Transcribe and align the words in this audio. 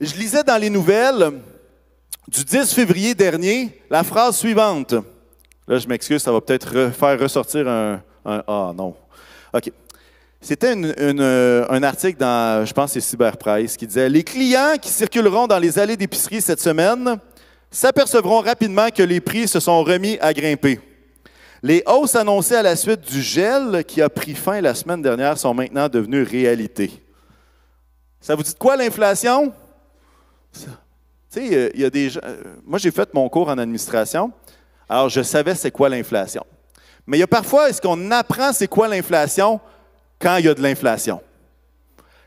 Je 0.00 0.14
lisais 0.14 0.42
dans 0.42 0.56
les 0.56 0.70
nouvelles 0.70 1.30
du 2.26 2.42
10 2.42 2.72
février 2.72 3.14
dernier 3.14 3.82
la 3.90 4.02
phrase 4.02 4.38
suivante. 4.38 4.94
Là, 5.68 5.78
je 5.78 5.86
m'excuse, 5.86 6.22
ça 6.22 6.32
va 6.32 6.40
peut-être 6.40 6.90
faire 6.90 7.20
ressortir 7.20 7.68
un, 7.68 8.00
Ah 8.24 8.72
non. 8.74 8.94
OK. 9.52 9.70
C'était 10.40 10.74
euh, 10.74 11.66
un 11.68 11.82
article 11.82 12.18
dans, 12.18 12.64
je 12.64 12.72
pense, 12.72 12.92
c'est 12.92 13.00
Cyberprice, 13.02 13.76
qui 13.76 13.86
disait 13.86 14.08
Les 14.08 14.24
clients 14.24 14.76
qui 14.80 14.88
circuleront 14.88 15.46
dans 15.46 15.58
les 15.58 15.78
allées 15.78 15.98
d'épicerie 15.98 16.40
cette 16.40 16.62
semaine 16.62 17.18
s'apercevront 17.70 18.40
rapidement 18.40 18.88
que 18.88 19.02
les 19.02 19.20
prix 19.20 19.46
se 19.46 19.60
sont 19.60 19.84
remis 19.84 20.16
à 20.22 20.32
grimper. 20.32 20.80
Les 21.62 21.82
hausses 21.86 22.14
annoncées 22.14 22.56
à 22.56 22.62
la 22.62 22.74
suite 22.74 23.02
du 23.02 23.20
gel 23.20 23.84
qui 23.86 24.00
a 24.00 24.08
pris 24.08 24.34
fin 24.34 24.62
la 24.62 24.74
semaine 24.74 25.02
dernière 25.02 25.36
sont 25.36 25.52
maintenant 25.52 25.90
devenues 25.90 26.22
réalité. 26.22 26.90
Ça 28.18 28.34
vous 28.34 28.42
dit 28.42 28.54
quoi 28.58 28.76
l'inflation? 28.78 29.52
Tu 30.52 30.68
sais, 31.30 31.70
il 31.74 31.80
y 31.80 31.84
a 31.84 31.90
des 31.90 32.10
gens. 32.10 32.20
Euh, 32.24 32.42
moi, 32.64 32.78
j'ai 32.78 32.90
fait 32.90 33.12
mon 33.14 33.28
cours 33.28 33.48
en 33.48 33.58
administration, 33.58 34.32
alors 34.88 35.08
je 35.08 35.22
savais 35.22 35.54
c'est 35.54 35.70
quoi 35.70 35.88
l'inflation. 35.88 36.44
Mais 37.06 37.18
il 37.18 37.20
y 37.20 37.24
a 37.24 37.28
parfois, 37.28 37.70
est-ce 37.70 37.80
qu'on 37.80 38.10
apprend 38.10 38.52
c'est 38.52 38.68
quoi 38.68 38.88
l'inflation 38.88 39.60
quand 40.18 40.36
il 40.36 40.46
y 40.46 40.48
a 40.48 40.54
de 40.54 40.62
l'inflation? 40.62 41.20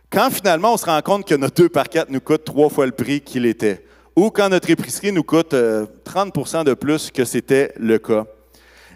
Quand 0.10 0.30
finalement 0.30 0.74
on 0.74 0.78
se 0.78 0.86
rend 0.86 1.02
compte 1.02 1.28
que 1.28 1.36
notre 1.36 1.56
2 1.56 1.70
par 1.70 1.90
4 1.90 2.10
nous 2.10 2.22
coûte 2.22 2.46
trois 2.46 2.70
fois 2.70 2.86
le 2.86 2.92
prix 2.92 3.20
qu'il 3.20 3.46
était, 3.46 3.84
ou 4.16 4.30
quand 4.30 4.48
notre 4.50 4.70
épicerie 4.70 5.12
nous 5.12 5.24
coûte 5.24 5.54
30% 5.54 5.56
euh, 5.56 6.64
de 6.64 6.74
plus 6.74 7.12
que 7.12 7.26
c'était 7.26 7.74
le 7.78 7.98
cas. 7.98 8.26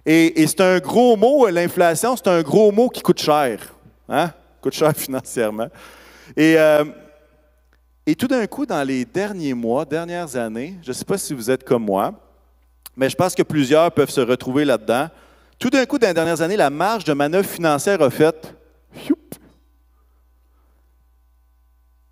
Et, 0.06 0.48
c'est 0.48 0.62
un 0.62 0.80
gros 0.80 1.18
mot, 1.18 1.50
l'inflation, 1.50 2.16
c'est 2.16 2.28
un 2.28 2.42
gros 2.42 2.72
mot 2.72 2.88
qui 2.88 3.02
coûte 3.02 3.20
cher. 3.20 3.74
Hein? 4.08 4.32
Coûte 4.62 4.74
cher 4.74 4.94
financièrement. 4.96 5.68
Et, 6.36 6.58
euh, 6.58 6.86
et 8.08 8.16
tout 8.16 8.28
d'un 8.28 8.48
coup, 8.48 8.66
dans 8.66 8.84
les 8.84 9.04
derniers 9.06 9.54
mois, 9.54 9.84
dernières 9.84 10.36
années, 10.38 10.80
je 10.82 10.88
ne 10.88 10.94
sais 10.94 11.06
pas 11.06 11.18
si 11.18 11.34
vous 11.34 11.52
êtes 11.52 11.66
comme 11.66 11.84
moi, 11.84 12.14
mais 12.96 13.10
je 13.10 13.16
pense 13.16 13.36
que 13.36 13.44
plusieurs 13.44 13.92
peuvent 13.92 14.10
se 14.10 14.22
retrouver 14.22 14.64
là-dedans. 14.66 15.10
Tout 15.60 15.70
d'un 15.70 15.86
coup, 15.86 16.00
dans 16.00 16.08
les 16.08 16.14
dernières 16.14 16.42
années, 16.42 16.56
la 16.56 16.70
marge 16.70 17.04
de 17.04 17.12
manœuvre 17.12 17.50
financière 17.50 18.02
a 18.02 18.10
fait 18.10 18.56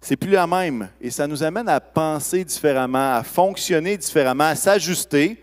c'est 0.01 0.17
plus 0.17 0.29
la 0.29 0.45
même. 0.45 0.89
Et 1.01 1.09
ça 1.09 1.25
nous 1.25 1.41
amène 1.41 1.67
à 1.67 1.79
penser 1.79 2.43
différemment, 2.43 3.15
à 3.15 3.23
fonctionner 3.23 3.97
différemment, 3.97 4.43
à 4.43 4.55
s'ajuster. 4.55 5.41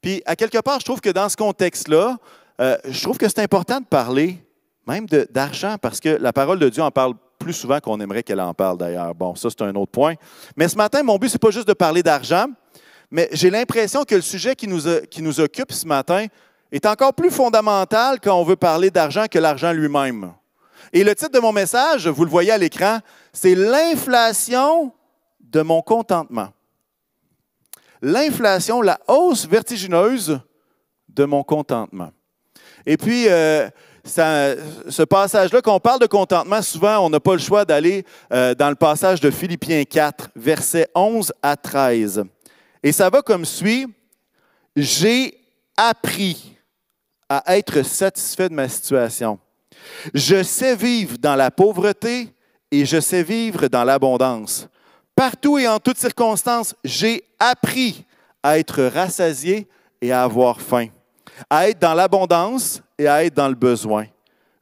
Puis, 0.00 0.22
à 0.26 0.36
quelque 0.36 0.58
part, 0.58 0.78
je 0.78 0.84
trouve 0.84 1.00
que 1.00 1.10
dans 1.10 1.28
ce 1.28 1.36
contexte-là, 1.36 2.16
euh, 2.60 2.76
je 2.84 3.02
trouve 3.02 3.18
que 3.18 3.28
c'est 3.28 3.40
important 3.40 3.80
de 3.80 3.86
parler 3.86 4.38
même 4.86 5.06
d'argent 5.30 5.76
parce 5.82 5.98
que 5.98 6.10
la 6.10 6.32
parole 6.32 6.60
de 6.60 6.68
Dieu 6.68 6.82
en 6.82 6.92
parle 6.92 7.14
plus 7.46 7.52
souvent 7.52 7.78
qu'on 7.78 8.00
aimerait 8.00 8.24
qu'elle 8.24 8.40
en 8.40 8.52
parle 8.52 8.76
d'ailleurs. 8.76 9.14
Bon, 9.14 9.36
ça, 9.36 9.48
c'est 9.50 9.62
un 9.62 9.74
autre 9.76 9.92
point. 9.92 10.14
Mais 10.56 10.66
ce 10.66 10.76
matin, 10.76 11.04
mon 11.04 11.16
but, 11.16 11.28
ce 11.28 11.34
n'est 11.34 11.38
pas 11.38 11.52
juste 11.52 11.68
de 11.68 11.74
parler 11.74 12.02
d'argent, 12.02 12.46
mais 13.08 13.28
j'ai 13.30 13.50
l'impression 13.50 14.02
que 14.02 14.16
le 14.16 14.20
sujet 14.20 14.56
qui 14.56 14.66
nous, 14.66 14.80
qui 15.08 15.22
nous 15.22 15.38
occupe 15.38 15.70
ce 15.70 15.86
matin 15.86 16.26
est 16.72 16.84
encore 16.86 17.14
plus 17.14 17.30
fondamental 17.30 18.18
quand 18.20 18.34
on 18.34 18.42
veut 18.42 18.56
parler 18.56 18.90
d'argent 18.90 19.26
que 19.30 19.38
l'argent 19.38 19.70
lui-même. 19.72 20.32
Et 20.92 21.04
le 21.04 21.14
titre 21.14 21.30
de 21.30 21.38
mon 21.38 21.52
message, 21.52 22.08
vous 22.08 22.24
le 22.24 22.30
voyez 22.30 22.50
à 22.50 22.58
l'écran, 22.58 22.98
c'est 23.32 23.54
l'inflation 23.54 24.92
de 25.38 25.62
mon 25.62 25.82
contentement. 25.82 26.48
L'inflation, 28.02 28.82
la 28.82 28.98
hausse 29.06 29.46
vertigineuse 29.46 30.40
de 31.08 31.24
mon 31.24 31.44
contentement. 31.44 32.10
Et 32.84 32.96
puis, 32.96 33.28
euh, 33.28 33.70
ce 34.06 35.02
passage-là, 35.02 35.60
quand 35.60 35.74
on 35.74 35.80
parle 35.80 36.00
de 36.00 36.06
contentement, 36.06 36.62
souvent, 36.62 36.98
on 37.04 37.10
n'a 37.10 37.20
pas 37.20 37.32
le 37.32 37.38
choix 37.38 37.64
d'aller 37.64 38.04
euh, 38.32 38.54
dans 38.54 38.68
le 38.68 38.76
passage 38.76 39.20
de 39.20 39.30
Philippiens 39.30 39.84
4, 39.84 40.30
versets 40.36 40.88
11 40.94 41.32
à 41.42 41.56
13. 41.56 42.24
Et 42.82 42.92
ça 42.92 43.10
va 43.10 43.22
comme 43.22 43.44
suit. 43.44 43.86
J'ai 44.76 45.34
appris 45.76 46.56
à 47.28 47.56
être 47.56 47.82
satisfait 47.82 48.48
de 48.48 48.54
ma 48.54 48.68
situation. 48.68 49.38
Je 50.14 50.42
sais 50.42 50.76
vivre 50.76 51.18
dans 51.18 51.34
la 51.34 51.50
pauvreté 51.50 52.32
et 52.70 52.84
je 52.84 53.00
sais 53.00 53.22
vivre 53.22 53.68
dans 53.68 53.84
l'abondance. 53.84 54.68
Partout 55.14 55.58
et 55.58 55.66
en 55.66 55.78
toutes 55.78 55.98
circonstances, 55.98 56.74
j'ai 56.84 57.24
appris 57.38 58.04
à 58.42 58.58
être 58.58 58.84
rassasié 58.84 59.66
et 60.00 60.12
à 60.12 60.22
avoir 60.22 60.60
faim, 60.60 60.88
à 61.48 61.68
être 61.68 61.78
dans 61.78 61.94
l'abondance 61.94 62.82
et 62.98 63.08
à 63.08 63.24
être 63.24 63.34
dans 63.34 63.48
le 63.48 63.54
besoin. 63.54 64.06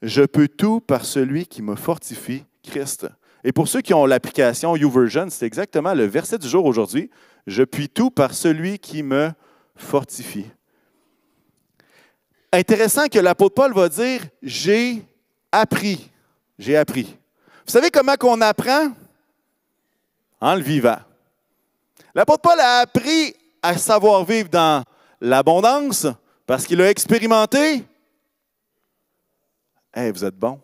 Je 0.03 0.23
peux 0.23 0.49
tout 0.49 0.81
par 0.81 1.05
celui 1.05 1.47
qui 1.47 1.63
me 1.63 1.77
fortifie, 1.77 2.45
Christ. 2.63 3.07
Et 3.43 3.53
pour 3.53 3.69
ceux 3.69 3.81
qui 3.81 3.95
ont 3.95 4.07
l'application 4.07 4.77
YouVersion, 4.77 5.27
c'est 5.31 5.47
exactement 5.47 5.95
le 5.95 6.05
verset 6.05 6.39
du 6.39 6.49
jour 6.49 6.65
aujourd'hui. 6.65 7.11
Je 7.47 7.63
puis 7.63 7.89
tout 7.89 8.11
par 8.11 8.35
celui 8.35 8.79
qui 8.79 9.03
me 9.03 9.31
fortifie. 9.77 10.47
Intéressant 12.53 13.09
que 13.09 13.19
l'apôtre 13.19 13.55
Paul 13.55 13.75
va 13.75 13.89
dire 13.89 14.23
J'ai 14.43 15.03
appris. 15.53 16.11
J'ai 16.59 16.77
appris. 16.77 17.17
Vous 17.67 17.73
savez 17.73 17.91
comment 17.91 18.15
qu'on 18.17 18.41
apprend? 18.41 18.93
En 20.41 20.55
le 20.55 20.63
vivant. 20.63 20.99
L'apôtre 22.15 22.43
Paul 22.43 22.61
a 22.61 22.79
appris 22.81 23.35
à 23.63 23.77
savoir 23.77 24.25
vivre 24.25 24.49
dans 24.49 24.85
l'abondance 25.21 26.07
parce 26.47 26.67
qu'il 26.67 26.81
a 26.81 26.91
expérimenté. 26.91 27.85
Eh, 29.97 30.11
vous 30.11 30.25
êtes 30.25 30.37
bon. 30.37 30.59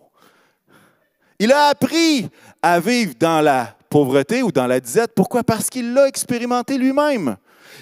Il 1.38 1.52
a 1.52 1.66
appris 1.68 2.28
à 2.60 2.80
vivre 2.80 3.14
dans 3.18 3.40
la 3.40 3.74
pauvreté 3.88 4.42
ou 4.42 4.52
dans 4.52 4.66
la 4.66 4.80
disette. 4.80 5.12
Pourquoi? 5.14 5.42
Parce 5.42 5.70
qu'il 5.70 5.92
l'a 5.92 6.06
expérimenté 6.06 6.76
lui-même. 6.76 7.36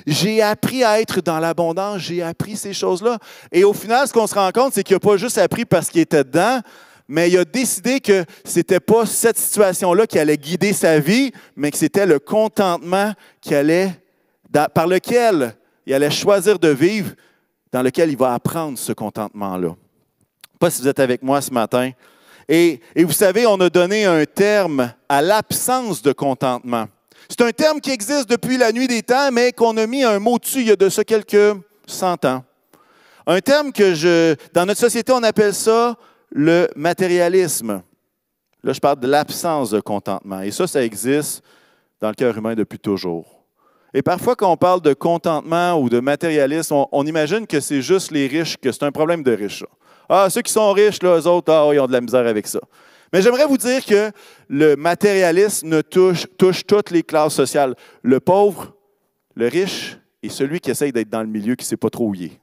J'ai 0.06 0.40
appris 0.42 0.84
à 0.84 1.00
être 1.00 1.20
dans 1.20 1.38
l'abondance, 1.38 2.02
j'ai 2.02 2.22
appris 2.22 2.56
ces 2.56 2.72
choses-là. 2.72 3.18
Et 3.50 3.64
au 3.64 3.72
final, 3.72 4.06
ce 4.06 4.12
qu'on 4.12 4.26
se 4.26 4.34
rend 4.34 4.50
compte, 4.52 4.74
c'est 4.74 4.84
qu'il 4.84 4.94
n'a 4.94 5.00
pas 5.00 5.16
juste 5.16 5.38
appris 5.38 5.64
parce 5.64 5.88
qu'il 5.88 6.00
était 6.00 6.24
dedans, 6.24 6.60
mais 7.08 7.30
il 7.30 7.38
a 7.38 7.44
décidé 7.44 8.00
que 8.00 8.24
ce 8.44 8.58
n'était 8.58 8.80
pas 8.80 9.06
cette 9.06 9.38
situation-là 9.38 10.06
qui 10.06 10.18
allait 10.18 10.36
guider 10.36 10.72
sa 10.72 11.00
vie, 11.00 11.32
mais 11.56 11.70
que 11.70 11.78
c'était 11.78 12.06
le 12.06 12.18
contentement 12.18 13.12
qui 13.40 13.54
allait, 13.54 13.92
par 14.74 14.86
lequel 14.86 15.54
il 15.86 15.94
allait 15.94 16.10
choisir 16.10 16.58
de 16.58 16.68
vivre, 16.68 17.12
dans 17.72 17.82
lequel 17.82 18.10
il 18.10 18.16
va 18.16 18.34
apprendre 18.34 18.78
ce 18.78 18.92
contentement-là. 18.92 19.74
Pas 20.58 20.70
si 20.70 20.82
vous 20.82 20.88
êtes 20.88 21.00
avec 21.00 21.22
moi 21.22 21.40
ce 21.40 21.52
matin. 21.52 21.90
Et, 22.48 22.80
vous 22.96 23.12
savez, 23.12 23.46
on 23.46 23.60
a 23.60 23.68
donné 23.68 24.06
un 24.06 24.24
terme 24.24 24.92
à 25.08 25.20
l'absence 25.20 26.00
de 26.00 26.12
contentement. 26.12 26.86
C'est 27.28 27.42
un 27.42 27.50
terme 27.50 27.80
qui 27.80 27.90
existe 27.90 28.28
depuis 28.28 28.56
la 28.56 28.72
nuit 28.72 28.88
des 28.88 29.02
temps, 29.02 29.30
mais 29.30 29.52
qu'on 29.52 29.76
a 29.76 29.86
mis 29.86 30.02
un 30.02 30.18
mot 30.18 30.38
dessus 30.38 30.60
il 30.60 30.68
y 30.68 30.70
a 30.70 30.76
de 30.76 30.88
ça 30.88 31.04
quelques 31.04 31.56
cent 31.86 32.24
ans. 32.24 32.42
Un 33.26 33.40
terme 33.40 33.72
que 33.72 33.94
je, 33.94 34.34
dans 34.54 34.64
notre 34.64 34.80
société, 34.80 35.12
on 35.12 35.22
appelle 35.22 35.52
ça 35.52 35.96
le 36.30 36.68
matérialisme. 36.74 37.82
Là, 38.64 38.72
je 38.72 38.80
parle 38.80 38.98
de 39.00 39.06
l'absence 39.06 39.70
de 39.70 39.80
contentement. 39.80 40.40
Et 40.40 40.50
ça, 40.50 40.66
ça 40.66 40.82
existe 40.82 41.42
dans 42.00 42.08
le 42.08 42.14
cœur 42.14 42.36
humain 42.36 42.54
depuis 42.54 42.78
toujours. 42.78 43.38
Et 43.94 44.02
parfois, 44.02 44.36
quand 44.36 44.50
on 44.50 44.56
parle 44.56 44.80
de 44.80 44.92
contentement 44.92 45.80
ou 45.80 45.88
de 45.88 46.00
matérialisme, 46.00 46.74
on, 46.92 47.06
imagine 47.06 47.46
que 47.46 47.60
c'est 47.60 47.82
juste 47.82 48.10
les 48.10 48.26
riches, 48.26 48.56
que 48.56 48.70
c'est 48.72 48.82
un 48.82 48.92
problème 48.92 49.22
de 49.22 49.32
riches. 49.32 49.64
Ah, 50.08 50.30
ceux 50.30 50.42
qui 50.42 50.52
sont 50.52 50.72
riches, 50.72 51.02
là, 51.02 51.18
eux 51.18 51.26
autres, 51.26 51.52
ah, 51.52 51.68
ils 51.72 51.80
ont 51.80 51.86
de 51.86 51.92
la 51.92 52.00
misère 52.00 52.26
avec 52.26 52.46
ça. 52.46 52.60
Mais 53.12 53.22
j'aimerais 53.22 53.46
vous 53.46 53.58
dire 53.58 53.84
que 53.84 54.10
le 54.48 54.76
matérialisme 54.76 55.82
touche, 55.82 56.26
touche 56.36 56.66
toutes 56.66 56.90
les 56.90 57.02
classes 57.02 57.34
sociales. 57.34 57.74
Le 58.02 58.20
pauvre, 58.20 58.74
le 59.34 59.48
riche 59.48 59.98
et 60.22 60.28
celui 60.28 60.60
qui 60.60 60.70
essaye 60.70 60.92
d'être 60.92 61.08
dans 61.08 61.22
le 61.22 61.28
milieu 61.28 61.54
qui 61.54 61.64
ne 61.64 61.68
sait 61.68 61.76
pas 61.76 61.90
trop 61.90 62.12
est. 62.14 62.38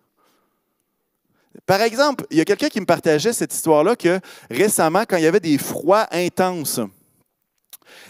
Par 1.65 1.81
exemple, 1.81 2.25
il 2.29 2.37
y 2.37 2.41
a 2.41 2.45
quelqu'un 2.45 2.69
qui 2.69 2.79
me 2.79 2.85
partageait 2.85 3.33
cette 3.33 3.53
histoire-là 3.53 3.95
que 3.95 4.19
récemment, 4.49 5.03
quand 5.07 5.17
il 5.17 5.23
y 5.23 5.27
avait 5.27 5.39
des 5.39 5.57
froids 5.57 6.07
intenses, 6.11 6.79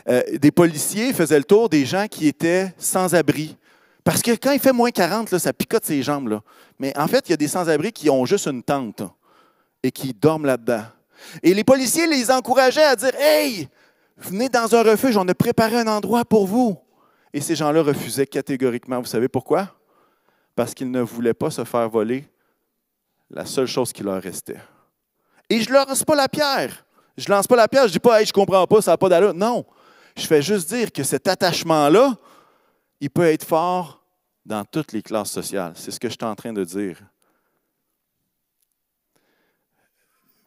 euh, 0.10 0.22
des 0.34 0.52
policiers 0.52 1.14
faisaient 1.14 1.38
le 1.38 1.44
tour 1.44 1.70
des 1.70 1.86
gens 1.86 2.08
qui 2.08 2.28
étaient 2.28 2.74
sans 2.78 3.16
abri. 3.16 3.56
Parce 4.04 4.22
que 4.22 4.32
quand 4.32 4.52
il 4.52 4.60
fait 4.60 4.74
moins 4.74 4.92
40, 4.92 5.38
ça 5.38 5.54
picote 5.54 5.86
ses 5.86 6.04
jambes. 6.04 6.30
Là. 6.30 6.42
Mais 6.80 6.96
en 6.98 7.08
fait, 7.08 7.28
il 7.28 7.32
y 7.32 7.34
a 7.34 7.38
des 7.38 7.48
sans-abri 7.48 7.92
qui 7.92 8.10
ont 8.10 8.26
juste 8.26 8.48
une 8.48 8.62
tente 8.62 9.04
et 9.86 9.92
qui 9.92 10.14
dorment 10.14 10.48
là-dedans. 10.48 10.84
Et 11.44 11.54
les 11.54 11.64
policiers 11.64 12.08
les 12.08 12.32
encourageaient 12.32 12.84
à 12.84 12.96
dire 12.96 13.14
Hey, 13.20 13.70
venez 14.18 14.50
dans 14.50 14.74
un 14.76 14.82
refuge, 14.82 15.16
on 15.16 15.28
a 15.28 15.34
préparé 15.36 15.78
un 15.78 15.88
endroit 15.88 16.26
pour 16.26 16.48
vous. 16.48 16.78
Et 17.32 17.40
ces 17.40 17.56
gens-là 17.56 17.84
refusaient 17.84 18.26
catégoriquement. 18.26 19.00
Vous 19.00 19.06
savez 19.06 19.28
pourquoi? 19.28 19.76
Parce 20.56 20.74
qu'ils 20.74 20.90
ne 20.90 21.02
voulaient 21.02 21.36
pas 21.36 21.52
se 21.52 21.64
faire 21.64 21.88
voler 21.88 22.28
la 23.30 23.46
seule 23.46 23.68
chose 23.68 23.94
qui 23.94 24.02
leur 24.02 24.22
restait. 24.22 24.60
Et 25.50 25.62
je 25.62 25.70
ne 25.70 25.76
leur 25.76 25.88
lance 25.88 26.04
pas 26.04 26.16
la 26.16 26.28
pierre. 26.28 26.86
Je 27.16 27.30
ne 27.30 27.36
lance 27.36 27.46
pas 27.46 27.56
la 27.56 27.68
pierre, 27.68 27.84
je 27.84 27.90
ne 27.90 27.94
dis 27.94 28.00
pas, 28.00 28.20
hey, 28.20 28.26
je 28.26 28.32
ne 28.32 28.34
comprends 28.34 28.66
pas, 28.66 28.82
ça 28.82 28.92
n'a 28.92 28.98
pas 28.98 29.10
d'allure. 29.10 29.34
Non. 29.36 29.66
Je 30.18 30.26
fais 30.26 30.42
juste 30.42 30.68
dire 30.70 30.92
que 30.92 31.04
cet 31.04 31.28
attachement-là, 31.28 32.16
il 33.00 33.10
peut 33.12 33.26
être 33.26 33.46
fort 33.46 34.04
dans 34.46 34.66
toutes 34.66 34.94
les 34.94 35.04
classes 35.04 35.32
sociales. 35.32 35.74
C'est 35.76 35.92
ce 35.92 36.00
que 36.00 36.08
je 36.08 36.14
suis 36.14 36.26
en 36.26 36.36
train 36.36 36.54
de 36.54 36.64
dire. 36.64 37.00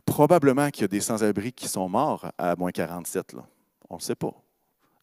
Probablement 0.09 0.71
qu'il 0.71 0.83
y 0.83 0.85
a 0.87 0.89
des 0.89 1.03
sans-abri 1.03 1.53
qui 1.53 1.69
sont 1.69 1.87
morts 1.87 2.33
à 2.39 2.57
moins 2.57 2.71
47. 2.71 3.35
Là. 3.35 3.47
On 3.91 3.97
ne 3.97 4.01
sait 4.01 4.15
pas. 4.15 4.33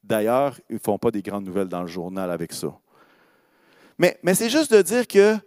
D'ailleurs, 0.04 0.60
ils 0.68 0.74
ne 0.74 0.80
font 0.80 0.98
pas 0.98 1.12
des 1.12 1.22
grandes 1.22 1.46
nouvelles 1.46 1.68
dans 1.68 1.82
le 1.82 1.88
journal 1.88 2.32
avec 2.32 2.52
ça. 2.52 2.76
Mais, 4.00 4.18
mais 4.24 4.34
c'est 4.34 4.50
juste 4.50 4.74
de 4.74 4.82
dire 4.82 5.06
que 5.08 5.38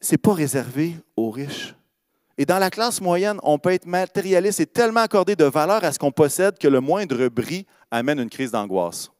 ce 0.00 0.12
n'est 0.12 0.18
pas 0.18 0.34
réservé 0.34 0.96
aux 1.16 1.30
riches. 1.30 1.76
Et 2.36 2.44
dans 2.44 2.58
la 2.58 2.68
classe 2.68 3.00
moyenne, 3.00 3.38
on 3.44 3.60
peut 3.60 3.70
être 3.70 3.86
matérialiste 3.86 4.58
et 4.58 4.66
tellement 4.66 5.00
accordé 5.00 5.36
de 5.36 5.44
valeur 5.44 5.84
à 5.84 5.92
ce 5.92 5.98
qu'on 5.98 6.10
possède 6.10 6.58
que 6.58 6.68
le 6.68 6.80
moindre 6.80 7.28
bris 7.28 7.64
amène 7.92 8.18
une 8.18 8.30
crise 8.30 8.50
d'angoisse. 8.50 9.12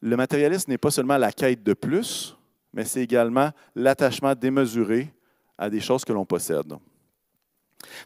Le 0.00 0.16
matérialisme 0.16 0.70
n'est 0.70 0.78
pas 0.78 0.92
seulement 0.92 1.18
la 1.18 1.32
quête 1.32 1.64
de 1.64 1.74
plus, 1.74 2.36
mais 2.72 2.84
c'est 2.84 3.02
également 3.02 3.50
l'attachement 3.74 4.36
démesuré 4.36 5.12
à 5.62 5.70
des 5.70 5.80
choses 5.80 6.04
que 6.04 6.12
l'on 6.12 6.24
possède. 6.24 6.72
Vous 6.72 6.78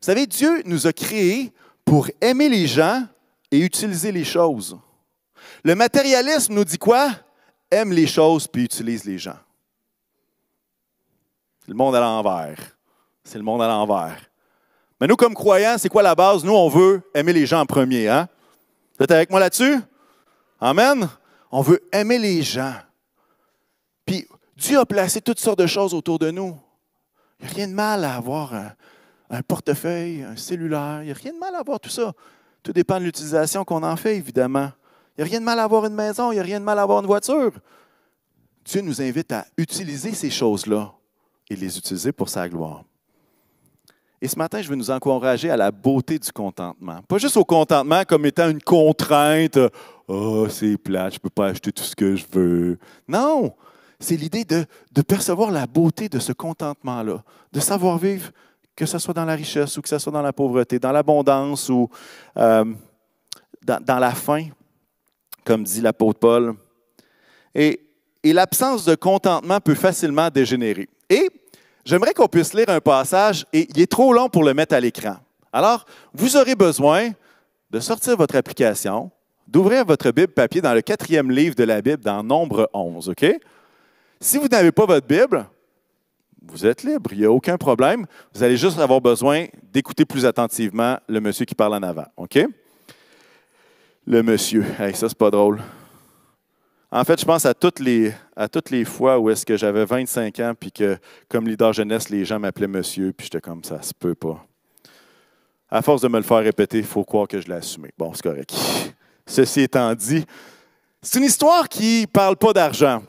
savez, 0.02 0.26
Dieu 0.26 0.62
nous 0.66 0.86
a 0.86 0.92
créés 0.92 1.54
pour 1.86 2.06
aimer 2.20 2.50
les 2.50 2.66
gens 2.66 3.06
et 3.50 3.60
utiliser 3.60 4.12
les 4.12 4.24
choses. 4.24 4.78
Le 5.64 5.74
matérialisme 5.74 6.52
nous 6.52 6.66
dit 6.66 6.76
quoi? 6.76 7.12
Aime 7.70 7.94
les 7.94 8.06
choses 8.06 8.46
puis 8.46 8.64
utilise 8.64 9.04
les 9.06 9.16
gens. 9.16 9.38
C'est 11.60 11.70
le 11.70 11.76
monde 11.76 11.96
à 11.96 12.00
l'envers. 12.00 12.76
C'est 13.24 13.38
le 13.38 13.44
monde 13.44 13.62
à 13.62 13.68
l'envers. 13.68 14.20
Mais 15.00 15.06
nous, 15.06 15.16
comme 15.16 15.34
croyants, 15.34 15.76
c'est 15.78 15.88
quoi 15.88 16.02
la 16.02 16.14
base? 16.14 16.44
Nous, 16.44 16.52
on 16.52 16.68
veut 16.68 17.00
aimer 17.14 17.32
les 17.32 17.46
gens 17.46 17.60
en 17.60 17.66
premier. 17.66 18.06
Hein? 18.06 18.28
Vous 18.98 19.04
êtes 19.04 19.10
avec 19.10 19.30
moi 19.30 19.40
là-dessus? 19.40 19.78
Amen? 20.60 21.08
On 21.50 21.62
veut 21.62 21.82
aimer 21.90 22.18
les 22.18 22.42
gens. 22.42 22.74
Puis 24.04 24.28
Dieu 24.58 24.78
a 24.78 24.84
placé 24.84 25.22
toutes 25.22 25.40
sortes 25.40 25.58
de 25.58 25.66
choses 25.66 25.94
autour 25.94 26.18
de 26.18 26.30
nous. 26.30 26.60
Il 27.40 27.46
n'y 27.46 27.52
a 27.52 27.54
rien 27.54 27.68
de 27.68 27.74
mal 27.74 28.04
à 28.04 28.16
avoir 28.16 28.54
un, 29.30 29.42
portefeuille, 29.42 30.22
un 30.22 30.36
cellulaire. 30.36 31.02
Il 31.02 31.06
n'y 31.06 31.10
a 31.10 31.14
rien 31.14 31.32
de 31.32 31.38
mal 31.38 31.54
à 31.54 31.58
avoir 31.58 31.80
tout 31.80 31.90
ça. 31.90 32.12
Tout 32.62 32.72
dépend 32.72 32.98
de 32.98 33.04
l'utilisation 33.04 33.64
qu'on 33.64 33.82
en 33.82 33.96
fait, 33.96 34.16
évidemment. 34.16 34.70
Il 35.16 35.24
n'y 35.24 35.28
a 35.28 35.30
rien 35.30 35.40
de 35.40 35.44
mal 35.44 35.58
à 35.58 35.64
avoir 35.64 35.86
une 35.86 35.94
maison. 35.94 36.32
Il 36.32 36.36
n'y 36.36 36.40
a 36.40 36.44
rien 36.44 36.60
de 36.60 36.64
mal 36.64 36.78
à 36.78 36.82
avoir 36.82 37.00
une 37.00 37.06
voiture. 37.06 37.52
Dieu 38.64 38.80
nous 38.80 39.00
invite 39.00 39.32
à 39.32 39.46
utiliser 39.56 40.12
ces 40.12 40.30
choses-là 40.30 40.92
et 41.48 41.56
les 41.56 41.78
utiliser 41.78 42.12
pour 42.12 42.28
sa 42.28 42.48
gloire. 42.48 42.82
Et 44.20 44.28
ce 44.28 44.36
matin, 44.36 44.62
je 44.62 44.68
veux 44.68 44.76
nous 44.76 44.90
encourager 44.90 45.50
à 45.50 45.56
la 45.56 45.70
beauté 45.70 46.18
du 46.18 46.32
contentement. 46.32 47.00
Pas 47.06 47.18
juste 47.18 47.36
au 47.36 47.44
contentement 47.44 48.02
comme 48.04 48.24
étant 48.26 48.48
une 48.48 48.62
contrainte. 48.62 49.58
Oh, 50.08 50.48
c'est 50.48 50.78
plat, 50.78 51.10
je 51.10 51.16
ne 51.16 51.20
peux 51.20 51.30
pas 51.30 51.48
acheter 51.48 51.70
tout 51.70 51.82
ce 51.82 51.94
que 51.94 52.16
je 52.16 52.24
veux. 52.32 52.78
Non, 53.06 53.54
c'est 53.98 54.16
l'idée 54.16 54.44
de, 54.44 54.66
percevoir 55.02 55.50
la 55.50 55.66
beauté 55.66 56.08
de 56.08 56.18
ce 56.18 56.32
contentement-là, 56.32 57.22
de 57.52 57.60
savoir 57.60 57.98
vivre, 57.98 58.30
que 58.74 58.84
ce 58.84 58.98
soit 58.98 59.14
dans 59.14 59.24
la 59.24 59.34
richesse 59.34 59.76
ou 59.78 59.82
que 59.82 59.88
ce 59.88 59.98
soit 59.98 60.12
dans 60.12 60.22
la 60.22 60.32
pauvreté, 60.32 60.78
dans 60.78 60.92
l'abondance 60.92 61.68
ou 61.68 61.88
euh, 62.36 62.64
dans, 63.62 63.98
la 63.98 64.10
faim, 64.12 64.48
comme 65.44 65.64
dit 65.64 65.80
l'apôtre 65.80 66.18
Paul. 66.18 66.54
Et, 67.54 67.80
et 68.22 68.32
l'absence 68.32 68.84
de 68.84 68.94
contentement 68.94 69.60
peut 69.60 69.74
facilement 69.74 70.28
dégénérer. 70.28 70.88
Et 71.08 71.30
j'aimerais 71.84 72.12
qu'on 72.12 72.28
puisse 72.28 72.52
lire 72.52 72.68
un 72.68 72.80
passage, 72.80 73.46
et 73.52 73.66
il 73.70 73.80
est 73.80 73.90
trop 73.90 74.12
long 74.12 74.28
pour 74.28 74.44
le 74.44 74.52
mettre 74.52 74.74
à 74.74 74.80
l'écran. 74.80 75.16
Alors, 75.52 75.86
vous 76.12 76.36
aurez 76.36 76.54
besoin 76.54 77.12
de 77.70 77.80
sortir 77.80 78.16
votre 78.16 78.36
application, 78.36 79.10
d'ouvrir 79.46 79.86
votre 79.86 80.10
Bible 80.10 80.32
papier 80.32 80.60
dans 80.60 80.74
le 80.74 80.82
quatrième 80.82 81.30
livre 81.30 81.54
de 81.54 81.64
la 81.64 81.80
Bible, 81.80 82.02
dans 82.02 82.22
Nombre 82.22 82.68
11, 82.74 83.08
OK? 83.08 83.24
Si 84.26 84.38
vous 84.38 84.48
n'avez 84.48 84.72
pas 84.72 84.86
votre 84.86 85.06
Bible, 85.06 85.46
vous 86.42 86.66
êtes 86.66 86.82
libre, 86.82 87.12
il 87.12 87.20
n'y 87.20 87.24
a 87.24 87.30
aucun 87.30 87.56
problème. 87.56 88.06
Vous 88.34 88.42
allez 88.42 88.56
juste 88.56 88.76
avoir 88.80 89.00
besoin 89.00 89.46
d'écouter 89.72 90.04
plus 90.04 90.26
attentivement 90.26 90.98
le 91.06 91.20
monsieur 91.20 91.44
qui 91.44 91.54
parle 91.54 91.74
en 91.74 91.82
avant, 91.84 92.06
OK? 92.16 92.36
Le 94.04 94.22
monsieur, 94.24 94.64
hey, 94.80 94.96
ça 94.96 95.08
c'est 95.08 95.16
pas 95.16 95.30
drôle. 95.30 95.62
En 96.90 97.04
fait, 97.04 97.20
je 97.20 97.24
pense 97.24 97.46
à 97.46 97.54
toutes 97.54 97.78
les, 97.78 98.12
à 98.34 98.48
toutes 98.48 98.70
les 98.70 98.84
fois 98.84 99.16
où 99.20 99.30
est-ce 99.30 99.46
que 99.46 99.56
j'avais 99.56 99.84
25 99.84 100.40
ans, 100.40 100.54
puis 100.58 100.72
que, 100.72 100.98
comme 101.28 101.46
leader 101.46 101.72
jeunesse, 101.72 102.08
les 102.08 102.24
gens 102.24 102.40
m'appelaient 102.40 102.66
monsieur, 102.66 103.12
puis 103.12 103.26
j'étais 103.26 103.40
comme 103.40 103.62
ça, 103.62 103.76
ça 103.76 103.82
se 103.82 103.94
peut 103.94 104.16
pas. 104.16 104.44
À 105.70 105.82
force 105.82 106.02
de 106.02 106.08
me 106.08 106.16
le 106.16 106.24
faire 106.24 106.38
répéter, 106.38 106.78
il 106.78 106.84
faut 106.84 107.04
croire 107.04 107.28
que 107.28 107.40
je 107.40 107.46
l'ai 107.46 107.54
assumé. 107.54 107.90
Bon, 107.96 108.12
c'est 108.12 108.24
correct. 108.24 108.52
Ceci 109.24 109.60
étant 109.60 109.94
dit, 109.94 110.26
c'est 111.00 111.20
une 111.20 111.26
histoire 111.26 111.68
qui 111.68 112.00
ne 112.00 112.06
parle 112.06 112.36
pas 112.36 112.52
d'argent, 112.52 113.04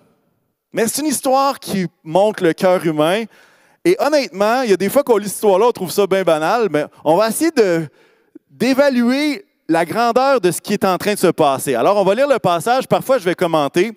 mais 0.73 0.87
c'est 0.87 1.01
une 1.01 1.07
histoire 1.07 1.59
qui 1.59 1.87
montre 2.03 2.43
le 2.43 2.53
cœur 2.53 2.85
humain. 2.85 3.23
Et 3.85 3.95
honnêtement, 3.99 4.61
il 4.61 4.71
y 4.71 4.73
a 4.73 4.77
des 4.77 4.89
fois 4.89 5.03
qu'on 5.03 5.17
lit 5.17 5.25
cette 5.27 5.35
histoire-là, 5.35 5.67
on 5.67 5.71
trouve 5.71 5.91
ça 5.91 6.05
bien 6.05 6.23
banal, 6.23 6.67
mais 6.69 6.85
on 7.03 7.15
va 7.15 7.29
essayer 7.29 7.51
d'évaluer 8.49 9.45
la 9.69 9.85
grandeur 9.85 10.41
de 10.41 10.51
ce 10.51 10.61
qui 10.61 10.73
est 10.73 10.85
en 10.85 10.97
train 10.97 11.13
de 11.13 11.19
se 11.19 11.27
passer. 11.27 11.75
Alors, 11.75 11.97
on 11.97 12.03
va 12.03 12.15
lire 12.15 12.27
le 12.27 12.39
passage, 12.39 12.87
parfois 12.87 13.17
je 13.17 13.23
vais 13.23 13.35
commenter, 13.35 13.91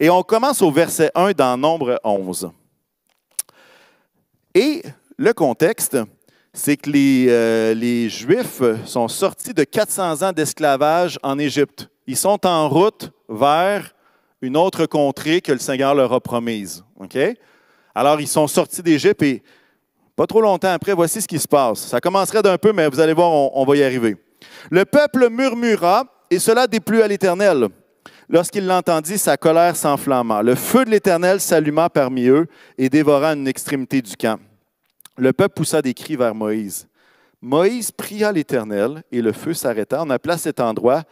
et 0.00 0.10
on 0.10 0.22
commence 0.22 0.62
au 0.62 0.70
verset 0.70 1.10
1 1.14 1.32
dans 1.32 1.56
Nombre 1.56 2.00
11. 2.04 2.50
Et 4.54 4.82
le 5.16 5.32
contexte, 5.32 5.96
c'est 6.52 6.76
que 6.76 6.90
les, 6.90 7.26
euh, 7.28 7.74
les, 7.74 8.08
Juifs 8.08 8.62
sont 8.86 9.08
sortis 9.08 9.52
de 9.52 9.64
400 9.64 10.22
ans 10.22 10.32
d'esclavage 10.32 11.18
en 11.22 11.38
Égypte. 11.38 11.88
Ils 12.06 12.16
sont 12.16 12.46
en 12.46 12.68
route 12.68 13.10
vers 13.28 13.94
une 14.44 14.56
autre 14.56 14.86
contrée 14.86 15.40
que 15.40 15.52
le 15.52 15.58
Seigneur 15.58 15.94
leur 15.94 16.12
a 16.12 16.20
promise. 16.20 16.84
Alors, 17.94 18.20
ils 18.20 18.28
sont 18.28 18.46
sortis 18.46 18.82
d'Égypte 18.82 19.22
et 19.22 19.42
pas 20.16 20.26
trop 20.26 20.40
longtemps 20.40 20.72
après, 20.72 20.92
voici 20.92 21.20
ce 21.20 21.26
qui 21.26 21.38
se 21.38 21.48
passe. 21.48 21.80
Ça 21.80 22.00
commencerait 22.00 22.42
d'un 22.42 22.58
peu, 22.58 22.72
mais 22.72 22.88
vous 22.88 23.00
allez 23.00 23.14
voir, 23.14 23.30
on 23.30 23.64
va 23.64 23.76
y 23.76 23.82
arriver. 23.82 24.16
Le 24.70 24.84
peuple 24.84 25.28
murmura, 25.30 26.04
et 26.30 26.38
cela 26.38 26.66
déplut 26.66 27.02
à 27.02 27.08
l'Éternel. 27.08 27.68
Lorsqu'il 28.28 28.66
l'entendit, 28.66 29.18
sa 29.18 29.36
colère 29.36 29.76
s'enflamma. 29.76 30.42
Le 30.42 30.54
feu 30.54 30.84
de 30.84 30.90
l'Éternel 30.90 31.40
s'alluma 31.40 31.90
parmi 31.90 32.26
eux 32.26 32.46
et 32.78 32.88
dévora 32.88 33.34
une 33.34 33.46
extrémité 33.46 34.00
du 34.00 34.16
camp. 34.16 34.38
Le 35.16 35.32
peuple 35.32 35.54
poussa 35.54 35.82
des 35.82 35.94
cris 35.94 36.16
vers 36.16 36.34
Moïse. 36.34 36.88
Moïse 37.42 37.92
pria 37.92 38.32
l'Éternel 38.32 39.02
et 39.12 39.20
le 39.20 39.32
feu 39.32 39.52
s'arrêta. 39.52 40.02
On 40.02 40.10
appela 40.10 40.38
cet 40.38 40.60
endroit 40.60 41.02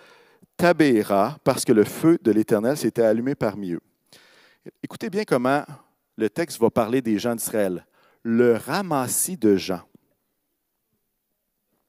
Tabéra 0.57 1.39
parce 1.45 1.65
que 1.65 1.73
le 1.73 1.85
feu 1.85 2.19
de 2.23 2.31
l'Éternel 2.31 2.77
s'était 2.77 3.03
allumé 3.03 3.35
parmi 3.35 3.73
eux. 3.73 3.81
Écoutez 4.83 5.11
bien 5.11 5.25
comment 5.25 5.65
le 6.17 6.31
texte 6.31 6.61
va 6.61 6.71
parler 6.71 7.03
des 7.03 7.19
gens 7.19 7.35
d'Israël. 7.35 7.87
Le 8.23 8.57
ramassis 8.57 9.37
de 9.37 9.57
gens 9.57 9.83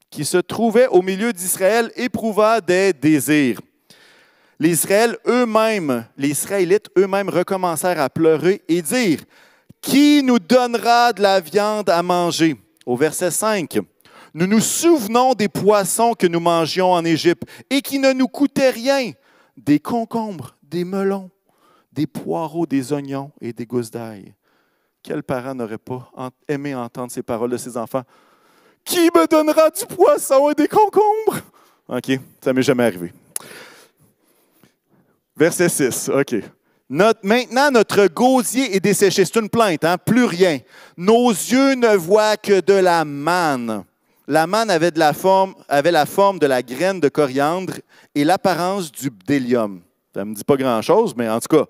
qui 0.09 0.25
se 0.25 0.37
trouvait 0.37 0.87
au 0.87 1.01
milieu 1.01 1.33
d'Israël 1.33 1.91
éprouva 1.95 2.61
des 2.61 2.93
désirs. 2.93 3.59
Les 4.59 4.69
Israélites 4.69 5.19
eux-mêmes, 5.27 6.05
eux-mêmes 6.97 7.29
recommencèrent 7.29 7.99
à 7.99 8.09
pleurer 8.09 8.61
et 8.67 8.81
dire 8.81 9.21
Qui 9.81 10.21
nous 10.23 10.39
donnera 10.39 11.13
de 11.13 11.21
la 11.21 11.39
viande 11.39 11.89
à 11.89 12.03
manger 12.03 12.55
Au 12.85 12.95
verset 12.95 13.31
5. 13.31 13.79
Nous 14.33 14.47
nous 14.47 14.59
souvenons 14.59 15.33
des 15.33 15.47
poissons 15.47 16.13
que 16.13 16.25
nous 16.25 16.39
mangions 16.39 16.91
en 16.91 17.05
Égypte 17.05 17.43
et 17.69 17.81
qui 17.81 17.99
ne 17.99 18.13
nous 18.13 18.27
coûtaient 18.27 18.71
rien 18.71 19.11
des 19.55 19.79
concombres, 19.79 20.55
des 20.63 20.83
melons, 20.83 21.29
des 21.91 22.07
poireaux, 22.07 22.65
des 22.65 22.91
oignons 22.91 23.31
et 23.39 23.53
des 23.53 23.65
gousses 23.65 23.91
d'ail. 23.91 24.33
Quel 25.03 25.21
parent 25.21 25.53
n'aurait 25.53 25.77
pas 25.77 26.11
aimé 26.47 26.73
entendre 26.73 27.11
ces 27.11 27.21
paroles 27.21 27.51
de 27.51 27.57
ses 27.57 27.77
enfants? 27.77 28.03
Qui 28.83 29.05
me 29.13 29.27
donnera 29.27 29.69
du 29.69 29.85
poisson 29.85 30.49
et 30.49 30.55
des 30.55 30.67
concombres? 30.67 31.41
OK, 31.87 32.19
ça 32.43 32.53
m'est 32.53 32.63
jamais 32.63 32.85
arrivé. 32.85 33.13
Verset 35.35 35.69
6, 35.69 36.09
OK. 36.09 36.35
maintenant, 36.89 37.69
notre 37.71 38.07
gosier 38.07 38.75
est 38.75 38.79
desséché. 38.79 39.25
C'est 39.25 39.39
une 39.39 39.49
plainte, 39.49 39.83
hein? 39.83 39.97
plus 39.97 40.25
rien. 40.25 40.59
Nos 40.97 41.29
yeux 41.29 41.75
ne 41.75 41.95
voient 41.95 42.37
que 42.37 42.61
de 42.61 42.73
la 42.73 43.03
manne. 43.05 43.83
La 44.27 44.47
manne 44.47 44.69
avait, 44.69 44.91
la, 44.95 45.13
forme, 45.13 45.53
de 45.67 46.45
la 46.45 46.63
graine 46.63 46.99
de 46.99 47.09
coriandre 47.09 47.73
et 48.15 48.23
l'apparence 48.23 48.91
du 48.91 49.09
bdélium. 49.09 49.81
Ça 50.13 50.23
ne 50.23 50.29
me 50.29 50.35
dit 50.35 50.43
pas 50.43 50.55
grand-chose, 50.55 51.13
mais 51.17 51.27
en 51.27 51.39
tout 51.39 51.57
cas, 51.57 51.65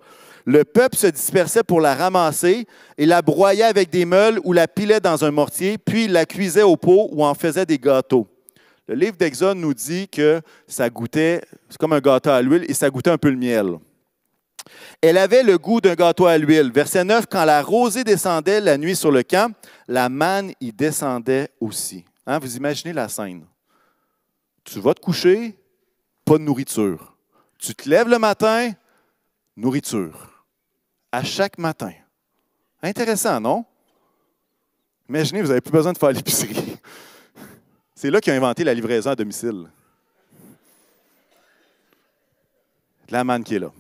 le 0.46 0.64
peuple 0.64 0.98
se 0.98 1.08
dispersait 1.08 1.64
pour 1.64 1.82
la 1.82 1.96
ramasser 1.96 2.68
et 2.98 3.06
la 3.06 3.22
broyait 3.22 3.64
avec 3.64 3.90
des 3.90 4.06
meules 4.06 4.40
ou 4.44 4.54
la 4.54 4.68
pilait 4.68 5.00
dans 5.00 5.24
un 5.24 5.32
mortier, 5.32 5.78
puis 5.78 6.08
la 6.08 6.26
cuisait 6.26 6.62
au 6.62 6.76
pot 6.76 7.10
ou 7.12 7.24
en 7.24 7.34
faisait 7.34 7.66
des 7.66 7.80
gâteaux. 7.80 8.28
Le 8.88 8.96
livre 8.96 9.16
d'Exode 9.16 9.58
nous 9.58 9.74
dit 9.74 10.10
que 10.10 10.42
ça 10.68 10.90
goûtait, 10.90 11.42
c'est 11.70 11.78
comme 11.78 11.94
un 11.94 12.02
gâteau 12.02 12.32
à 12.32 12.42
l'huile, 12.42 12.66
et 12.68 12.74
ça 12.74 12.90
goûtait 12.90 13.12
un 13.12 13.18
peu 13.18 13.30
le 13.30 13.38
miel. 13.38 13.78
Elle 15.02 15.18
avait 15.18 15.44
le 15.44 15.58
goût 15.58 15.82
d'un 15.82 15.96
gâteau 15.96 16.26
à 16.26 16.38
l'huile. 16.38 16.72
Verset 16.72 17.04
9, 17.04 17.26
quand 17.30 17.46
la 17.46 17.62
rosée 17.62 18.04
descendait 18.04 18.62
la 18.62 18.78
nuit 18.78 18.96
sur 18.96 19.12
le 19.12 19.24
camp, 19.24 19.54
la 19.88 20.10
manne 20.10 20.52
y 20.60 20.72
descendait 20.72 21.50
aussi. 21.60 22.06
Hein, 22.26 22.40
vous 22.40 22.56
imaginez 22.56 22.94
la 22.94 23.10
scène. 23.10 23.46
Tu 24.64 24.80
vas 24.80 24.94
te 24.94 25.02
coucher, 25.02 25.58
pas 26.26 26.38
de 26.38 26.44
nourriture. 26.44 27.16
Tu 27.60 27.76
te 27.76 27.90
lèves 27.90 28.08
le 28.08 28.20
matin, 28.20 28.72
nourriture 29.56 30.46
à 31.12 31.24
chaque 31.24 31.58
matin. 31.58 31.92
Intéressant, 32.82 33.40
non? 33.40 33.66
Imaginez, 35.08 35.42
vous 35.42 35.50
n'avez 35.50 35.62
plus 35.62 35.72
besoin 35.72 35.94
de 35.94 35.98
faire 35.98 36.12
l'épicerie. 36.12 36.78
C'est 37.96 38.10
là 38.10 38.20
qu'ils 38.20 38.34
ont 38.34 38.38
inventé 38.38 38.64
la 38.64 38.74
livraison 38.74 39.12
à 39.12 39.16
domicile. 39.16 39.70
la 43.14 43.24
manne 43.24 43.44
qui 43.44 43.56
est 43.56 43.60
là. 43.60 43.72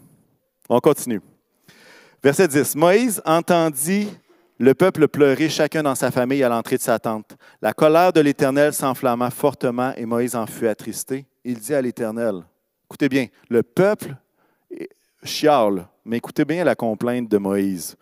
On 0.69 0.79
continue. 0.79 1.21
Verset 2.21 2.47
10. 2.47 2.75
Moïse 2.75 3.21
entendit 3.25 4.09
le 4.59 4.73
peuple 4.73 5.07
pleurer 5.07 5.49
chacun 5.49 5.83
dans 5.83 5.95
sa 5.95 6.11
famille 6.11 6.43
à 6.43 6.49
l'entrée 6.49 6.77
de 6.77 6.81
sa 6.81 6.99
tente. 6.99 7.35
La 7.61 7.73
colère 7.73 8.13
de 8.13 8.21
l'Éternel 8.21 8.73
s'enflamma 8.73 9.29
fortement 9.29 9.93
et 9.97 10.05
Moïse 10.05 10.35
en 10.35 10.45
fut 10.45 10.67
attristé. 10.67 11.25
Il 11.43 11.59
dit 11.59 11.73
à 11.73 11.81
l'Éternel, 11.81 12.43
écoutez 12.85 13.09
bien, 13.09 13.27
le 13.49 13.63
peuple 13.63 14.15
chiale, 15.23 15.87
mais 16.05 16.17
écoutez 16.17 16.45
bien 16.45 16.63
la 16.63 16.75
complainte 16.75 17.29
de 17.29 17.37
Moïse. 17.37 17.95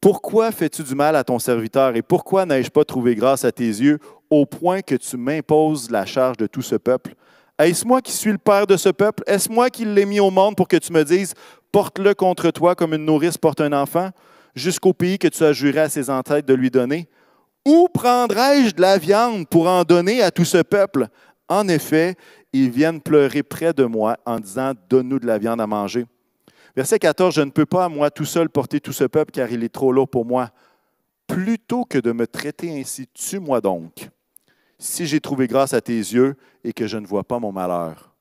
Pourquoi 0.00 0.52
fais-tu 0.52 0.82
du 0.84 0.94
mal 0.94 1.16
à 1.16 1.24
ton 1.24 1.38
serviteur 1.38 1.96
et 1.96 2.02
pourquoi 2.02 2.46
n'ai-je 2.46 2.70
pas 2.70 2.84
trouvé 2.84 3.14
grâce 3.16 3.44
à 3.44 3.50
tes 3.50 3.66
yeux 3.66 3.98
au 4.30 4.46
point 4.46 4.80
que 4.80 4.94
tu 4.94 5.16
m'imposes 5.16 5.90
la 5.90 6.06
charge 6.06 6.36
de 6.36 6.46
tout 6.46 6.62
ce 6.62 6.76
peuple? 6.76 7.14
Est-ce 7.58 7.84
moi 7.84 8.00
qui 8.00 8.12
suis 8.12 8.30
le 8.30 8.38
père 8.38 8.68
de 8.68 8.76
ce 8.76 8.90
peuple? 8.90 9.24
Est-ce 9.26 9.50
moi 9.50 9.70
qui 9.70 9.84
l'ai 9.84 10.06
mis 10.06 10.20
au 10.20 10.30
monde 10.30 10.54
pour 10.54 10.68
que 10.68 10.76
tu 10.76 10.92
me 10.92 11.02
dises, 11.02 11.34
porte-le 11.72 12.14
contre 12.14 12.52
toi 12.52 12.76
comme 12.76 12.94
une 12.94 13.04
nourrice 13.04 13.36
porte 13.36 13.60
un 13.60 13.72
enfant, 13.72 14.10
jusqu'au 14.54 14.92
pays 14.92 15.18
que 15.18 15.28
tu 15.28 15.44
as 15.44 15.52
juré 15.52 15.80
à 15.80 15.88
ses 15.88 16.10
entêtes 16.10 16.46
de 16.46 16.54
lui 16.54 16.70
donner? 16.70 17.08
Où 17.66 17.88
prendrai-je 17.92 18.74
de 18.74 18.80
la 18.80 18.98
viande 18.98 19.48
pour 19.48 19.68
en 19.68 19.84
donner 19.84 20.22
à 20.22 20.30
tout 20.30 20.44
ce 20.44 20.62
peuple? 20.62 21.08
En 21.48 21.68
effet, 21.68 22.16
ils 22.52 22.70
viennent 22.70 23.00
pleurer 23.00 23.42
près 23.42 23.72
de 23.72 23.84
moi 23.84 24.16
en 24.24 24.38
disant, 24.40 24.72
donne-nous 24.88 25.18
de 25.18 25.26
la 25.26 25.38
viande 25.38 25.60
à 25.60 25.66
manger. 25.66 26.06
Verset 26.76 26.98
14, 26.98 27.34
je 27.34 27.40
ne 27.42 27.50
peux 27.50 27.66
pas, 27.66 27.88
moi, 27.88 28.10
tout 28.10 28.24
seul 28.24 28.48
porter 28.48 28.80
tout 28.80 28.92
ce 28.92 29.04
peuple, 29.04 29.32
car 29.32 29.50
il 29.50 29.64
est 29.64 29.68
trop 29.68 29.92
lourd 29.92 30.08
pour 30.08 30.24
moi. 30.24 30.50
Plutôt 31.26 31.84
que 31.84 31.98
de 31.98 32.12
me 32.12 32.26
traiter 32.26 32.78
ainsi, 32.80 33.06
tue-moi 33.12 33.60
donc, 33.60 34.08
si 34.78 35.06
j'ai 35.06 35.20
trouvé 35.20 35.46
grâce 35.46 35.74
à 35.74 35.80
tes 35.80 35.98
yeux 35.98 36.36
et 36.64 36.72
que 36.72 36.86
je 36.86 36.96
ne 36.96 37.06
vois 37.06 37.24
pas 37.24 37.38
mon 37.38 37.52
malheur. 37.52 38.14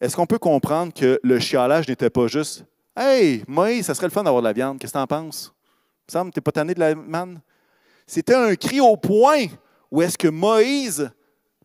Est-ce 0.00 0.16
qu'on 0.16 0.26
peut 0.26 0.38
comprendre 0.38 0.92
que 0.92 1.20
le 1.22 1.38
chialage 1.38 1.88
n'était 1.88 2.10
pas 2.10 2.26
juste 2.26 2.64
Hey, 3.00 3.44
Moïse, 3.46 3.86
ça 3.86 3.94
serait 3.94 4.08
le 4.08 4.12
fun 4.12 4.24
d'avoir 4.24 4.42
de 4.42 4.48
la 4.48 4.52
viande, 4.52 4.76
qu'est-ce 4.76 4.92
que 4.92 4.98
tu 4.98 5.02
en 5.02 5.06
penses? 5.06 5.54
Il 6.12 6.18
me 6.18 6.40
pas 6.40 6.50
tanné 6.50 6.74
de 6.74 6.80
la 6.80 6.96
manne? 6.96 7.40
C'était 8.08 8.34
un 8.34 8.56
cri 8.56 8.80
au 8.80 8.96
point 8.96 9.46
où 9.92 10.02
est-ce 10.02 10.18
que 10.18 10.26
Moïse 10.26 11.08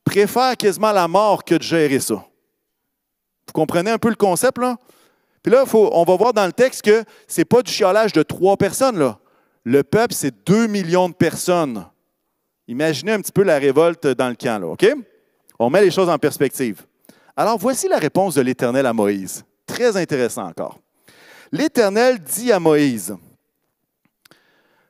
préfère 0.03 0.55
quasiment 0.55 0.91
la 0.91 1.07
mort 1.07 1.43
que 1.43 1.55
de 1.55 1.63
gérer 1.63 1.99
ça. 1.99 2.13
Vous 2.13 3.53
comprenez 3.53 3.89
un 3.89 3.97
peu 3.97 4.09
le 4.09 4.15
concept, 4.15 4.59
là? 4.59 4.77
Puis 5.41 5.51
là, 5.51 5.63
on 5.73 6.03
va 6.03 6.15
voir 6.15 6.33
dans 6.33 6.45
le 6.45 6.53
texte 6.53 6.83
que 6.83 7.03
ce 7.27 7.41
n'est 7.41 7.45
pas 7.45 7.63
du 7.63 7.71
chiolage 7.71 8.13
de 8.13 8.21
trois 8.21 8.55
personnes. 8.55 8.99
Là. 8.99 9.17
Le 9.63 9.83
peuple, 9.83 10.13
c'est 10.13 10.45
deux 10.45 10.67
millions 10.67 11.09
de 11.09 11.15
personnes. 11.15 11.83
Imaginez 12.67 13.13
un 13.13 13.21
petit 13.21 13.31
peu 13.31 13.43
la 13.43 13.57
révolte 13.57 14.05
dans 14.05 14.29
le 14.29 14.35
camp, 14.35 14.61
là, 14.61 14.67
OK? 14.67 14.85
On 15.57 15.71
met 15.71 15.81
les 15.81 15.91
choses 15.91 16.09
en 16.09 16.19
perspective. 16.19 16.83
Alors, 17.35 17.57
voici 17.57 17.87
la 17.87 17.97
réponse 17.97 18.35
de 18.35 18.41
l'Éternel 18.41 18.85
à 18.85 18.93
Moïse. 18.93 19.43
Très 19.65 19.97
intéressant 19.97 20.47
encore. 20.47 20.79
L'Éternel 21.53 22.17
dit 22.17 22.51
à 22.51 22.59
Moïse, 22.59 23.15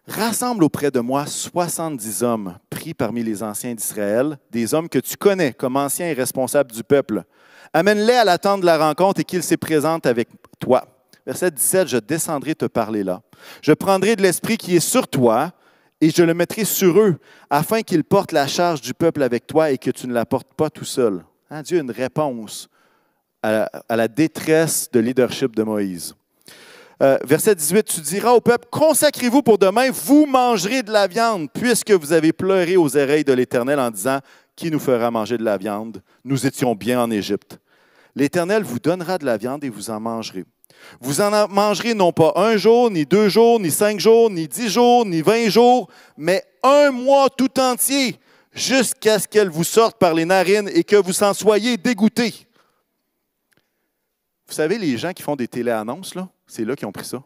Rassemble 0.07 0.63
auprès 0.63 0.91
de 0.91 1.01
moi 1.01 1.25
soixante-dix 1.25 2.23
hommes 2.23 2.57
pris 2.69 2.93
parmi 2.93 3.21
les 3.21 3.43
anciens 3.43 3.75
d'Israël, 3.75 4.37
des 4.49 4.73
hommes 4.73 4.87
que 4.87 4.99
tu 4.99 5.17
connais 5.17 5.51
comme 5.51 5.75
anciens 5.75 6.07
et 6.07 6.13
responsables 6.13 6.71
du 6.71 6.81
peuple. 6.81 7.23
Amène-les 7.73 8.13
à 8.13 8.23
la 8.23 8.37
tente 8.37 8.61
de 8.61 8.65
la 8.65 8.77
rencontre 8.77 9.19
et 9.19 9.23
qu'ils 9.25 9.43
se 9.43 9.55
présentent 9.55 10.05
avec 10.05 10.29
toi. 10.57 10.87
Verset 11.25 11.51
17, 11.51 11.89
je 11.89 11.97
descendrai 11.97 12.55
te 12.55 12.63
parler 12.63 13.03
là. 13.03 13.21
Je 13.61 13.73
prendrai 13.73 14.15
de 14.15 14.21
l'esprit 14.21 14.55
qui 14.55 14.77
est 14.77 14.79
sur 14.79 15.09
toi 15.09 15.51
et 15.99 16.11
je 16.11 16.23
le 16.23 16.33
mettrai 16.33 16.63
sur 16.63 16.97
eux, 16.97 17.19
afin 17.49 17.81
qu'ils 17.81 18.05
portent 18.05 18.31
la 18.31 18.47
charge 18.47 18.79
du 18.79 18.93
peuple 18.93 19.21
avec 19.21 19.47
toi 19.47 19.71
et 19.71 19.77
que 19.77 19.91
tu 19.91 20.07
ne 20.07 20.13
la 20.13 20.25
portes 20.25 20.53
pas 20.53 20.69
tout 20.69 20.85
seul. 20.85 21.25
Hein, 21.49 21.61
Dieu 21.61 21.79
une 21.79 21.91
réponse 21.91 22.69
à 23.41 23.69
la, 23.89 24.07
détresse 24.07 24.89
de 24.89 25.01
leadership 25.01 25.53
de 25.57 25.63
Moïse. 25.63 26.15
Euh, 27.01 27.17
verset 27.23 27.55
18, 27.55 27.85
tu 27.85 28.01
diras 28.01 28.31
au 28.31 28.41
peuple, 28.41 28.67
consacrez-vous 28.71 29.41
pour 29.41 29.57
demain, 29.57 29.89
vous 29.91 30.25
mangerez 30.25 30.83
de 30.83 30.91
la 30.91 31.07
viande, 31.07 31.49
puisque 31.51 31.91
vous 31.91 32.13
avez 32.13 32.33
pleuré 32.33 32.77
aux 32.77 32.95
oreilles 32.95 33.23
de 33.23 33.33
l'Éternel 33.33 33.79
en 33.79 33.89
disant, 33.89 34.19
qui 34.55 34.69
nous 34.69 34.79
fera 34.79 35.09
manger 35.09 35.37
de 35.37 35.43
la 35.43 35.57
viande? 35.57 36.01
Nous 36.23 36.45
étions 36.45 36.75
bien 36.75 37.01
en 37.01 37.09
Égypte. 37.09 37.57
L'Éternel 38.15 38.63
vous 38.63 38.79
donnera 38.79 39.17
de 39.17 39.25
la 39.25 39.37
viande 39.37 39.63
et 39.63 39.69
vous 39.69 39.89
en 39.89 39.99
mangerez. 39.99 40.45
Vous 40.99 41.21
en 41.21 41.47
mangerez 41.47 41.93
non 41.93 42.11
pas 42.11 42.33
un 42.35 42.57
jour, 42.57 42.91
ni 42.91 43.05
deux 43.05 43.29
jours, 43.29 43.59
ni 43.59 43.71
cinq 43.71 43.99
jours, 43.99 44.29
ni 44.29 44.47
dix 44.47 44.69
jours, 44.69 45.05
ni 45.05 45.21
vingt 45.21 45.49
jours, 45.49 45.89
mais 46.17 46.43
un 46.61 46.91
mois 46.91 47.29
tout 47.29 47.59
entier, 47.59 48.19
jusqu'à 48.51 49.17
ce 49.17 49.27
qu'elle 49.27 49.49
vous 49.49 49.63
sorte 49.63 49.97
par 49.97 50.13
les 50.13 50.25
narines 50.25 50.69
et 50.73 50.83
que 50.83 50.95
vous 50.95 51.23
en 51.23 51.33
soyez 51.33 51.77
dégoûtés. 51.77 52.47
Vous 54.47 54.53
savez, 54.53 54.77
les 54.77 54.97
gens 54.97 55.13
qui 55.13 55.23
font 55.23 55.35
des 55.35 55.47
téléannonces, 55.47 56.13
là, 56.13 56.27
c'est 56.47 56.65
là 56.65 56.75
qui 56.75 56.85
ont 56.85 56.91
pris 56.91 57.05
ça. 57.05 57.23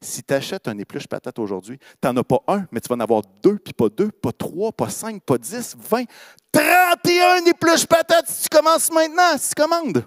Si 0.00 0.22
tu 0.22 0.34
achètes 0.34 0.68
un 0.68 0.76
épluche 0.76 1.06
patate 1.06 1.38
aujourd'hui, 1.38 1.78
tu 1.78 2.08
n'en 2.08 2.16
as 2.18 2.24
pas 2.24 2.42
un, 2.46 2.66
mais 2.70 2.80
tu 2.80 2.88
vas 2.88 2.96
en 2.96 3.00
avoir 3.00 3.22
deux, 3.42 3.58
puis 3.58 3.72
pas 3.72 3.88
deux, 3.88 4.10
pas 4.10 4.32
trois, 4.32 4.70
pas 4.70 4.90
cinq, 4.90 5.22
pas 5.22 5.38
dix, 5.38 5.74
vingt, 5.78 6.04
trente 6.52 7.08
et 7.08 7.20
un 7.20 7.44
épluches 7.46 7.86
patates 7.86 8.28
si 8.28 8.42
tu 8.42 8.48
commences 8.54 8.92
maintenant, 8.92 9.38
si 9.38 9.54
tu 9.54 9.62
commandes. 9.62 10.04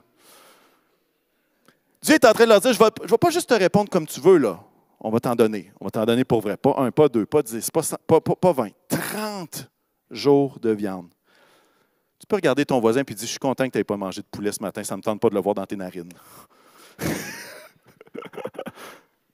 Dieu 2.01 2.15
est 2.15 2.25
en 2.25 2.33
train 2.33 2.43
de 2.43 2.49
leur 2.49 2.61
dire, 2.61 2.73
je 2.73 2.79
ne 2.79 3.09
vais, 3.09 3.17
pas 3.17 3.29
juste 3.31 3.49
te 3.49 3.55
répondre 3.55 3.89
comme 3.89 4.05
tu 4.05 4.21
veux, 4.21 4.37
là. 4.37 4.59
On 4.99 5.09
va 5.09 5.19
t'en 5.19 5.35
donner. 5.35 5.71
On 5.79 5.85
va 5.85 5.91
t'en 5.91 6.05
donner 6.05 6.23
pour 6.23 6.41
vrai. 6.41 6.57
Pas 6.57 6.75
un, 6.77 6.91
pas 6.91 7.09
deux, 7.09 7.25
pas 7.25 7.41
dix, 7.41 7.69
pas, 7.71 7.81
pas, 8.07 8.21
pas, 8.21 8.51
vingt. 8.51 8.71
Trente 8.87 9.69
jours 10.09 10.59
de 10.59 10.71
viande. 10.71 11.09
Tu 12.19 12.25
peux 12.27 12.35
regarder 12.35 12.65
ton 12.65 12.79
voisin 12.79 13.01
et 13.01 13.03
dire, 13.03 13.17
je 13.19 13.25
suis 13.25 13.39
content 13.39 13.65
que 13.65 13.71
tu 13.71 13.77
n'aies 13.77 13.83
pas 13.83 13.97
mangé 13.97 14.21
de 14.21 14.27
poulet 14.27 14.51
ce 14.51 14.61
matin, 14.61 14.83
ça 14.83 14.95
ne 14.95 14.97
me 14.97 15.03
tente 15.03 15.19
pas 15.19 15.29
de 15.29 15.35
le 15.35 15.41
voir 15.41 15.55
dans 15.55 15.65
tes 15.65 15.75
narines. 15.75 16.13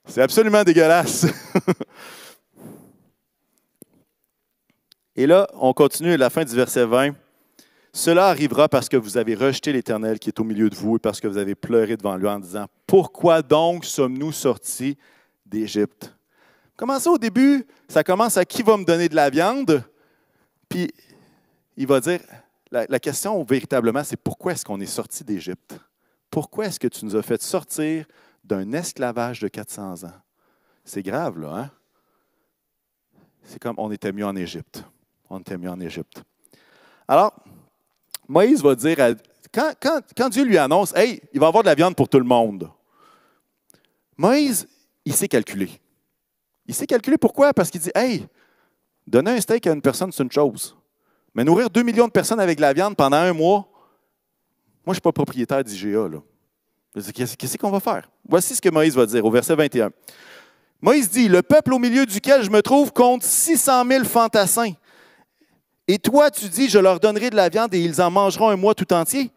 C'est 0.06 0.20
absolument 0.20 0.62
dégueulasse. 0.64 1.26
Et 5.16 5.26
là, 5.26 5.48
on 5.54 5.72
continue 5.72 6.12
à 6.12 6.16
la 6.16 6.28
fin 6.28 6.44
du 6.44 6.54
verset 6.54 6.84
20. 6.84 7.14
Cela 7.92 8.26
arrivera 8.26 8.68
parce 8.68 8.88
que 8.88 8.96
vous 8.96 9.16
avez 9.16 9.34
rejeté 9.34 9.72
l'Éternel 9.72 10.18
qui 10.18 10.28
est 10.28 10.40
au 10.40 10.44
milieu 10.44 10.68
de 10.68 10.74
vous 10.74 10.96
et 10.96 10.98
parce 10.98 11.20
que 11.20 11.28
vous 11.28 11.38
avez 11.38 11.54
pleuré 11.54 11.96
devant 11.96 12.16
lui 12.16 12.26
en 12.26 12.40
disant, 12.40 12.66
Pourquoi 12.86 13.40
donc 13.40 13.84
sommes-nous 13.84 14.32
sortis 14.32 14.98
d'Égypte? 15.46 16.12
Commencez 16.76 17.08
au 17.08 17.18
début, 17.18 17.64
ça 17.88 18.02
commence 18.02 18.36
à 18.36 18.44
qui 18.44 18.64
va 18.64 18.76
me 18.76 18.84
donner 18.84 19.08
de 19.08 19.14
la 19.14 19.30
viande, 19.30 19.84
puis 20.68 20.92
il 21.76 21.86
va 21.86 22.00
dire, 22.00 22.18
la, 22.72 22.84
la 22.88 22.98
question 22.98 23.40
véritablement, 23.44 24.02
c'est 24.02 24.16
pourquoi 24.16 24.52
est-ce 24.52 24.64
qu'on 24.64 24.80
est 24.80 24.86
sorti 24.86 25.22
d'Égypte? 25.22 25.76
Pourquoi 26.30 26.66
est-ce 26.66 26.80
que 26.80 26.88
tu 26.88 27.04
nous 27.04 27.14
as 27.14 27.22
fait 27.22 27.40
sortir 27.40 28.06
d'un 28.44 28.72
esclavage 28.72 29.40
de 29.40 29.48
400 29.48 30.04
ans? 30.04 30.12
C'est 30.84 31.02
grave, 31.02 31.38
là, 31.38 31.56
hein? 31.56 31.70
C'est 33.44 33.58
comme 33.58 33.74
on 33.78 33.90
était 33.90 34.12
mieux 34.12 34.26
en 34.26 34.36
Égypte. 34.36 34.84
On 35.28 35.38
était 35.38 35.58
mieux 35.58 35.70
en 35.70 35.80
Égypte. 35.80 36.22
Alors, 37.06 37.34
Moïse 38.28 38.62
va 38.62 38.74
dire, 38.74 38.96
quand, 39.52 40.28
Dieu 40.30 40.44
lui 40.44 40.58
annonce, 40.58 40.94
Hey, 40.96 41.20
il 41.32 41.40
va 41.40 41.48
avoir 41.48 41.62
de 41.62 41.68
la 41.68 41.74
viande 41.74 41.94
pour 41.94 42.08
tout 42.08 42.18
le 42.18 42.24
monde, 42.24 42.70
Moïse, 44.16 44.66
il 45.04 45.14
sait 45.14 45.28
calculer. 45.28 45.70
Il 46.66 46.74
sait 46.74 46.86
calculer 46.86 47.18
pourquoi? 47.18 47.52
Parce 47.52 47.70
qu'il 47.70 47.80
dit, 47.80 47.90
Hey, 47.94 48.26
donner 49.06 49.32
un 49.32 49.40
steak 49.40 49.66
à 49.66 49.72
une 49.72 49.82
personne, 49.82 50.12
c'est 50.12 50.22
une 50.22 50.32
chose. 50.32 50.76
Mais 51.34 51.44
nourrir 51.44 51.68
deux 51.68 51.82
millions 51.82 52.06
de 52.06 52.12
personnes 52.12 52.40
avec 52.40 52.56
de 52.56 52.62
la 52.62 52.72
viande 52.72 52.96
pendant 52.96 53.16
un 53.16 53.32
mois, 53.32 53.68
moi, 54.86 54.88
je 54.88 54.90
ne 54.90 54.94
suis 54.94 55.00
pas 55.00 55.12
propriétaire 55.12 55.64
d'IGA. 55.64 56.08
Qu'est-ce 56.94 57.58
qu'on 57.58 57.70
va 57.70 57.80
faire? 57.80 58.08
Voici 58.28 58.54
ce 58.54 58.62
que 58.62 58.68
Moïse 58.68 58.94
va 58.94 59.06
dire 59.06 59.24
au 59.24 59.30
verset 59.30 59.54
21. 59.54 59.90
Moïse 60.80 61.10
dit, 61.10 61.28
Le 61.28 61.42
peuple 61.42 61.74
au 61.74 61.78
milieu 61.78 62.06
duquel 62.06 62.42
je 62.42 62.50
me 62.50 62.62
trouve 62.62 62.92
compte 62.92 63.22
600 63.22 63.84
000 63.86 64.04
fantassins 64.04 64.74
et 65.86 65.98
toi, 65.98 66.30
tu 66.30 66.48
dis, 66.48 66.68
je 66.68 66.78
leur 66.78 66.98
donnerai 66.98 67.30
de 67.30 67.36
la 67.36 67.48
viande 67.48 67.74
et 67.74 67.80
ils 67.80 68.00
en 68.00 68.10
mangeront 68.10 68.48
un 68.48 68.56
mois 68.56 68.74
tout 68.74 68.90
entier. 68.92 69.30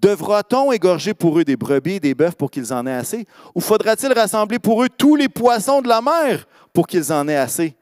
Devra-t-on 0.00 0.70
égorger 0.70 1.12
pour 1.12 1.40
eux 1.40 1.44
des 1.44 1.56
brebis 1.56 1.94
et 1.94 2.00
des 2.00 2.14
bœufs 2.14 2.36
pour 2.36 2.52
qu'ils 2.52 2.72
en 2.72 2.86
aient 2.86 2.92
assez? 2.92 3.26
Ou 3.54 3.60
faudra-t-il 3.60 4.12
rassembler 4.12 4.60
pour 4.60 4.84
eux 4.84 4.88
tous 4.88 5.16
les 5.16 5.28
poissons 5.28 5.82
de 5.82 5.88
la 5.88 6.00
mer 6.00 6.46
pour 6.72 6.86
qu'ils 6.86 7.12
en 7.12 7.26
aient 7.26 7.36
assez? 7.36 7.74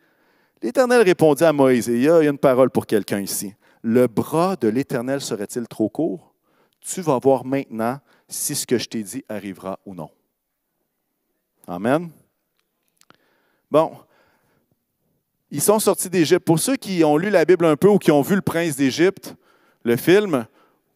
L'Éternel 0.62 1.02
répondit 1.02 1.44
à 1.44 1.52
Moïse, 1.52 1.90
et 1.90 1.96
il 1.96 2.02
y 2.04 2.08
a 2.08 2.22
une 2.22 2.38
parole 2.38 2.70
pour 2.70 2.86
quelqu'un 2.86 3.20
ici. 3.20 3.52
Le 3.82 4.06
bras 4.06 4.56
de 4.56 4.68
l'Éternel 4.68 5.20
serait-il 5.20 5.68
trop 5.68 5.90
court? 5.90 6.32
Tu 6.88 7.00
vas 7.00 7.18
voir 7.18 7.44
maintenant 7.44 7.98
si 8.28 8.54
ce 8.54 8.64
que 8.64 8.78
je 8.78 8.88
t'ai 8.88 9.02
dit 9.02 9.24
arrivera 9.28 9.78
ou 9.84 9.94
non. 9.94 10.10
Amen. 11.66 12.10
Bon, 13.68 13.92
ils 15.50 15.60
sont 15.60 15.80
sortis 15.80 16.08
d'Égypte. 16.08 16.44
Pour 16.44 16.60
ceux 16.60 16.76
qui 16.76 17.02
ont 17.02 17.16
lu 17.16 17.28
la 17.28 17.44
Bible 17.44 17.64
un 17.64 17.76
peu 17.76 17.88
ou 17.88 17.98
qui 17.98 18.12
ont 18.12 18.22
vu 18.22 18.36
Le 18.36 18.40
Prince 18.40 18.76
d'Égypte, 18.76 19.34
le 19.82 19.96
film, 19.96 20.46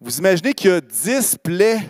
vous 0.00 0.18
imaginez 0.18 0.54
qu'il 0.54 0.70
y 0.70 0.74
a 0.74 0.80
dix 0.80 1.36
plaies 1.36 1.80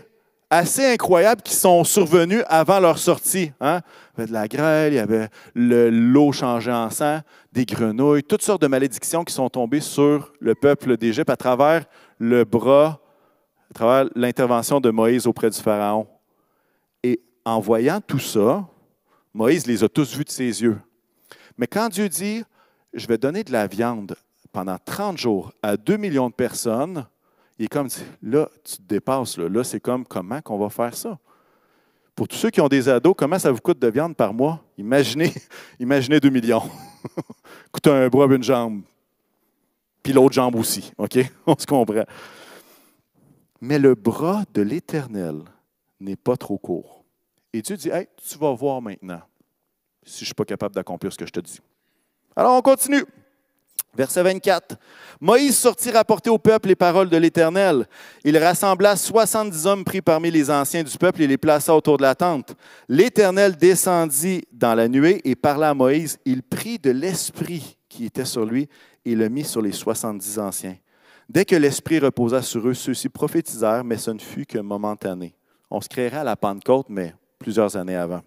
assez 0.49 0.85
incroyables 0.85 1.43
qui 1.43 1.55
sont 1.55 1.85
survenues 1.85 2.43
avant 2.47 2.81
leur 2.81 2.99
sortie. 2.99 3.53
Hein? 3.61 3.81
Il 4.17 4.21
y 4.21 4.23
avait 4.23 4.29
de 4.29 4.33
la 4.33 4.49
grêle, 4.49 4.93
il 4.95 4.97
y 4.97 4.99
avait 4.99 5.29
l'eau 5.55 6.33
changée 6.33 6.73
en 6.73 6.89
sang, 6.89 7.21
des 7.53 7.67
grenouilles, 7.67 8.25
toutes 8.25 8.43
sortes 8.43 8.63
de 8.63 8.67
malédictions 8.67 9.25
qui 9.25 9.35
sont 9.35 9.51
tombées 9.51 9.81
sur 9.81 10.33
le 10.41 10.55
peuple 10.55 10.97
d'Égypte 10.97 11.31
à 11.31 11.37
travers 11.37 11.85
le 12.19 12.45
bras, 12.45 13.01
à 13.71 13.75
travers 13.75 14.11
l'intervention 14.15 14.81
de 14.81 14.91
Moïse 14.91 15.27
auprès 15.27 15.51
du 15.51 15.59
Pharaon. 15.59 16.07
Et 17.03 17.21
en 17.45 17.61
voyant 17.61 18.01
tout 18.01 18.19
ça, 18.19 18.67
Moïse 19.33 19.67
les 19.67 19.85
a 19.85 19.89
tous 19.89 20.17
vus 20.17 20.25
de 20.25 20.31
ses 20.31 20.63
yeux. 20.63 20.79
Mais 21.57 21.67
quand 21.67 21.89
Dieu 21.89 22.09
dit, 22.09 22.43
je 22.93 23.07
vais 23.07 23.19
donner 23.19 23.45
de 23.45 23.53
la 23.53 23.67
viande 23.67 24.17
pendant 24.53 24.77
30 24.85 25.19
jours 25.19 25.53
à 25.63 25.77
2 25.77 25.97
millions 25.97 26.29
de 26.29 26.35
personnes, 26.35 27.07
il 27.59 27.67
est 27.67 27.69
comme, 27.69 27.89
là, 28.23 28.49
tu 28.65 28.79
te 28.79 28.83
dépasses. 28.83 29.39
Là, 29.39 29.63
c'est 29.63 29.81
comme, 29.81 30.05
comment 30.05 30.41
qu'on 30.41 30.59
va 30.59 30.71
faire 30.71 30.97
ça? 30.97 31.19
Pour 32.17 32.27
tous 32.27 32.37
ceux 32.37 32.51
qui 32.51 32.61
ont 32.61 32.69
des 32.69 32.89
ados, 32.89 33.15
comment 33.17 33.39
ça 33.39 33.53
vous 33.53 33.61
coûte 33.61 33.79
de 33.79 33.89
viande 33.89 34.17
par 34.17 34.35
mois? 34.35 34.61
Imaginez, 34.77 35.33
imaginez 35.79 36.19
2 36.19 36.29
millions. 36.31 36.63
coûte 37.73 37.87
un 37.87 38.09
bras 38.09 38.27
une 38.27 38.43
jambe. 38.43 38.83
Puis 40.03 40.13
l'autre 40.13 40.35
jambe 40.35 40.57
aussi. 40.57 40.93
OK? 40.99 41.19
On 41.47 41.57
se 41.57 41.67
comprend. 41.67 42.05
Mais 43.61 43.79
le 43.79 43.95
bras 43.95 44.45
de 44.55 44.63
l'Éternel 44.63 45.43
n'est 46.01 46.17
pas 46.17 46.37
trop 46.37 46.59
court. 46.59 47.05
Et 47.53 47.63
Dieu 47.63 47.77
dit, 47.77 47.91
tu 48.17 48.39
vas 48.39 48.53
voir 48.53 48.81
maintenant 48.81 49.21
si 50.03 50.19
je 50.19 50.23
ne 50.23 50.27
suis 50.27 50.35
pas 50.35 50.45
capable 50.45 50.75
d'accomplir 50.75 51.13
ce 51.13 51.19
que 51.19 51.27
je 51.27 51.33
te 51.33 51.41
dis. 51.41 51.61
Alors 52.35 52.57
on 52.57 52.63
continue. 52.63 53.05
Verset 53.95 54.23
24. 54.23 54.77
Moïse 55.21 55.59
sortit 55.59 55.91
rapporter 55.91 56.31
au 56.31 56.39
peuple 56.39 56.69
les 56.69 56.77
paroles 56.77 57.11
de 57.11 57.17
l'Éternel. 57.17 57.89
Il 58.23 58.39
rassembla 58.39 58.95
soixante-dix 58.95 59.67
hommes 59.67 59.85
pris 59.85 60.01
parmi 60.01 60.31
les 60.31 60.49
anciens 60.49 60.85
du 60.85 60.97
peuple 60.97 61.23
et 61.23 61.27
les 61.27 61.39
plaça 61.39 61.75
autour 61.75 61.97
de 61.97 62.03
la 62.03 62.15
tente. 62.15 62.55
L'Éternel 62.89 63.57
descendit 63.57 64.45
dans 64.53 64.75
la 64.75 64.87
nuée 64.87 65.21
et 65.25 65.35
parla 65.35 65.71
à 65.71 65.75
Moïse. 65.75 66.19
Il 66.25 66.43
prit 66.45 66.79
de 66.79 66.93
l'esprit 66.93 67.77
qui 67.89 68.05
était 68.05 68.25
sur 68.25 68.45
lui 68.45 68.69
et 69.05 69.17
le 69.17 69.29
mit 69.29 69.45
sur 69.45 69.61
les 69.61 69.73
soixante-dix 69.73 70.39
anciens. 70.39 70.77
Dès 71.31 71.45
que 71.45 71.55
l'esprit 71.55 72.01
reposa 72.01 72.43
sur 72.43 72.67
eux, 72.67 72.75
ceux-ci 72.75 73.09
prophétisèrent, 73.09 73.85
mais 73.85 73.99
ce 73.99 74.11
ne 74.11 74.19
fut 74.19 74.47
que 74.47 74.59
momentané. 74.59 75.33
On 75.71 75.81
se 75.81 75.89
créerait 75.89 76.17
à 76.17 76.25
la 76.25 76.35
Pentecôte, 76.35 76.87
mais 76.89 77.15
plusieurs 77.39 77.77
années 77.77 77.95
avant. 77.95 78.23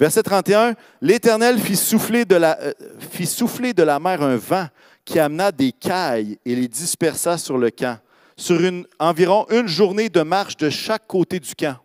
Verset 0.00 0.22
31, 0.22 0.74
l'Éternel 1.02 1.58
fit 1.58 1.76
souffler, 1.76 2.24
de 2.24 2.36
la, 2.36 2.58
euh, 2.62 2.72
fit 2.98 3.26
souffler 3.26 3.74
de 3.74 3.82
la 3.82 4.00
mer 4.00 4.22
un 4.22 4.36
vent 4.36 4.66
qui 5.04 5.18
amena 5.18 5.52
des 5.52 5.70
cailles 5.72 6.38
et 6.46 6.56
les 6.56 6.66
dispersa 6.66 7.36
sur 7.36 7.58
le 7.58 7.70
camp, 7.70 7.98
sur 8.38 8.58
environ 8.98 9.44
une 9.50 9.68
journée 9.68 10.08
de 10.08 10.22
marche 10.22 10.56
de 10.56 10.70
chaque 10.70 11.06
côté 11.06 11.38
du 11.38 11.54
camp. 11.54 11.76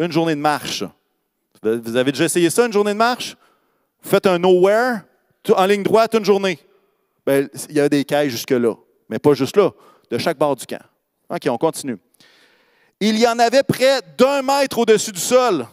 Une 0.00 0.10
journée 0.10 0.34
de 0.34 0.40
marche. 0.40 0.82
Vous 1.62 1.96
avez 1.96 2.10
déjà 2.10 2.24
essayé 2.24 2.50
ça, 2.50 2.66
une 2.66 2.72
journée 2.72 2.94
de 2.94 2.98
marche? 2.98 3.36
faites 4.02 4.26
un 4.26 4.40
nowhere, 4.40 5.02
en 5.54 5.66
ligne 5.66 5.84
droite, 5.84 6.14
une 6.14 6.24
journée. 6.24 6.58
Bien, 7.24 7.46
il 7.68 7.76
y 7.76 7.80
a 7.80 7.88
des 7.88 8.04
cailles 8.04 8.30
jusque-là, 8.30 8.74
mais 9.08 9.18
pas 9.18 9.34
juste 9.34 9.56
là, 9.56 9.70
de 10.10 10.18
chaque 10.18 10.38
bord 10.38 10.56
du 10.56 10.66
camp. 10.66 10.82
OK, 11.28 11.46
on 11.48 11.58
continue. 11.58 11.98
Il 13.00 13.18
y 13.18 13.26
en 13.26 13.38
avait 13.38 13.62
près 13.62 14.00
d'un 14.16 14.42
mètre 14.42 14.78
au-dessus 14.78 15.12
du 15.12 15.20
sol. 15.20 15.66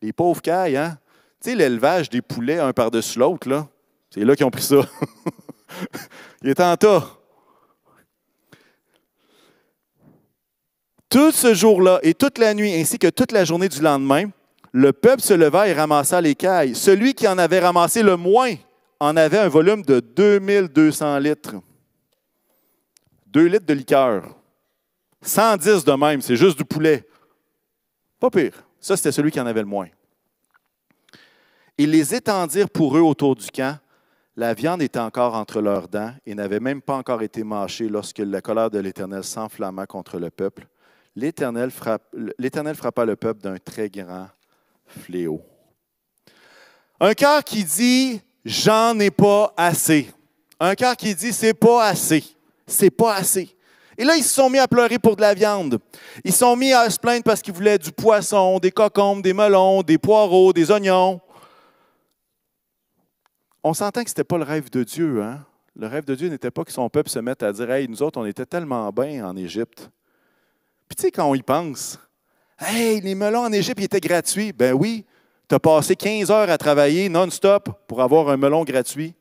Les 0.00 0.12
pauvres 0.12 0.42
cailles, 0.42 0.76
hein? 0.76 0.98
Tu 1.42 1.50
sais, 1.50 1.56
l'élevage 1.56 2.08
des 2.08 2.22
poulets 2.22 2.58
un 2.58 2.72
par-dessus 2.72 3.18
l'autre, 3.18 3.48
là. 3.48 3.66
C'est 4.10 4.24
là 4.24 4.36
qu'ils 4.36 4.46
ont 4.46 4.50
pris 4.50 4.62
ça. 4.62 4.76
Il 6.42 6.50
est 6.50 6.60
en 6.60 6.76
tas. 6.76 7.04
Tout 11.08 11.32
ce 11.32 11.54
jour-là 11.54 12.00
et 12.02 12.14
toute 12.14 12.38
la 12.38 12.54
nuit, 12.54 12.72
ainsi 12.74 12.98
que 12.98 13.08
toute 13.08 13.32
la 13.32 13.44
journée 13.44 13.68
du 13.68 13.80
lendemain, 13.80 14.30
le 14.72 14.92
peuple 14.92 15.22
se 15.22 15.34
leva 15.34 15.68
et 15.68 15.72
ramassa 15.72 16.20
les 16.20 16.34
cailles. 16.34 16.74
Celui 16.74 17.14
qui 17.14 17.28
en 17.28 17.38
avait 17.38 17.60
ramassé 17.60 18.02
le 18.02 18.16
moins 18.16 18.54
en 19.04 19.16
avait 19.16 19.38
un 19.38 19.48
volume 19.48 19.82
de 19.82 20.00
2200 20.00 21.18
litres. 21.18 21.54
Deux 23.26 23.46
litres 23.46 23.66
de 23.66 23.74
liqueur. 23.74 24.36
110 25.22 25.84
de 25.84 25.92
même, 25.92 26.20
c'est 26.20 26.36
juste 26.36 26.58
du 26.58 26.64
poulet. 26.64 27.06
Pas 28.20 28.30
pire. 28.30 28.64
Ça, 28.80 28.96
c'était 28.96 29.12
celui 29.12 29.30
qui 29.30 29.40
en 29.40 29.46
avait 29.46 29.60
le 29.60 29.66
moins. 29.66 29.88
Ils 31.76 31.90
les 31.90 32.14
étendirent 32.14 32.70
pour 32.70 32.96
eux 32.96 33.00
autour 33.00 33.34
du 33.34 33.46
camp. 33.46 33.78
La 34.36 34.54
viande 34.54 34.82
était 34.82 34.98
encore 34.98 35.34
entre 35.34 35.60
leurs 35.60 35.88
dents 35.88 36.12
et 36.26 36.34
n'avait 36.34 36.60
même 36.60 36.82
pas 36.82 36.96
encore 36.96 37.22
été 37.22 37.44
mâchée 37.44 37.88
lorsque 37.88 38.18
la 38.18 38.40
colère 38.40 38.70
de 38.70 38.78
l'Éternel 38.78 39.24
s'enflamma 39.24 39.86
contre 39.86 40.18
le 40.18 40.30
peuple. 40.30 40.66
L'Éternel 41.16 41.70
frappa 41.70 43.04
le 43.04 43.16
peuple 43.16 43.40
d'un 43.40 43.58
très 43.58 43.88
grand 43.88 44.28
fléau. 44.86 45.40
Un 47.00 47.14
cœur 47.14 47.42
qui 47.44 47.64
dit 47.64 48.20
J'en 48.44 48.98
ai 49.00 49.10
pas 49.10 49.52
assez. 49.56 50.10
Un 50.60 50.74
cœur 50.74 50.96
qui 50.96 51.14
dit 51.14 51.32
C'est 51.32 51.54
pas 51.54 51.86
assez. 51.86 52.24
C'est 52.66 52.90
pas 52.90 53.14
assez. 53.14 53.54
Et 53.96 54.04
là, 54.04 54.16
ils 54.16 54.24
se 54.24 54.34
sont 54.34 54.50
mis 54.50 54.58
à 54.58 54.66
pleurer 54.66 54.98
pour 54.98 55.16
de 55.16 55.20
la 55.20 55.34
viande. 55.34 55.78
Ils 56.24 56.32
se 56.32 56.38
sont 56.38 56.56
mis 56.56 56.72
à 56.72 56.90
se 56.90 56.98
plaindre 56.98 57.22
parce 57.22 57.40
qu'ils 57.40 57.54
voulaient 57.54 57.78
du 57.78 57.92
poisson, 57.92 58.58
des 58.58 58.72
cocombes, 58.72 59.22
des 59.22 59.32
melons, 59.32 59.82
des 59.82 59.98
poireaux, 59.98 60.52
des 60.52 60.70
oignons. 60.70 61.20
On 63.62 63.72
s'entend 63.72 64.02
que 64.02 64.10
ce 64.10 64.14
n'était 64.14 64.24
pas 64.24 64.36
le 64.36 64.44
rêve 64.44 64.68
de 64.68 64.82
Dieu. 64.82 65.22
Hein? 65.22 65.44
Le 65.76 65.86
rêve 65.86 66.04
de 66.04 66.14
Dieu 66.14 66.28
n'était 66.28 66.50
pas 66.50 66.64
que 66.64 66.72
son 66.72 66.88
peuple 66.90 67.08
se 67.08 67.18
mette 67.20 67.42
à 67.42 67.52
dire 67.52 67.70
Hey, 67.70 67.88
nous 67.88 68.02
autres, 68.02 68.20
on 68.20 68.26
était 68.26 68.46
tellement 68.46 68.90
bien 68.90 69.26
en 69.26 69.36
Égypte. 69.36 69.90
Puis 70.88 70.96
tu 70.96 71.02
sais, 71.02 71.10
quand 71.10 71.30
on 71.30 71.34
y 71.34 71.42
pense, 71.42 71.98
Hey, 72.58 73.00
les 73.00 73.14
melons 73.14 73.40
en 73.40 73.52
Égypte, 73.52 73.78
ils 73.80 73.84
étaient 73.84 74.00
gratuits. 74.00 74.52
Ben 74.52 74.74
oui, 74.74 75.04
tu 75.48 75.54
as 75.54 75.58
passé 75.58 75.96
15 75.96 76.30
heures 76.30 76.50
à 76.50 76.58
travailler 76.58 77.08
non-stop 77.08 77.70
pour 77.86 78.00
avoir 78.00 78.28
un 78.28 78.36
melon 78.36 78.64
gratuit. 78.64 79.14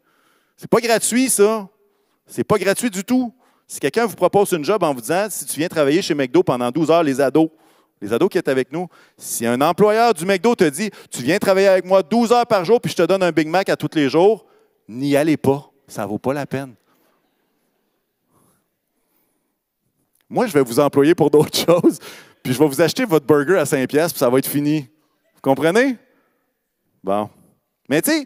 C'est 0.55 0.69
pas 0.69 0.79
gratuit, 0.79 1.29
ça. 1.29 1.67
C'est 2.25 2.43
pas 2.43 2.57
gratuit 2.57 2.89
du 2.89 3.03
tout. 3.03 3.33
Si 3.67 3.79
quelqu'un 3.79 4.05
vous 4.05 4.15
propose 4.15 4.51
une 4.51 4.63
job 4.63 4.83
en 4.83 4.93
vous 4.93 5.01
disant, 5.01 5.27
si 5.29 5.45
tu 5.45 5.59
viens 5.59 5.67
travailler 5.67 6.01
chez 6.01 6.13
McDo 6.13 6.43
pendant 6.43 6.69
12 6.71 6.91
heures, 6.91 7.03
les 7.03 7.19
ados, 7.19 7.49
les 8.01 8.13
ados 8.13 8.29
qui 8.29 8.37
sont 8.37 8.49
avec 8.49 8.71
nous, 8.71 8.87
si 9.17 9.45
un 9.45 9.59
employeur 9.61 10.13
du 10.13 10.25
McDo 10.25 10.55
te 10.55 10.65
dit, 10.65 10.89
tu 11.09 11.23
viens 11.23 11.37
travailler 11.39 11.67
avec 11.67 11.85
moi 11.85 12.03
12 12.03 12.31
heures 12.31 12.47
par 12.47 12.63
jour, 12.65 12.79
puis 12.79 12.91
je 12.91 12.97
te 12.97 13.03
donne 13.03 13.23
un 13.23 13.31
Big 13.31 13.47
Mac 13.47 13.69
à 13.69 13.75
tous 13.75 13.95
les 13.95 14.09
jours, 14.09 14.45
n'y 14.87 15.15
allez 15.15 15.37
pas. 15.37 15.69
Ça 15.87 16.03
ne 16.03 16.07
vaut 16.07 16.19
pas 16.19 16.33
la 16.33 16.45
peine. 16.45 16.75
Moi, 20.29 20.47
je 20.47 20.53
vais 20.53 20.63
vous 20.63 20.79
employer 20.79 21.15
pour 21.15 21.29
d'autres 21.29 21.57
choses, 21.65 21.99
puis 22.41 22.53
je 22.53 22.59
vais 22.59 22.67
vous 22.67 22.81
acheter 22.81 23.05
votre 23.05 23.25
burger 23.25 23.57
à 23.57 23.65
5 23.65 23.87
pièces, 23.87 24.11
puis 24.11 24.19
ça 24.19 24.29
va 24.29 24.39
être 24.39 24.47
fini. 24.47 24.89
Vous 25.35 25.41
comprenez? 25.41 25.97
Bon. 27.03 27.29
Mais 27.89 28.01
tu 28.01 28.11
sais, 28.11 28.25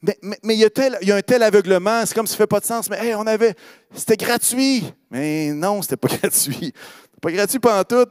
mais, 0.00 0.54
il, 0.54 0.60
y 0.60 0.64
a 1.12 1.16
un 1.16 1.22
tel 1.22 1.42
aveuglement, 1.42 2.06
c'est 2.06 2.14
comme 2.14 2.26
ça 2.26 2.34
ne 2.34 2.38
fait 2.38 2.46
pas 2.46 2.60
de 2.60 2.64
sens. 2.64 2.88
Mais 2.88 3.14
on 3.14 3.26
avait. 3.26 3.54
C'était 3.92 4.16
gratuit. 4.16 4.84
Mais 5.10 5.52
non, 5.52 5.82
c'était 5.82 5.96
pas 5.96 6.08
gratuit. 6.22 6.72
C'était 6.72 7.20
pas 7.20 7.32
gratuit 7.32 7.58
pendant 7.58 7.84
tout. 7.84 8.10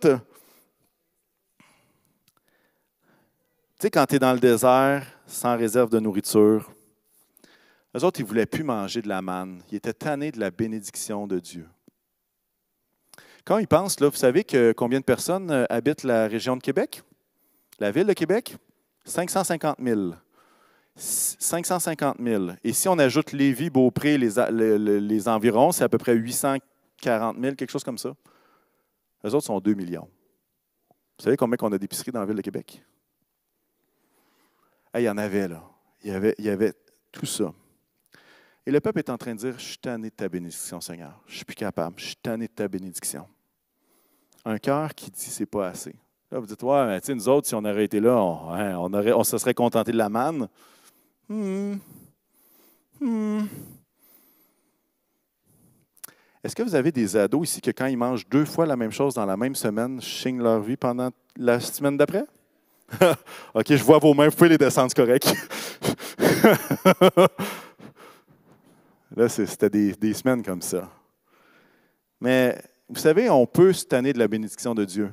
Tu 3.80 3.84
sais, 3.84 3.90
quand 3.90 4.06
tu 4.06 4.16
es 4.16 4.20
dans 4.20 4.34
le 4.34 4.40
désert, 4.40 5.06
sans 5.28 5.56
réserve 5.56 5.90
de 5.90 6.00
nourriture, 6.00 6.70
les 7.94 8.04
autres, 8.04 8.20
ils 8.20 8.24
ne 8.24 8.28
voulaient 8.28 8.46
plus 8.46 8.64
manger 8.64 9.02
de 9.02 9.08
la 9.08 9.22
manne. 9.22 9.62
Ils 9.72 9.78
étaient 9.78 9.94
tannés 9.94 10.32
de 10.32 10.40
la 10.40 10.52
bénédiction 10.52 11.26
de 11.26 11.40
Dieu. 11.40 11.68
Quand 13.46 13.60
ils 13.60 13.68
pensent, 13.68 14.00
là, 14.02 14.10
vous 14.10 14.18
savez 14.18 14.46
combien 14.76 15.00
de 15.00 15.06
personnes 15.06 15.52
euh, 15.52 15.66
habitent 15.70 16.04
la 16.04 16.28
région 16.28 16.58
de 16.58 16.62
Québec? 16.62 17.02
La 17.80 17.92
ville 17.92 18.08
de 18.08 18.14
Québec? 18.14 18.58
550 19.08 19.78
000. 19.82 20.14
550 20.96 22.18
000. 22.20 22.46
Et 22.64 22.74
si 22.74 22.88
on 22.88 23.00
ajoute 23.00 23.32
Lévis, 23.32 23.70
Beaupré, 23.70 24.18
les, 24.18 25.00
les, 25.00 25.28
environs, 25.28 25.72
c'est 25.72 25.84
à 25.84 25.90
peu 25.90 25.98
près 25.98 26.14
840 26.14 27.38
000, 27.40 27.56
quelque 27.56 27.70
chose 27.70 27.84
comme 27.84 27.98
ça. 27.98 28.14
Les 29.24 29.34
autres 29.34 29.46
sont 29.46 29.60
2 29.60 29.74
millions. 29.74 30.10
Vous 31.18 31.24
savez 31.24 31.38
combien 31.38 31.58
on 31.62 31.72
a 31.72 31.78
d'épiceries 31.78 32.12
dans 32.12 32.20
la 32.20 32.26
ville 32.26 32.36
de 32.36 32.42
Québec? 32.42 32.84
il 34.96 35.02
y 35.02 35.10
en 35.10 35.18
avait, 35.18 35.48
là. 35.48 35.64
Il 36.04 36.12
y 36.12 36.14
avait, 36.14 36.36
il 36.40 36.46
y 36.46 36.50
avait 36.50 36.74
tout 37.12 37.26
ça. 37.26 37.54
Et 38.66 38.72
le 38.72 38.80
peuple 38.80 39.00
est 39.00 39.10
en 39.10 39.18
train 39.18 39.34
de 39.36 39.40
dire 39.40 39.60
Je 39.60 39.64
suis 39.64 39.78
tanné 39.78 40.10
de 40.10 40.16
ta 40.16 40.28
bénédiction, 40.28 40.82
Seigneur. 40.82 41.22
Je 41.28 41.36
suis 41.38 41.46
plus 41.46 41.56
capable. 41.56 42.00
Je 42.00 42.08
suis 42.08 42.16
tanné 42.16 42.48
de 42.48 42.54
ta 42.54 42.68
bénédiction. 42.68 43.28
Un 44.44 44.58
cœur 44.58 44.94
qui 44.96 45.12
dit 45.12 45.30
C'est 45.30 45.46
pas 45.46 45.68
assez. 45.68 45.96
Là, 46.32 46.40
vous 46.40 46.46
dites 46.46 46.62
Ouais, 46.62 47.00
tu 47.00 47.08
sais, 47.08 47.16
nous 47.16 47.30
autres, 47.30 47.48
si 47.48 47.56
on 47.56 47.64
aurait 47.64 47.86
été 47.86 48.00
là, 48.00 48.18
on, 48.18 48.52
hein, 48.54 48.76
on, 48.78 49.24
se 49.24 49.38
serait 49.38 49.54
contenté 49.54 49.92
de 49.94 49.98
la 49.98 50.10
manne. 50.10 50.50
Hmm. 51.30 51.76
Hmm. 53.00 53.46
Est-ce 56.44 56.56
que 56.56 56.64
vous 56.64 56.76
avez 56.76 56.92
des 56.92 57.16
ados 57.16 57.50
ici 57.50 57.62
que 57.62 57.72
quand 57.72 57.86
ils 57.86 57.98
mangent 57.98 58.28
deux 58.28 58.46
fois 58.46 58.66
la 58.66 58.76
même 58.76 58.92
chose 58.92 59.14
dans 59.14 59.26
la 59.26 59.38
même 59.38 59.56
semaine, 59.56 60.02
chignent 60.02 60.42
leur 60.42 60.60
vie 60.62 60.78
pendant 60.78 61.12
la 61.38 61.60
semaine 61.60 61.98
d'après? 61.98 62.26
OK, 63.54 63.66
je 63.70 63.84
vois 63.84 64.00
vos 64.00 64.14
mains, 64.14 64.28
vous 64.28 64.36
pouvez 64.36 64.50
les 64.50 64.58
descendre, 64.58 64.94
correct. 64.94 65.34
Là, 69.16 69.30
c'était 69.30 69.70
des, 69.70 69.94
des, 69.94 70.14
semaines 70.14 70.44
comme 70.44 70.62
ça. 70.62 70.90
Mais 72.22 72.62
vous 72.88 73.00
savez, 73.00 73.30
on 73.30 73.46
peut 73.46 73.74
se 73.74 73.86
tanner 73.86 74.14
de 74.14 74.20
la 74.20 74.28
bénédiction 74.28 74.76
de 74.76 74.86
Dieu. 74.86 75.12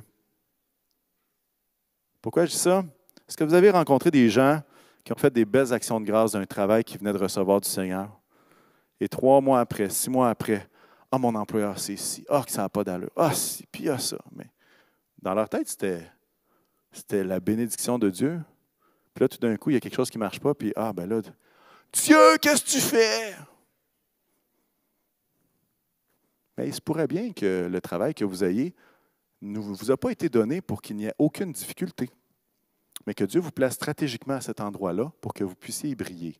Pourquoi 2.25 2.45
je 2.45 2.49
dis 2.49 2.57
ça? 2.57 2.83
Est-ce 3.29 3.37
que 3.37 3.43
vous 3.43 3.53
avez 3.53 3.69
rencontré 3.69 4.09
des 4.09 4.31
gens 4.31 4.59
qui 5.03 5.13
ont 5.13 5.15
fait 5.15 5.31
des 5.31 5.45
belles 5.45 5.71
actions 5.71 6.01
de 6.01 6.07
grâce 6.07 6.31
d'un 6.31 6.43
travail 6.43 6.83
qu'ils 6.83 6.97
venaient 6.97 7.13
de 7.13 7.19
recevoir 7.19 7.61
du 7.61 7.69
Seigneur. 7.69 8.19
Et 8.99 9.07
trois 9.07 9.41
mois 9.41 9.59
après, 9.59 9.91
six 9.91 10.09
mois 10.09 10.31
après, 10.31 10.67
ah, 11.11 11.19
mon 11.19 11.35
employeur, 11.35 11.77
c'est 11.77 11.93
ici. 11.93 12.25
Ah, 12.27 12.41
que 12.43 12.51
ça 12.51 12.63
n'a 12.63 12.69
pas 12.69 12.83
d'allure. 12.83 13.11
Ah, 13.15 13.31
si, 13.31 13.67
puis 13.71 13.83
il 13.83 13.85
y 13.85 13.89
a 13.89 13.99
ça. 13.99 14.17
Mais 14.31 14.47
dans 15.21 15.35
leur 15.35 15.47
tête, 15.47 15.69
c'était 15.69 16.01
C'était 16.91 17.23
la 17.23 17.39
bénédiction 17.39 17.99
de 17.99 18.09
Dieu. 18.09 18.41
Puis 19.13 19.21
là, 19.21 19.27
tout 19.27 19.37
d'un 19.37 19.55
coup, 19.55 19.69
il 19.69 19.73
y 19.73 19.77
a 19.77 19.79
quelque 19.79 19.95
chose 19.95 20.09
qui 20.09 20.17
ne 20.17 20.23
marche 20.23 20.39
pas, 20.39 20.55
puis 20.55 20.73
ah, 20.75 20.93
ben 20.93 21.07
là, 21.07 21.21
Dieu, 21.93 22.37
qu'est-ce 22.41 22.63
que 22.65 22.69
tu 22.71 22.79
fais? 22.79 23.35
Mais 26.57 26.69
il 26.69 26.73
se 26.73 26.81
pourrait 26.81 27.05
bien 27.05 27.33
que 27.33 27.69
le 27.71 27.81
travail 27.81 28.15
que 28.15 28.25
vous 28.25 28.43
ayez 28.43 28.73
ne 29.51 29.59
vous 29.59 29.91
a 29.91 29.97
pas 29.97 30.11
été 30.11 30.29
donné 30.29 30.61
pour 30.61 30.81
qu'il 30.81 30.95
n'y 30.95 31.05
ait 31.05 31.15
aucune 31.17 31.51
difficulté, 31.51 32.09
mais 33.05 33.13
que 33.13 33.23
Dieu 33.23 33.39
vous 33.39 33.51
place 33.51 33.73
stratégiquement 33.73 34.35
à 34.35 34.41
cet 34.41 34.59
endroit-là 34.59 35.11
pour 35.21 35.33
que 35.33 35.43
vous 35.43 35.55
puissiez 35.55 35.89
y 35.89 35.95
briller. 35.95 36.39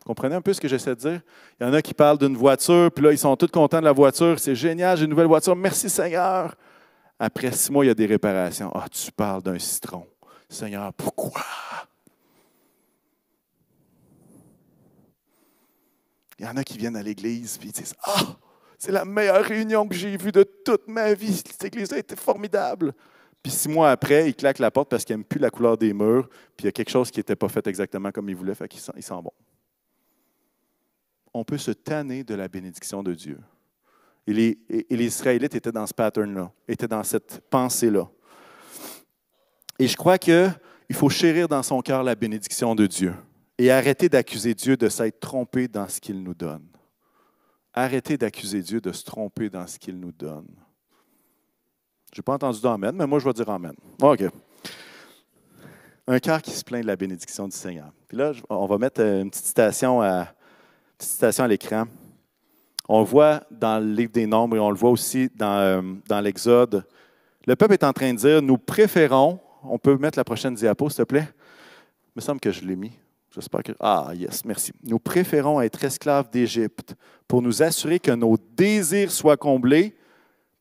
Vous 0.00 0.06
comprenez 0.06 0.34
un 0.34 0.40
peu 0.40 0.52
ce 0.52 0.60
que 0.60 0.68
j'essaie 0.68 0.94
de 0.94 1.00
dire? 1.00 1.20
Il 1.60 1.66
y 1.66 1.66
en 1.68 1.72
a 1.72 1.82
qui 1.82 1.94
parlent 1.94 2.18
d'une 2.18 2.36
voiture, 2.36 2.90
puis 2.92 3.04
là, 3.04 3.12
ils 3.12 3.18
sont 3.18 3.36
tous 3.36 3.48
contents 3.48 3.80
de 3.80 3.84
la 3.84 3.92
voiture. 3.92 4.38
C'est 4.38 4.54
génial, 4.54 4.96
j'ai 4.96 5.04
une 5.04 5.10
nouvelle 5.10 5.26
voiture. 5.26 5.56
Merci 5.56 5.90
Seigneur. 5.90 6.54
Après 7.18 7.50
six 7.50 7.72
mois, 7.72 7.84
il 7.84 7.88
y 7.88 7.90
a 7.90 7.94
des 7.94 8.06
réparations. 8.06 8.70
Ah, 8.74 8.86
tu 8.88 9.10
parles 9.10 9.42
d'un 9.42 9.58
citron. 9.58 10.06
Seigneur, 10.48 10.92
pourquoi? 10.94 11.42
Il 16.38 16.44
y 16.46 16.48
en 16.48 16.56
a 16.56 16.62
qui 16.62 16.78
viennent 16.78 16.96
à 16.96 17.02
l'église 17.02 17.58
et 17.60 17.66
ils 17.66 17.72
disent 17.72 17.94
Ah, 18.04 18.36
c'est 18.78 18.92
la 18.92 19.04
meilleure 19.04 19.44
réunion 19.44 19.86
que 19.88 19.94
j'ai 19.94 20.16
vue 20.16 20.30
de 20.30 20.44
toute 20.44 20.86
ma 20.86 21.12
vie. 21.12 21.36
Cette 21.36 21.64
église 21.64 21.92
été 21.92 22.14
formidable. 22.14 22.94
Puis 23.42 23.52
six 23.52 23.68
mois 23.68 23.90
après, 23.90 24.28
ils 24.28 24.34
claquent 24.34 24.60
la 24.60 24.70
porte 24.70 24.88
parce 24.88 25.04
qu'ils 25.04 25.16
n'aiment 25.16 25.24
plus 25.24 25.40
la 25.40 25.50
couleur 25.50 25.76
des 25.76 25.92
murs, 25.92 26.28
puis 26.56 26.64
il 26.64 26.66
y 26.66 26.68
a 26.68 26.72
quelque 26.72 26.90
chose 26.90 27.10
qui 27.10 27.18
n'était 27.18 27.36
pas 27.36 27.48
fait 27.48 27.66
exactement 27.66 28.10
comme 28.12 28.28
ils 28.28 28.36
voulaient, 28.36 28.54
fait 28.54 28.68
qu'ils 28.68 28.80
ils 28.96 29.02
s'en 29.02 29.20
vont. 29.20 29.32
On 31.34 31.44
peut 31.44 31.58
se 31.58 31.72
tanner 31.72 32.24
de 32.24 32.34
la 32.34 32.48
bénédiction 32.48 33.02
de 33.02 33.14
Dieu. 33.14 33.38
Et 34.26 34.32
les, 34.32 34.58
et 34.68 34.96
les 34.96 35.06
Israélites 35.06 35.54
étaient 35.54 35.72
dans 35.72 35.86
ce 35.86 35.94
pattern-là, 35.94 36.50
étaient 36.66 36.88
dans 36.88 37.04
cette 37.04 37.40
pensée-là. 37.48 38.08
Et 39.78 39.86
je 39.86 39.96
crois 39.96 40.18
qu'il 40.18 40.52
faut 40.92 41.08
chérir 41.08 41.48
dans 41.48 41.62
son 41.62 41.80
cœur 41.80 42.02
la 42.02 42.14
bénédiction 42.14 42.74
de 42.74 42.86
Dieu 42.86 43.14
et 43.56 43.70
arrêter 43.70 44.08
d'accuser 44.08 44.54
Dieu 44.54 44.76
de 44.76 44.88
s'être 44.88 45.20
trompé 45.20 45.68
dans 45.68 45.88
ce 45.88 46.00
qu'il 46.00 46.22
nous 46.22 46.34
donne. 46.34 46.66
Arrêtez 47.80 48.18
d'accuser 48.18 48.60
Dieu 48.60 48.80
de 48.80 48.90
se 48.90 49.04
tromper 49.04 49.48
dans 49.48 49.64
ce 49.68 49.78
qu'il 49.78 50.00
nous 50.00 50.10
donne. 50.10 50.48
Je 52.12 52.18
n'ai 52.18 52.24
pas 52.24 52.32
entendu 52.32 52.60
d'Amen, 52.60 52.90
mais 52.90 53.06
moi 53.06 53.20
je 53.20 53.24
vais 53.24 53.32
dire 53.32 53.48
Amen. 53.48 53.72
OK. 54.02 54.24
Un 56.08 56.18
cœur 56.18 56.42
qui 56.42 56.50
se 56.50 56.64
plaint 56.64 56.82
de 56.82 56.88
la 56.88 56.96
bénédiction 56.96 57.46
du 57.46 57.56
Seigneur. 57.56 57.92
Puis 58.08 58.16
là, 58.16 58.32
on 58.50 58.66
va 58.66 58.78
mettre 58.78 59.00
une 59.00 59.30
petite 59.30 59.44
citation 59.44 60.02
à, 60.02 60.26
l'écran. 61.46 61.84
On 62.88 63.04
voit 63.04 63.44
dans 63.48 63.78
le 63.78 63.92
livre 63.92 64.10
des 64.10 64.26
Nombres 64.26 64.56
et 64.56 64.58
on 64.58 64.70
le 64.70 64.76
voit 64.76 64.90
aussi 64.90 65.30
dans, 65.36 65.60
euh, 65.60 65.82
dans 66.08 66.20
l'Exode. 66.20 66.84
Le 67.46 67.54
peuple 67.54 67.74
est 67.74 67.84
en 67.84 67.92
train 67.92 68.12
de 68.12 68.18
dire 68.18 68.42
Nous 68.42 68.58
préférons, 68.58 69.38
on 69.62 69.78
peut 69.78 69.96
mettre 69.98 70.18
la 70.18 70.24
prochaine 70.24 70.56
diapo, 70.56 70.90
s'il 70.90 70.96
te 70.96 71.02
plaît. 71.04 71.28
Il 72.08 72.12
me 72.16 72.20
semble 72.22 72.40
que 72.40 72.50
je 72.50 72.64
l'ai 72.64 72.74
mis. 72.74 72.98
J'espère 73.30 73.62
que. 73.62 73.72
Ah, 73.80 74.12
yes, 74.14 74.44
merci. 74.44 74.72
Nous 74.82 74.98
préférons 74.98 75.60
être 75.60 75.84
esclaves 75.84 76.30
d'Égypte 76.30 76.94
pour 77.26 77.42
nous 77.42 77.62
assurer 77.62 78.00
que 78.00 78.10
nos 78.10 78.36
désirs 78.36 79.10
soient 79.10 79.36
comblés 79.36 79.96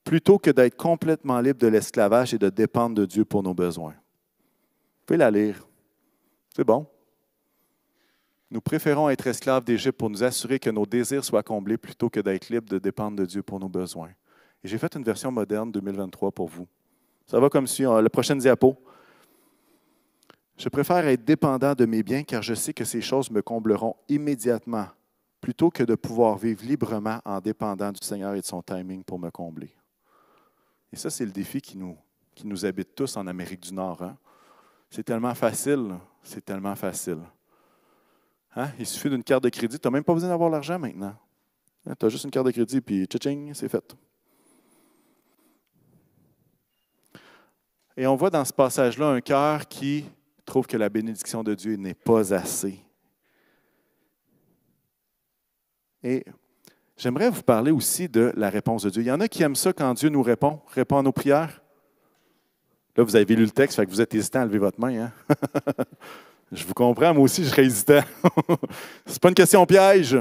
plutôt 0.04 0.38
que 0.38 0.52
d'être 0.52 0.76
complètement 0.76 1.40
libres 1.40 1.60
de 1.60 1.68
l'esclavage 1.68 2.34
et 2.34 2.38
de 2.38 2.50
dépendre 2.50 2.96
de 2.96 3.06
Dieu 3.06 3.26
pour 3.26 3.44
nos 3.44 3.54
besoins. 3.54 3.92
Vous 3.94 5.06
pouvez 5.06 5.18
la 5.18 5.32
lire. 5.32 5.68
C'est 6.56 6.64
bon. 6.64 6.88
Nous 8.50 8.62
préférons 8.62 9.10
être 9.10 9.28
esclaves 9.28 9.64
d'Égypte 9.64 9.98
pour 9.98 10.10
nous 10.10 10.24
assurer 10.24 10.60
que 10.60 10.70
nos 10.70 10.86
désirs 10.86 11.26
soient 11.26 11.44
comblés 11.44 11.78
plutôt 11.78 12.10
que 12.10 12.22
d'être 12.22 12.50
libres 12.50 12.70
de 12.70 12.80
dépendre 12.80 13.18
de 13.18 13.26
Dieu 13.26 13.44
pour 13.44 13.60
nos 13.60 13.68
besoins. 13.68 14.10
Et 14.64 14.68
j'ai 14.68 14.78
fait 14.78 14.96
une 14.96 15.04
version 15.04 15.32
moderne 15.32 15.72
2023 15.72 16.32
pour 16.32 16.48
vous. 16.48 16.68
Ça 17.26 17.40
va 17.40 17.50
comme 17.50 17.68
suit. 17.68 17.84
La 17.84 18.10
prochaine 18.10 18.40
diapo. 18.40 18.78
Je 20.58 20.70
préfère 20.70 21.06
être 21.08 21.24
dépendant 21.24 21.76
de 21.76 21.86
mes 21.86 22.02
biens 22.02 22.24
car 22.24 22.42
je 22.42 22.56
sais 22.56 22.74
que 22.74 22.84
ces 22.84 23.02
choses 23.02 23.30
me 23.30 23.44
combleront 23.44 23.96
immédiatement 24.10 24.88
plutôt 25.40 25.70
que 25.70 25.84
de 25.84 25.94
pouvoir 25.94 26.38
vivre 26.38 26.66
librement 26.66 27.22
en 27.26 27.40
dépendant 27.40 27.92
du 27.92 28.04
Seigneur 28.04 28.34
et 28.34 28.42
de 28.42 28.46
son 28.46 28.64
timing 28.64 29.04
pour 29.04 29.20
me 29.20 29.30
combler. 29.30 29.70
Et 30.92 30.96
ça, 30.96 31.12
c'est 31.12 31.26
le 31.26 31.32
défi 31.32 31.62
qui 31.62 31.78
nous, 31.78 31.96
qui 32.34 32.48
nous 32.48 32.66
habite 32.66 32.96
tous 32.96 33.18
en 33.18 33.28
Amérique 33.28 33.62
du 33.62 33.74
Nord. 33.74 34.02
Hein. 34.02 34.18
C'est 34.90 35.04
tellement 35.04 35.36
facile, 35.36 35.94
c'est 36.24 36.44
tellement 36.44 36.76
facile. 36.76 37.20
Hein? 38.56 38.70
Il 38.80 38.88
suffit 38.88 39.12
d'une 39.12 39.24
carte 39.24 39.44
de 39.44 39.50
crédit, 39.50 39.78
tu 39.78 39.88
n'as 39.88 39.92
même 39.92 40.04
pas 40.04 40.14
besoin 40.14 40.30
d'avoir 40.30 40.50
l'argent 40.50 40.80
maintenant. 40.80 41.16
Hein, 41.86 41.94
tu 42.00 42.06
as 42.06 42.10
juste 42.10 42.24
une 42.24 42.32
carte 42.32 42.48
de 42.48 42.52
crédit, 42.52 42.82
puis 42.82 43.06
tching, 43.06 43.54
c'est 43.54 43.70
fait. 43.70 43.96
Et 47.96 48.08
on 48.08 48.16
voit 48.16 48.32
dans 48.32 48.46
ce 48.46 48.54
passage-là 48.54 49.08
un 49.10 49.22
cœur 49.22 49.68
qui 49.68 50.06
trouve 50.48 50.66
que 50.66 50.78
la 50.78 50.90
bénédiction 50.90 51.44
de 51.44 51.54
Dieu 51.54 51.76
n'est 51.76 51.94
pas 51.94 52.34
assez. 52.34 52.80
Et 56.04 56.26
j'aimerais 56.96 57.30
vous 57.30 57.44
parler 57.44 57.70
aussi 57.70 58.08
de 58.08 58.32
la 58.36 58.50
réponse 58.50 58.84
de 58.84 58.90
Dieu. 58.90 59.04
Il 59.04 59.08
y 59.08 59.12
en 59.12 59.20
a 59.20 59.28
qui 59.28 59.44
aiment 59.44 59.56
ça 59.56 59.74
quand 59.74 59.94
Dieu 59.94 60.10
nous 60.10 60.24
répond, 60.24 60.62
répond 60.74 60.98
à 60.98 61.04
nos 61.04 61.12
prières. 61.12 61.62
Là, 62.96 63.04
vous 63.04 63.16
avez 63.16 63.36
lu 63.36 63.44
le 63.44 63.52
texte, 63.52 63.76
fait 63.76 63.86
que 63.86 63.92
vous 63.92 64.02
êtes 64.02 64.16
hésitant 64.16 64.42
à 64.42 64.46
lever 64.46 64.58
votre 64.58 64.80
main. 64.80 65.06
Hein? 65.06 65.12
je 66.52 66.66
vous 66.66 66.74
comprends, 66.74 67.14
moi 67.14 67.24
aussi, 67.24 67.44
je 67.44 67.50
serais 67.50 67.66
hésitant. 67.66 68.02
Ce 69.06 69.14
n'est 69.14 69.20
pas 69.22 69.30
une 69.30 69.36
question 69.36 69.66
piège. 69.66 70.18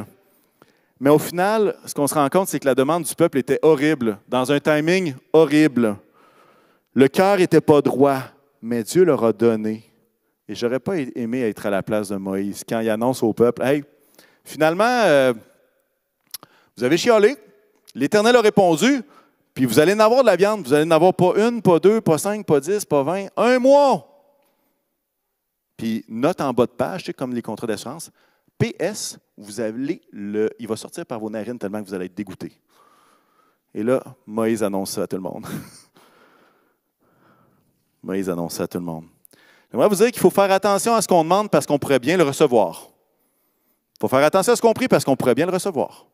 Mais 0.98 1.10
au 1.10 1.18
final, 1.18 1.76
ce 1.86 1.94
qu'on 1.94 2.06
se 2.06 2.14
rend 2.14 2.28
compte, 2.28 2.48
c'est 2.48 2.58
que 2.58 2.66
la 2.66 2.74
demande 2.74 3.04
du 3.04 3.14
peuple 3.14 3.38
était 3.38 3.60
horrible, 3.62 4.18
dans 4.28 4.50
un 4.50 4.58
timing 4.58 5.14
horrible. 5.32 5.96
Le 6.94 7.08
cœur 7.08 7.38
n'était 7.38 7.60
pas 7.60 7.80
droit, 7.80 8.22
mais 8.60 8.82
Dieu 8.82 9.04
leur 9.04 9.22
a 9.24 9.32
donné. 9.32 9.84
Et 10.48 10.54
j'aurais 10.54 10.80
pas 10.80 10.96
aimé 10.96 11.42
être 11.42 11.66
à 11.66 11.70
la 11.70 11.82
place 11.82 12.08
de 12.08 12.16
Moïse 12.16 12.62
quand 12.68 12.80
il 12.80 12.88
annonce 12.88 13.22
au 13.22 13.32
peuple 13.32 13.62
Hey, 13.62 13.84
finalement, 14.44 14.84
euh, 14.84 15.34
vous 16.76 16.84
avez 16.84 16.96
chialé, 16.96 17.36
l'Éternel 17.94 18.36
a 18.36 18.40
répondu, 18.40 19.02
puis 19.54 19.64
vous 19.64 19.78
allez 19.78 19.94
en 19.94 20.00
avoir 20.00 20.20
de 20.20 20.26
la 20.26 20.36
viande, 20.36 20.66
vous 20.66 20.72
allez 20.72 20.86
en 20.86 20.90
avoir 20.90 21.14
pas 21.14 21.32
une, 21.36 21.62
pas 21.62 21.78
deux, 21.78 22.00
pas 22.00 22.18
cinq, 22.18 22.46
pas 22.46 22.60
dix, 22.60 22.84
pas 22.84 23.02
vingt, 23.02 23.26
un 23.36 23.58
mois. 23.58 24.12
Puis 25.76 26.04
note 26.08 26.40
en 26.40 26.52
bas 26.52 26.66
de 26.66 26.72
page, 26.72 27.04
c'est 27.06 27.14
comme 27.14 27.34
les 27.34 27.42
contrats 27.42 27.66
d'assurance, 27.66 28.10
PS, 28.58 29.18
vous 29.36 29.60
allez 29.60 30.00
le, 30.12 30.50
il 30.58 30.68
va 30.68 30.76
sortir 30.76 31.04
par 31.04 31.18
vos 31.18 31.28
narines 31.28 31.58
tellement 31.58 31.82
que 31.82 31.88
vous 31.88 31.94
allez 31.94 32.06
être 32.06 32.14
dégoûté. 32.14 32.52
Et 33.74 33.82
là, 33.82 34.02
Moïse 34.26 34.62
annonce 34.62 34.92
ça 34.92 35.02
à 35.02 35.06
tout 35.06 35.16
le 35.16 35.22
monde. 35.22 35.46
Moïse 38.02 38.30
annonce 38.30 38.54
ça 38.54 38.62
à 38.62 38.68
tout 38.68 38.78
le 38.78 38.84
monde. 38.84 39.06
J'aimerais 39.76 39.90
vous 39.90 39.96
dire 39.96 40.10
qu'il 40.10 40.22
faut 40.22 40.30
faire 40.30 40.50
attention 40.50 40.94
à 40.94 41.02
ce 41.02 41.06
qu'on 41.06 41.22
demande 41.22 41.50
parce 41.50 41.66
qu'on 41.66 41.78
pourrait 41.78 41.98
bien 41.98 42.16
le 42.16 42.22
recevoir. 42.22 42.88
Il 43.96 44.00
faut 44.00 44.08
faire 44.08 44.24
attention 44.24 44.54
à 44.54 44.56
ce 44.56 44.62
qu'on 44.62 44.72
prie 44.72 44.88
parce 44.88 45.04
qu'on 45.04 45.16
pourrait 45.16 45.34
bien 45.34 45.44
le 45.44 45.52
recevoir. 45.52 46.06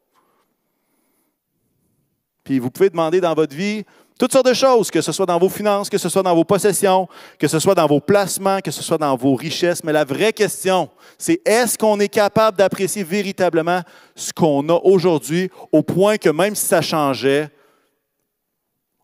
Puis 2.42 2.58
vous 2.58 2.72
pouvez 2.72 2.90
demander 2.90 3.20
dans 3.20 3.34
votre 3.34 3.54
vie 3.54 3.84
toutes 4.18 4.32
sortes 4.32 4.48
de 4.48 4.52
choses, 4.52 4.90
que 4.90 5.00
ce 5.00 5.12
soit 5.12 5.26
dans 5.26 5.38
vos 5.38 5.48
finances, 5.48 5.88
que 5.88 5.96
ce 5.96 6.08
soit 6.08 6.24
dans 6.24 6.34
vos 6.34 6.42
possessions, 6.42 7.06
que 7.38 7.46
ce 7.46 7.60
soit 7.60 7.76
dans 7.76 7.86
vos 7.86 8.00
placements, 8.00 8.60
que 8.60 8.72
ce 8.72 8.82
soit 8.82 8.98
dans 8.98 9.14
vos 9.14 9.36
richesses. 9.36 9.84
Mais 9.84 9.92
la 9.92 10.04
vraie 10.04 10.32
question, 10.32 10.90
c'est 11.16 11.40
est-ce 11.46 11.78
qu'on 11.78 12.00
est 12.00 12.08
capable 12.08 12.58
d'apprécier 12.58 13.04
véritablement 13.04 13.82
ce 14.16 14.32
qu'on 14.32 14.68
a 14.70 14.80
aujourd'hui 14.82 15.52
au 15.70 15.84
point 15.84 16.16
que 16.16 16.30
même 16.30 16.56
si 16.56 16.66
ça 16.66 16.82
changeait, 16.82 17.48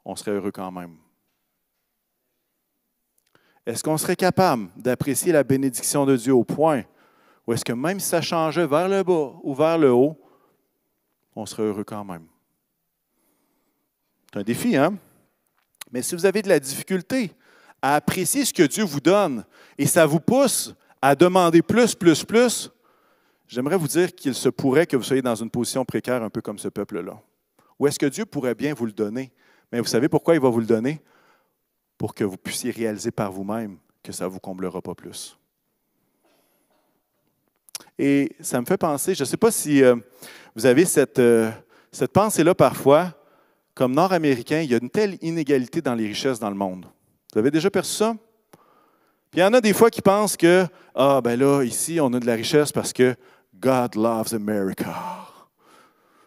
on 0.04 0.16
serait 0.16 0.32
heureux 0.32 0.50
quand 0.50 0.72
même? 0.72 0.97
Est-ce 3.68 3.84
qu'on 3.84 3.98
serait 3.98 4.16
capable 4.16 4.70
d'apprécier 4.76 5.30
la 5.30 5.44
bénédiction 5.44 6.06
de 6.06 6.16
Dieu 6.16 6.32
au 6.32 6.42
point 6.42 6.84
où 7.46 7.52
est-ce 7.52 7.66
que 7.66 7.74
même 7.74 8.00
si 8.00 8.08
ça 8.08 8.22
changeait 8.22 8.66
vers 8.66 8.88
le 8.88 9.02
bas 9.02 9.34
ou 9.42 9.54
vers 9.54 9.76
le 9.76 9.92
haut, 9.92 10.18
on 11.36 11.44
serait 11.44 11.64
heureux 11.64 11.84
quand 11.84 12.02
même? 12.02 12.24
C'est 14.32 14.38
un 14.38 14.42
défi, 14.42 14.74
hein? 14.74 14.96
Mais 15.92 16.00
si 16.00 16.14
vous 16.14 16.24
avez 16.24 16.40
de 16.40 16.48
la 16.48 16.58
difficulté 16.58 17.30
à 17.82 17.96
apprécier 17.96 18.46
ce 18.46 18.54
que 18.54 18.62
Dieu 18.62 18.84
vous 18.84 19.00
donne 19.00 19.44
et 19.76 19.84
ça 19.84 20.06
vous 20.06 20.20
pousse 20.20 20.74
à 21.02 21.14
demander 21.14 21.60
plus, 21.60 21.94
plus, 21.94 22.24
plus, 22.24 22.70
j'aimerais 23.46 23.76
vous 23.76 23.88
dire 23.88 24.14
qu'il 24.14 24.34
se 24.34 24.48
pourrait 24.48 24.86
que 24.86 24.96
vous 24.96 25.02
soyez 25.02 25.20
dans 25.20 25.34
une 25.34 25.50
position 25.50 25.84
précaire 25.84 26.22
un 26.22 26.30
peu 26.30 26.40
comme 26.40 26.58
ce 26.58 26.68
peuple-là. 26.68 27.20
Ou 27.78 27.86
est-ce 27.86 27.98
que 27.98 28.06
Dieu 28.06 28.24
pourrait 28.24 28.54
bien 28.54 28.72
vous 28.72 28.86
le 28.86 28.92
donner? 28.92 29.30
Mais 29.70 29.80
vous 29.80 29.86
savez 29.86 30.08
pourquoi 30.08 30.34
il 30.34 30.40
va 30.40 30.48
vous 30.48 30.60
le 30.60 30.66
donner? 30.66 31.02
Pour 31.98 32.14
que 32.14 32.24
vous 32.24 32.36
puissiez 32.36 32.70
réaliser 32.70 33.10
par 33.10 33.32
vous-même 33.32 33.76
que 34.02 34.12
ça 34.12 34.24
ne 34.24 34.30
vous 34.30 34.38
comblera 34.38 34.80
pas 34.80 34.94
plus. 34.94 35.36
Et 37.98 38.30
ça 38.40 38.60
me 38.60 38.66
fait 38.66 38.78
penser, 38.78 39.14
je 39.14 39.24
ne 39.24 39.26
sais 39.26 39.36
pas 39.36 39.50
si 39.50 39.82
euh, 39.82 39.96
vous 40.54 40.64
avez 40.64 40.84
cette, 40.84 41.18
euh, 41.18 41.50
cette 41.90 42.12
pensée-là 42.12 42.54
parfois, 42.54 43.12
comme 43.74 43.92
Nord-Américain, 43.92 44.60
il 44.60 44.70
y 44.70 44.74
a 44.74 44.78
une 44.80 44.90
telle 44.90 45.18
inégalité 45.20 45.82
dans 45.82 45.94
les 45.94 46.06
richesses 46.06 46.38
dans 46.38 46.50
le 46.50 46.56
monde. 46.56 46.86
Vous 47.32 47.38
avez 47.38 47.50
déjà 47.50 47.70
perçu 47.70 47.96
ça? 47.96 48.14
Puis 49.30 49.40
il 49.40 49.40
y 49.40 49.44
en 49.44 49.52
a 49.52 49.60
des 49.60 49.72
fois 49.72 49.90
qui 49.90 50.00
pensent 50.00 50.36
que, 50.36 50.66
ah 50.94 51.20
ben 51.20 51.38
là, 51.38 51.62
ici, 51.62 51.98
on 52.00 52.12
a 52.14 52.20
de 52.20 52.26
la 52.26 52.34
richesse 52.34 52.72
parce 52.72 52.92
que 52.92 53.14
God 53.54 53.96
loves 53.96 54.32
America. 54.32 54.94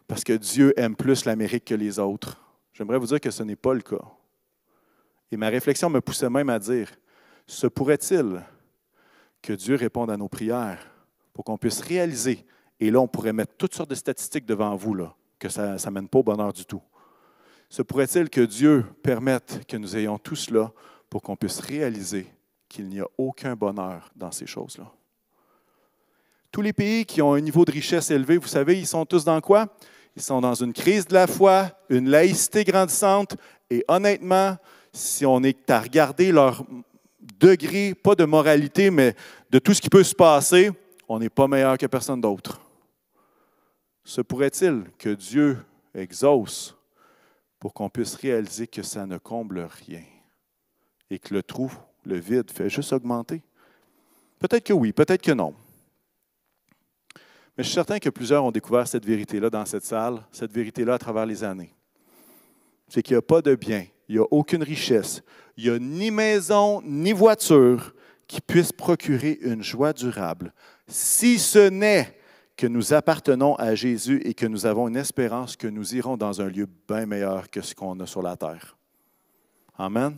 Parce 0.07 0.23
que 0.23 0.33
Dieu 0.33 0.73
aime 0.77 0.95
plus 0.95 1.25
l'Amérique 1.25 1.65
que 1.65 1.75
les 1.75 1.97
autres. 1.97 2.37
J'aimerais 2.73 2.97
vous 2.97 3.07
dire 3.07 3.19
que 3.19 3.31
ce 3.31 3.43
n'est 3.43 3.55
pas 3.55 3.73
le 3.73 3.81
cas. 3.81 4.01
Et 5.31 5.37
ma 5.37 5.49
réflexion 5.49 5.89
me 5.89 6.01
poussait 6.01 6.29
même 6.29 6.49
à 6.49 6.59
dire, 6.59 6.89
se 7.47 7.67
pourrait-il 7.67 8.41
que 9.41 9.53
Dieu 9.53 9.75
réponde 9.75 10.11
à 10.11 10.17
nos 10.17 10.27
prières 10.27 10.91
pour 11.33 11.45
qu'on 11.45 11.57
puisse 11.57 11.81
réaliser, 11.81 12.45
et 12.79 12.91
là 12.91 12.99
on 12.99 13.07
pourrait 13.07 13.33
mettre 13.33 13.53
toutes 13.57 13.73
sortes 13.73 13.89
de 13.89 13.95
statistiques 13.95 14.45
devant 14.45 14.75
vous, 14.75 14.93
là, 14.93 15.15
que 15.39 15.49
ça 15.49 15.75
ne 15.75 15.89
mène 15.91 16.09
pas 16.09 16.19
au 16.19 16.23
bonheur 16.23 16.53
du 16.53 16.65
tout. 16.65 16.81
Se 17.69 17.81
pourrait-il 17.81 18.29
que 18.29 18.41
Dieu 18.41 18.85
permette 19.01 19.65
que 19.65 19.77
nous 19.77 19.95
ayons 19.95 20.17
tout 20.17 20.35
cela 20.35 20.71
pour 21.09 21.21
qu'on 21.21 21.37
puisse 21.37 21.59
réaliser 21.59 22.27
qu'il 22.67 22.87
n'y 22.87 22.99
a 22.99 23.07
aucun 23.17 23.55
bonheur 23.55 24.11
dans 24.15 24.31
ces 24.31 24.45
choses-là? 24.45 24.91
Tous 26.51 26.61
les 26.61 26.73
pays 26.73 27.05
qui 27.05 27.21
ont 27.21 27.33
un 27.33 27.39
niveau 27.39 27.63
de 27.63 27.71
richesse 27.71 28.11
élevé, 28.11 28.37
vous 28.37 28.47
savez, 28.47 28.77
ils 28.77 28.87
sont 28.87 29.05
tous 29.05 29.23
dans 29.23 29.39
quoi? 29.39 29.67
Ils 30.17 30.21
sont 30.21 30.41
dans 30.41 30.53
une 30.53 30.73
crise 30.73 31.07
de 31.07 31.13
la 31.13 31.27
foi, 31.27 31.71
une 31.89 32.09
laïcité 32.09 32.65
grandissante, 32.65 33.37
et 33.69 33.85
honnêtement, 33.87 34.57
si 34.93 35.25
on 35.25 35.43
est 35.43 35.69
à 35.69 35.79
regarder 35.79 36.31
leur 36.31 36.65
degré, 37.39 37.93
pas 37.93 38.15
de 38.15 38.25
moralité, 38.25 38.91
mais 38.91 39.15
de 39.49 39.59
tout 39.59 39.73
ce 39.73 39.81
qui 39.81 39.89
peut 39.89 40.03
se 40.03 40.15
passer, 40.15 40.71
on 41.07 41.19
n'est 41.19 41.29
pas 41.29 41.47
meilleur 41.47 41.77
que 41.77 41.85
personne 41.85 42.21
d'autre. 42.21 42.61
Se 44.03 44.21
pourrait-il 44.21 44.85
que 44.97 45.09
Dieu 45.09 45.57
exauce 45.93 46.75
pour 47.59 47.73
qu'on 47.73 47.89
puisse 47.89 48.15
réaliser 48.15 48.67
que 48.67 48.81
ça 48.81 49.05
ne 49.05 49.17
comble 49.17 49.67
rien 49.87 50.03
et 51.09 51.19
que 51.19 51.33
le 51.33 51.43
trou, 51.43 51.71
le 52.05 52.17
vide, 52.17 52.49
fait 52.49 52.69
juste 52.69 52.93
augmenter? 52.93 53.41
Peut-être 54.39 54.63
que 54.63 54.73
oui, 54.73 54.91
peut-être 54.91 55.21
que 55.21 55.31
non. 55.31 55.53
Mais 57.57 57.63
je 57.63 57.69
suis 57.69 57.75
certain 57.75 57.99
que 57.99 58.09
plusieurs 58.09 58.43
ont 58.43 58.51
découvert 58.51 58.87
cette 58.87 59.05
vérité-là 59.05 59.49
dans 59.49 59.65
cette 59.65 59.85
salle, 59.85 60.23
cette 60.31 60.51
vérité-là 60.51 60.95
à 60.95 60.97
travers 60.97 61.25
les 61.25 61.43
années. 61.43 61.73
C'est 62.87 63.03
qu'il 63.03 63.13
n'y 63.13 63.19
a 63.19 63.21
pas 63.21 63.41
de 63.41 63.53
bien, 63.55 63.85
il 64.07 64.15
n'y 64.15 64.21
a 64.21 64.27
aucune 64.31 64.63
richesse, 64.63 65.21
il 65.57 65.65
n'y 65.65 65.69
a 65.75 65.79
ni 65.79 66.11
maison, 66.11 66.81
ni 66.83 67.11
voiture 67.11 67.93
qui 68.27 68.41
puisse 68.41 68.71
procurer 68.71 69.39
une 69.41 69.63
joie 69.63 69.93
durable, 69.93 70.53
si 70.87 71.37
ce 71.37 71.69
n'est 71.69 72.17
que 72.55 72.67
nous 72.67 72.93
appartenons 72.93 73.55
à 73.55 73.75
Jésus 73.75 74.21
et 74.23 74.33
que 74.33 74.45
nous 74.45 74.65
avons 74.65 74.87
une 74.87 74.95
espérance 74.95 75.55
que 75.55 75.67
nous 75.67 75.95
irons 75.95 76.15
dans 76.15 76.41
un 76.41 76.47
lieu 76.47 76.67
bien 76.87 77.05
meilleur 77.05 77.49
que 77.49 77.61
ce 77.61 77.73
qu'on 77.73 77.99
a 77.99 78.05
sur 78.05 78.21
la 78.21 78.37
terre. 78.37 78.77
Amen. 79.77 80.17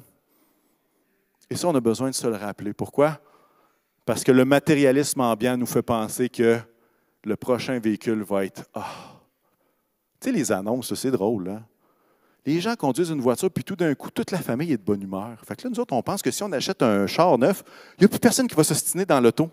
Et 1.50 1.56
ça, 1.56 1.68
on 1.70 1.76
a 1.76 1.80
besoin 1.80 2.10
de 2.10 2.16
se 2.16 2.28
le 2.28 2.36
rappeler. 2.36 2.74
Pourquoi? 2.74 3.22
Parce 4.06 4.24
que 4.24 4.32
le 4.32 4.44
matérialisme 4.44 5.22
ambiant 5.22 5.56
nous 5.56 5.66
fait 5.66 5.82
penser 5.82 6.30
que 6.30 6.60
le 7.24 7.36
prochain 7.36 7.80
véhicule 7.80 8.24
va 8.24 8.46
être. 8.46 8.66
Ah! 8.74 9.22
Tu 10.20 10.30
sais, 10.30 10.32
les 10.32 10.52
annonces, 10.52 10.94
c'est 10.96 11.12
drôle. 11.12 11.50
Hein? 11.50 11.64
Les 12.46 12.60
gens 12.60 12.76
conduisent 12.76 13.10
une 13.10 13.22
voiture, 13.22 13.50
puis 13.50 13.64
tout 13.64 13.76
d'un 13.76 13.96
coup, 13.96 14.12
toute 14.12 14.32
la 14.32 14.40
famille 14.40 14.74
est 14.74 14.78
de 14.78 14.84
bonne 14.84 15.02
humeur. 15.02 15.38
Fait 15.48 15.56
que 15.56 15.64
là, 15.64 15.70
nous 15.70 15.80
autres, 15.80 15.94
on 15.94 16.02
pense 16.02 16.22
que 16.22 16.30
si 16.30 16.44
on 16.44 16.52
achète 16.52 16.84
un 16.84 17.08
char 17.08 17.38
neuf, 17.38 17.64
il 17.98 18.02
n'y 18.02 18.06
a 18.06 18.08
plus 18.10 18.20
personne 18.20 18.48
qui 18.48 18.56
va 18.56 18.64
s'ostiner 18.64 19.06
dans 19.06 19.22
l'auto. 19.22 19.50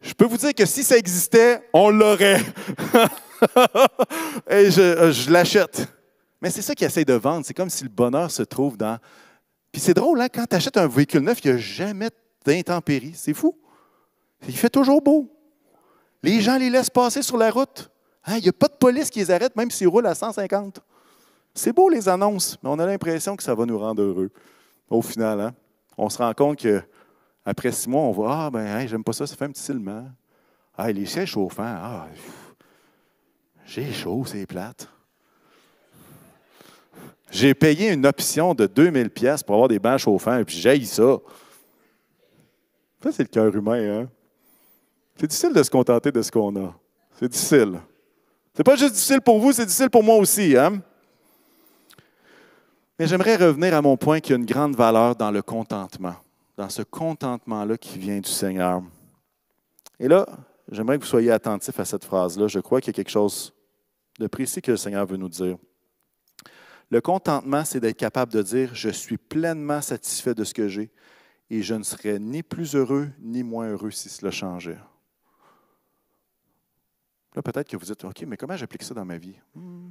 Je 0.00 0.12
peux 0.14 0.24
vous 0.24 0.36
dire 0.36 0.54
que 0.54 0.66
si 0.66 0.84
ça 0.84 0.96
existait, 0.96 1.68
on 1.72 1.90
l'aurait. 1.90 2.40
Et 4.50 4.70
je, 4.70 4.80
euh, 4.80 5.12
je 5.12 5.30
l'achète. 5.30 5.88
Mais 6.40 6.50
c'est 6.50 6.62
ça 6.62 6.74
qu'ils 6.74 6.86
essayent 6.86 7.04
de 7.04 7.14
vendre. 7.14 7.46
C'est 7.46 7.54
comme 7.54 7.70
si 7.70 7.84
le 7.84 7.90
bonheur 7.90 8.30
se 8.30 8.42
trouve 8.42 8.76
dans. 8.76 8.98
Puis 9.70 9.80
c'est 9.80 9.94
drôle, 9.94 10.20
hein? 10.20 10.28
quand 10.28 10.46
tu 10.46 10.56
achètes 10.56 10.76
un 10.76 10.88
véhicule 10.88 11.22
neuf, 11.22 11.38
il 11.44 11.52
n'y 11.52 11.56
a 11.56 11.60
jamais 11.60 12.10
d'intempéries. 12.44 13.14
C'est 13.14 13.34
fou. 13.34 13.56
Il 14.48 14.56
fait 14.56 14.68
toujours 14.68 15.00
beau. 15.00 15.28
Les 16.22 16.40
gens 16.40 16.58
les 16.58 16.68
laissent 16.68 16.90
passer 16.90 17.22
sur 17.22 17.36
la 17.36 17.50
route. 17.50 17.91
Hein, 18.24 18.36
il 18.36 18.42
n'y 18.42 18.48
a 18.48 18.52
pas 18.52 18.68
de 18.68 18.74
police 18.74 19.10
qui 19.10 19.18
les 19.18 19.30
arrête, 19.30 19.54
même 19.56 19.70
s'ils 19.70 19.88
roulent 19.88 20.06
à 20.06 20.14
150. 20.14 20.80
C'est 21.54 21.72
beau 21.72 21.88
les 21.88 22.08
annonces, 22.08 22.58
mais 22.62 22.70
on 22.70 22.78
a 22.78 22.86
l'impression 22.86 23.36
que 23.36 23.42
ça 23.42 23.54
va 23.54 23.66
nous 23.66 23.78
rendre 23.78 24.02
heureux. 24.02 24.30
Au 24.88 25.02
final, 25.02 25.40
hein? 25.40 25.54
on 25.96 26.08
se 26.08 26.18
rend 26.18 26.32
compte 26.32 26.58
qu'après 26.58 27.72
six 27.72 27.88
mois, 27.88 28.02
on 28.02 28.12
voit 28.12 28.44
Ah, 28.44 28.50
ben, 28.50 28.86
j'aime 28.86 29.04
pas 29.04 29.12
ça, 29.12 29.26
ça 29.26 29.36
fait 29.36 29.44
un 29.44 29.50
petit 29.50 29.62
ciment. 29.62 30.06
Ah, 30.76 30.90
les 30.90 31.06
sièges 31.06 31.30
chauffants, 31.30 31.62
ah, 31.64 32.06
j'ai 33.66 33.92
chaud, 33.92 34.24
c'est 34.26 34.46
plate. 34.46 34.88
J'ai 37.30 37.54
payé 37.54 37.90
une 37.90 38.06
option 38.06 38.54
de 38.54 38.66
2000 38.66 39.10
pièces 39.10 39.42
pour 39.42 39.54
avoir 39.54 39.68
des 39.68 39.78
bancs 39.78 39.98
chauffants, 39.98 40.38
et 40.38 40.44
puis 40.44 40.56
j'ai 40.56 40.84
ça. 40.84 41.18
Ça, 43.02 43.12
c'est 43.12 43.22
le 43.22 43.28
cœur 43.28 43.54
humain, 43.54 44.02
hein? 44.02 44.08
C'est 45.16 45.26
difficile 45.26 45.52
de 45.52 45.62
se 45.62 45.70
contenter 45.70 46.10
de 46.10 46.22
ce 46.22 46.30
qu'on 46.30 46.54
a. 46.56 46.74
C'est 47.18 47.28
difficile. 47.28 47.80
C'est 48.54 48.64
pas 48.64 48.76
juste 48.76 48.94
difficile 48.94 49.20
pour 49.20 49.38
vous, 49.38 49.52
c'est 49.52 49.64
difficile 49.64 49.88
pour 49.88 50.02
moi 50.02 50.16
aussi. 50.16 50.56
Hein? 50.56 50.82
Mais 52.98 53.06
j'aimerais 53.06 53.36
revenir 53.36 53.74
à 53.74 53.80
mon 53.80 53.96
point 53.96 54.20
qu'il 54.20 54.32
y 54.32 54.34
a 54.34 54.38
une 54.38 54.46
grande 54.46 54.76
valeur 54.76 55.16
dans 55.16 55.30
le 55.30 55.40
contentement, 55.40 56.14
dans 56.56 56.68
ce 56.68 56.82
contentement-là 56.82 57.78
qui 57.78 57.98
vient 57.98 58.20
du 58.20 58.30
Seigneur. 58.30 58.82
Et 59.98 60.06
là, 60.06 60.26
j'aimerais 60.70 60.98
que 60.98 61.04
vous 61.04 61.08
soyez 61.08 61.30
attentifs 61.30 61.80
à 61.80 61.84
cette 61.84 62.04
phrase-là. 62.04 62.46
Je 62.46 62.60
crois 62.60 62.80
qu'il 62.80 62.88
y 62.88 62.94
a 62.94 62.98
quelque 63.02 63.10
chose 63.10 63.54
de 64.18 64.26
précis 64.26 64.60
que 64.60 64.72
le 64.72 64.76
Seigneur 64.76 65.06
veut 65.06 65.16
nous 65.16 65.30
dire. 65.30 65.56
Le 66.90 67.00
contentement, 67.00 67.64
c'est 67.64 67.80
d'être 67.80 67.96
capable 67.96 68.32
de 68.32 68.42
dire, 68.42 68.74
je 68.74 68.90
suis 68.90 69.16
pleinement 69.16 69.80
satisfait 69.80 70.34
de 70.34 70.44
ce 70.44 70.52
que 70.52 70.68
j'ai 70.68 70.90
et 71.48 71.62
je 71.62 71.74
ne 71.74 71.82
serais 71.82 72.18
ni 72.18 72.42
plus 72.42 72.74
heureux 72.74 73.08
ni 73.18 73.42
moins 73.42 73.68
heureux 73.68 73.90
si 73.90 74.10
cela 74.10 74.30
changeait. 74.30 74.76
Là, 77.34 77.42
peut-être 77.42 77.68
que 77.68 77.76
vous 77.76 77.84
dites, 77.84 78.04
OK, 78.04 78.24
mais 78.26 78.36
comment 78.36 78.56
j'applique 78.56 78.82
ça 78.82 78.94
dans 78.94 79.04
ma 79.04 79.16
vie? 79.16 79.36
Hmm. 79.54 79.90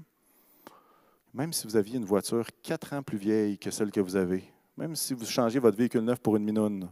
Même 1.34 1.54
si 1.54 1.66
vous 1.66 1.76
aviez 1.76 1.98
une 1.98 2.06
voiture 2.06 2.46
quatre 2.62 2.94
ans 2.94 3.02
plus 3.02 3.18
vieille 3.18 3.58
que 3.58 3.72
celle 3.72 3.92
que 3.92 4.02
vous 4.02 4.16
avez, 4.16 4.44
même 4.78 4.96
si 4.96 5.14
vous 5.14 5.26
changez 5.26 5.60
votre 5.60 5.78
véhicule 5.78 6.02
neuf 6.02 6.20
pour 6.20 6.36
une 6.36 6.44
minoune, 6.44 6.90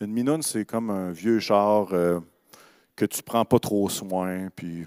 une 0.00 0.12
minoune, 0.12 0.42
c'est 0.42 0.64
comme 0.64 0.90
un 0.90 1.10
vieux 1.10 1.40
char 1.40 1.92
euh, 1.92 2.20
que 2.96 3.04
tu 3.04 3.18
ne 3.18 3.22
prends 3.22 3.44
pas 3.44 3.58
trop 3.58 3.88
soin, 3.88 4.48
puis 4.54 4.86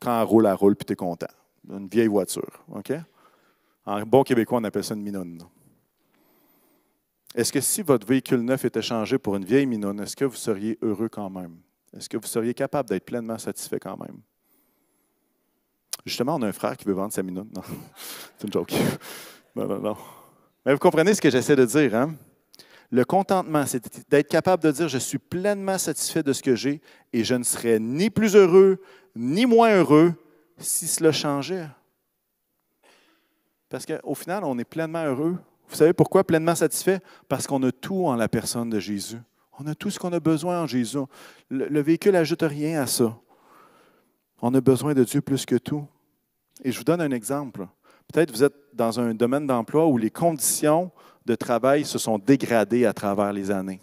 quand 0.00 0.20
elle 0.20 0.26
roule, 0.26 0.46
elle 0.46 0.54
roule, 0.54 0.76
puis 0.76 0.86
tu 0.86 0.92
es 0.92 0.96
content. 0.96 1.26
Une 1.68 1.88
vieille 1.88 2.06
voiture. 2.06 2.64
OK? 2.68 2.92
En 3.84 4.02
bon 4.02 4.22
québécois, 4.22 4.58
on 4.58 4.64
appelle 4.64 4.84
ça 4.84 4.94
une 4.94 5.02
minoune. 5.02 5.42
Est-ce 7.34 7.52
que 7.52 7.60
si 7.60 7.82
votre 7.82 8.06
véhicule 8.06 8.40
neuf 8.40 8.64
était 8.64 8.82
changé 8.82 9.18
pour 9.18 9.36
une 9.36 9.44
vieille 9.44 9.66
minoune, 9.66 10.00
est-ce 10.00 10.16
que 10.16 10.24
vous 10.24 10.36
seriez 10.36 10.78
heureux 10.82 11.08
quand 11.08 11.30
même? 11.30 11.58
Est-ce 11.94 12.08
que 12.08 12.16
vous 12.16 12.26
seriez 12.26 12.54
capable 12.54 12.88
d'être 12.88 13.04
pleinement 13.04 13.38
satisfait 13.38 13.78
quand 13.78 13.96
même? 13.96 14.20
Justement, 16.04 16.36
on 16.36 16.42
a 16.42 16.48
un 16.48 16.52
frère 16.52 16.76
qui 16.76 16.84
veut 16.84 16.94
vendre 16.94 17.12
sa 17.12 17.22
minute. 17.22 17.52
Non, 17.54 17.62
c'est 18.38 18.46
une 18.46 18.52
joke. 18.52 18.72
Non, 19.54 19.66
non, 19.66 19.80
non. 19.80 19.96
Mais 20.64 20.72
vous 20.72 20.78
comprenez 20.78 21.14
ce 21.14 21.20
que 21.20 21.30
j'essaie 21.30 21.56
de 21.56 21.64
dire, 21.64 21.94
hein? 21.94 22.14
Le 22.90 23.04
contentement, 23.04 23.66
c'est 23.66 24.08
d'être 24.08 24.28
capable 24.28 24.62
de 24.62 24.70
dire 24.70 24.88
je 24.88 24.98
suis 24.98 25.18
pleinement 25.18 25.78
satisfait 25.78 26.22
de 26.22 26.32
ce 26.32 26.42
que 26.42 26.54
j'ai 26.54 26.80
et 27.12 27.24
je 27.24 27.34
ne 27.34 27.42
serais 27.42 27.80
ni 27.80 28.10
plus 28.10 28.36
heureux 28.36 28.80
ni 29.16 29.46
moins 29.46 29.74
heureux 29.74 30.12
si 30.58 30.86
cela 30.86 31.10
changeait. 31.10 31.66
Parce 33.68 33.84
qu'au 33.84 34.14
final, 34.14 34.44
on 34.44 34.58
est 34.58 34.64
pleinement 34.64 35.04
heureux. 35.04 35.36
Vous 35.68 35.74
savez 35.74 35.92
pourquoi 35.92 36.24
pleinement 36.24 36.54
satisfait? 36.54 37.00
Parce 37.28 37.46
qu'on 37.46 37.62
a 37.64 37.72
tout 37.72 38.06
en 38.06 38.14
la 38.14 38.28
personne 38.28 38.70
de 38.70 38.78
Jésus. 38.78 39.18
On 39.58 39.66
a 39.66 39.74
tout 39.74 39.90
ce 39.90 39.98
qu'on 39.98 40.12
a 40.12 40.20
besoin 40.20 40.62
en 40.62 40.66
Jésus. 40.66 40.98
Le, 41.50 41.80
véhicule 41.80 42.12
n'ajoute 42.12 42.42
rien 42.42 42.82
à 42.82 42.86
ça. 42.86 43.16
On 44.42 44.52
a 44.54 44.60
besoin 44.60 44.92
de 44.92 45.02
Dieu 45.02 45.20
plus 45.20 45.46
que 45.46 45.56
tout. 45.56 45.86
Et 46.62 46.72
je 46.72 46.78
vous 46.78 46.84
donne 46.84 47.00
un 47.00 47.10
exemple. 47.10 47.66
Peut-être 48.12 48.30
vous 48.30 48.44
êtes 48.44 48.54
dans 48.74 49.00
un 49.00 49.14
domaine 49.14 49.46
d'emploi 49.46 49.86
où 49.86 49.96
les 49.96 50.10
conditions 50.10 50.90
de 51.24 51.34
travail 51.34 51.84
se 51.84 51.98
sont 51.98 52.18
dégradées 52.18 52.84
à 52.86 52.92
travers 52.92 53.32
les 53.32 53.50
années. 53.50 53.80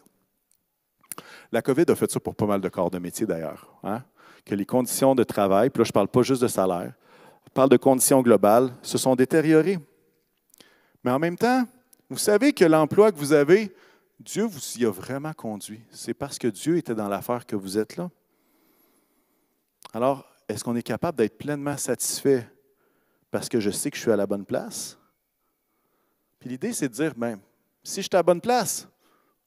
La 1.52 1.62
COVID 1.62 1.86
a 1.88 1.96
fait 1.96 2.10
ça 2.10 2.20
pour 2.20 2.36
pas 2.36 2.46
mal 2.46 2.62
de 2.62 2.70
corps 2.70 2.90
de 2.90 3.00
métier 3.00 3.26
d'ailleurs. 3.26 3.74
Hein? 3.84 4.04
Que 4.46 4.56
les 4.56 4.66
conditions 4.66 5.16
de 5.16 5.24
travail, 5.24 5.70
puis 5.70 5.82
là 5.82 5.84
je 5.86 5.90
ne 5.90 5.94
parle 5.94 6.08
pas 6.08 6.22
juste 6.22 6.42
de 6.42 6.48
salaire, 6.48 6.94
je 7.46 7.52
parle 7.52 7.70
de 7.70 7.78
conditions 7.78 8.22
globales, 8.22 8.74
se 8.82 8.98
sont 8.98 9.16
détériorées. 9.16 9.78
Mais 11.04 11.12
en 11.12 11.20
même 11.20 11.38
temps, 11.38 11.68
vous 12.10 12.18
savez 12.18 12.54
que 12.54 12.66
l'emploi 12.66 13.12
que 13.12 13.18
vous 13.18 13.34
avez, 13.34 13.72
Dieu 14.20 14.44
vous 14.44 14.60
y 14.78 14.86
a 14.86 14.92
vraiment 14.92 15.34
conduit. 15.34 15.82
C'est 15.90 16.14
parce 16.14 16.38
que 16.38 16.48
Dieu 16.48 16.78
était 16.78 16.96
dans 16.96 17.08
l'affaire 17.08 17.46
que 17.46 17.56
vous 17.56 17.78
êtes 17.78 17.98
là. 17.98 18.10
Alors, 19.94 20.26
est-ce 20.48 20.64
qu'on 20.64 20.76
est 20.76 20.84
capable 20.84 21.18
d'être 21.18 21.38
pleinement 21.38 21.78
satisfait 21.78 22.48
parce 23.32 23.50
que 23.50 23.60
je 23.60 23.70
sais 23.70 23.90
que 23.92 23.98
je 23.98 24.02
suis 24.02 24.12
à 24.12 24.16
la 24.16 24.26
bonne 24.26 24.46
place? 24.46 24.98
Puis 26.40 26.50
l'idée, 26.50 26.74
c'est 26.74 26.90
de 26.90 26.94
dire, 26.94 27.14
ben, 27.16 27.40
si 27.84 28.02
je 28.02 28.04
suis 28.04 28.10
à 28.14 28.18
la 28.18 28.24
bonne 28.24 28.42
place, 28.42 28.88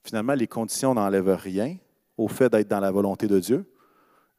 finalement, 0.02 0.34
les 0.34 0.46
conditions 0.46 0.94
n'enlèvent 0.94 1.36
rien 1.36 1.76
au 2.16 2.28
fait 2.28 2.48
d'être 2.48 2.68
dans 2.68 2.80
la 2.80 2.90
volonté 2.90 3.26
de 3.26 3.38
Dieu. 3.38 3.66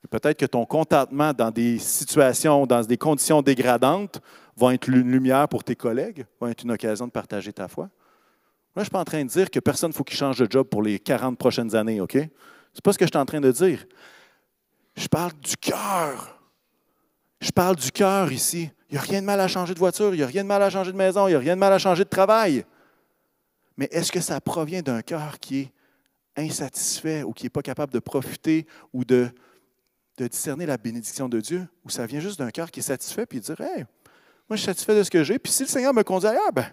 Peut-être 0.09 0.39
que 0.39 0.45
ton 0.45 0.65
contentement 0.65 1.33
dans 1.33 1.51
des 1.51 1.79
situations, 1.79 2.65
dans 2.65 2.81
des 2.81 2.97
conditions 2.97 3.41
dégradantes, 3.41 4.21
va 4.55 4.73
être 4.73 4.87
une 4.87 5.11
lumière 5.11 5.47
pour 5.49 5.63
tes 5.63 5.75
collègues, 5.75 6.25
va 6.39 6.49
être 6.49 6.63
une 6.63 6.71
occasion 6.71 7.07
de 7.07 7.11
partager 7.11 7.51
ta 7.51 7.67
foi. 7.67 7.89
Moi, 8.77 8.83
je 8.83 8.89
ne 8.89 8.89
suis 8.89 8.91
pas 8.91 8.99
en 8.99 9.05
train 9.05 9.25
de 9.25 9.29
dire 9.29 9.49
que 9.49 9.59
personne 9.59 9.89
ne 9.89 9.95
faut 9.95 10.03
qu'il 10.03 10.15
change 10.15 10.37
de 10.37 10.45
job 10.47 10.67
pour 10.67 10.83
les 10.83 10.99
40 10.99 11.35
prochaines 11.35 11.73
années, 11.75 11.99
OK? 11.99 12.11
Ce 12.11 12.19
n'est 12.19 12.29
pas 12.83 12.93
ce 12.93 12.99
que 12.99 13.05
je 13.05 13.09
suis 13.09 13.17
en 13.17 13.25
train 13.25 13.41
de 13.41 13.51
dire. 13.51 13.83
Je 14.95 15.07
parle 15.07 15.33
du 15.41 15.57
cœur. 15.57 16.39
Je 17.41 17.49
parle 17.49 17.75
du 17.75 17.91
cœur 17.91 18.31
ici. 18.31 18.69
Il 18.91 18.93
n'y 18.93 18.99
a 18.99 19.01
rien 19.01 19.21
de 19.21 19.25
mal 19.25 19.41
à 19.41 19.47
changer 19.47 19.73
de 19.73 19.79
voiture, 19.79 20.13
il 20.13 20.17
n'y 20.17 20.23
a 20.23 20.27
rien 20.27 20.43
de 20.43 20.47
mal 20.47 20.61
à 20.61 20.69
changer 20.69 20.91
de 20.91 20.97
maison, 20.97 21.27
il 21.27 21.31
n'y 21.31 21.35
a 21.35 21.39
rien 21.39 21.55
de 21.55 21.59
mal 21.59 21.73
à 21.73 21.79
changer 21.79 22.03
de 22.03 22.09
travail. 22.09 22.65
Mais 23.77 23.87
est-ce 23.89 24.11
que 24.11 24.21
ça 24.21 24.39
provient 24.41 24.83
d'un 24.83 25.01
cœur 25.01 25.39
qui 25.39 25.61
est 25.61 25.71
insatisfait 26.35 27.23
ou 27.23 27.33
qui 27.33 27.45
n'est 27.45 27.49
pas 27.49 27.63
capable 27.63 27.91
de 27.91 27.99
profiter 27.99 28.67
ou 28.93 29.03
de, 29.03 29.27
de 30.19 30.27
discerner 30.27 30.67
la 30.67 30.77
bénédiction 30.77 31.27
de 31.27 31.41
Dieu? 31.41 31.67
Ou 31.83 31.89
ça 31.89 32.05
vient 32.05 32.19
juste 32.19 32.37
d'un 32.37 32.51
cœur 32.51 32.69
qui 32.69 32.81
est 32.81 32.83
satisfait 32.83 33.25
puis 33.25 33.39
dire 33.39 33.59
Hey, 33.59 33.85
moi 34.47 34.51
je 34.51 34.57
suis 34.57 34.65
satisfait 34.67 34.95
de 34.95 35.01
ce 35.01 35.09
que 35.09 35.23
j'ai, 35.23 35.39
puis 35.39 35.51
si 35.51 35.63
le 35.63 35.67
Seigneur 35.67 35.95
me 35.95 36.03
conduit 36.03 36.27
ailleurs, 36.27 36.53
ben, 36.53 36.67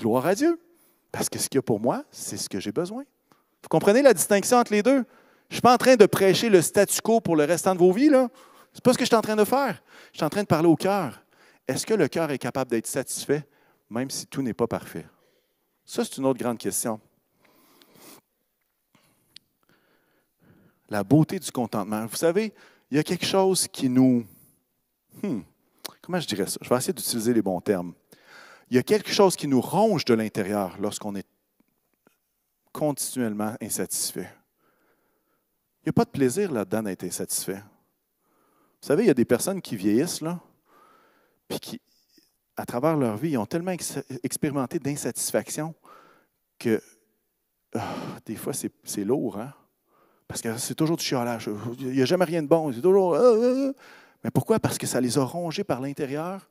gloire 0.00 0.26
à 0.26 0.34
Dieu. 0.34 0.58
Parce 1.10 1.28
que 1.28 1.38
ce 1.38 1.48
qu'il 1.48 1.58
y 1.58 1.60
a 1.60 1.62
pour 1.62 1.80
moi, 1.80 2.04
c'est 2.10 2.36
ce 2.36 2.48
que 2.48 2.60
j'ai 2.60 2.72
besoin. 2.72 3.04
Vous 3.62 3.68
comprenez 3.68 4.02
la 4.02 4.14
distinction 4.14 4.58
entre 4.58 4.72
les 4.72 4.82
deux? 4.82 5.04
Je 5.48 5.54
ne 5.54 5.54
suis 5.54 5.62
pas 5.62 5.74
en 5.74 5.78
train 5.78 5.96
de 5.96 6.06
prêcher 6.06 6.50
le 6.50 6.60
statu 6.60 7.00
quo 7.00 7.20
pour 7.20 7.34
le 7.34 7.44
restant 7.44 7.74
de 7.74 7.78
vos 7.78 7.92
vies. 7.92 8.08
Ce 8.08 8.12
n'est 8.12 8.28
pas 8.82 8.92
ce 8.92 8.98
que 8.98 9.04
je 9.04 9.08
suis 9.08 9.16
en 9.16 9.22
train 9.22 9.36
de 9.36 9.44
faire. 9.44 9.82
Je 10.12 10.18
suis 10.18 10.24
en 10.24 10.28
train 10.28 10.42
de 10.42 10.46
parler 10.46 10.68
au 10.68 10.76
cœur. 10.76 11.22
Est-ce 11.66 11.86
que 11.86 11.94
le 11.94 12.08
cœur 12.08 12.30
est 12.30 12.38
capable 12.38 12.70
d'être 12.70 12.86
satisfait, 12.86 13.46
même 13.88 14.10
si 14.10 14.26
tout 14.26 14.42
n'est 14.42 14.54
pas 14.54 14.66
parfait? 14.66 15.06
Ça, 15.84 16.04
c'est 16.04 16.18
une 16.18 16.26
autre 16.26 16.38
grande 16.38 16.58
question. 16.58 17.00
La 20.90 21.02
beauté 21.02 21.38
du 21.38 21.50
contentement. 21.50 22.06
Vous 22.06 22.16
savez, 22.16 22.54
il 22.90 22.96
y 22.96 23.00
a 23.00 23.02
quelque 23.02 23.26
chose 23.26 23.68
qui 23.68 23.88
nous... 23.88 24.24
Hmm, 25.22 25.40
comment 26.00 26.20
je 26.20 26.26
dirais 26.26 26.46
ça? 26.46 26.58
Je 26.62 26.68
vais 26.68 26.76
essayer 26.76 26.92
d'utiliser 26.92 27.34
les 27.34 27.42
bons 27.42 27.60
termes. 27.60 27.94
Il 28.70 28.76
y 28.76 28.78
a 28.78 28.82
quelque 28.82 29.10
chose 29.10 29.36
qui 29.36 29.48
nous 29.48 29.60
ronge 29.60 30.04
de 30.04 30.14
l'intérieur 30.14 30.76
lorsqu'on 30.78 31.14
est 31.16 31.26
continuellement 32.72 33.54
insatisfait. 33.60 34.30
Il 35.82 35.86
n'y 35.86 35.90
a 35.90 35.92
pas 35.92 36.04
de 36.04 36.10
plaisir 36.10 36.52
là-dedans 36.52 36.82
d'être 36.82 37.04
insatisfait. 37.04 37.62
Vous 38.80 38.86
savez, 38.86 39.04
il 39.04 39.06
y 39.06 39.10
a 39.10 39.14
des 39.14 39.24
personnes 39.24 39.62
qui 39.62 39.74
vieillissent, 39.74 40.20
là, 40.20 40.38
puis 41.48 41.58
qui, 41.58 41.80
à 42.56 42.66
travers 42.66 42.96
leur 42.96 43.16
vie, 43.16 43.30
ils 43.30 43.38
ont 43.38 43.46
tellement 43.46 43.74
expérimenté 44.22 44.78
d'insatisfaction 44.78 45.74
que 46.58 46.82
ah, 47.74 47.94
des 48.24 48.36
fois, 48.36 48.52
c'est 48.52 49.04
lourd, 49.04 49.38
hein? 49.38 49.52
Parce 50.26 50.42
que 50.42 50.56
c'est 50.58 50.74
toujours 50.74 50.96
du 50.96 51.04
chiolage. 51.04 51.48
Il 51.78 51.92
n'y 51.92 52.02
a 52.02 52.04
jamais 52.04 52.24
rien 52.24 52.42
de 52.42 52.48
bon. 52.48 52.70
C'est 52.72 52.82
toujours. 52.82 53.14
Ah, 53.14 53.20
ah, 53.22 53.72
Mais 54.22 54.30
pourquoi? 54.30 54.58
Parce 54.58 54.76
que 54.76 54.86
ça 54.86 55.00
les 55.00 55.16
a 55.16 55.24
rongés 55.24 55.64
par 55.64 55.80
l'intérieur. 55.80 56.48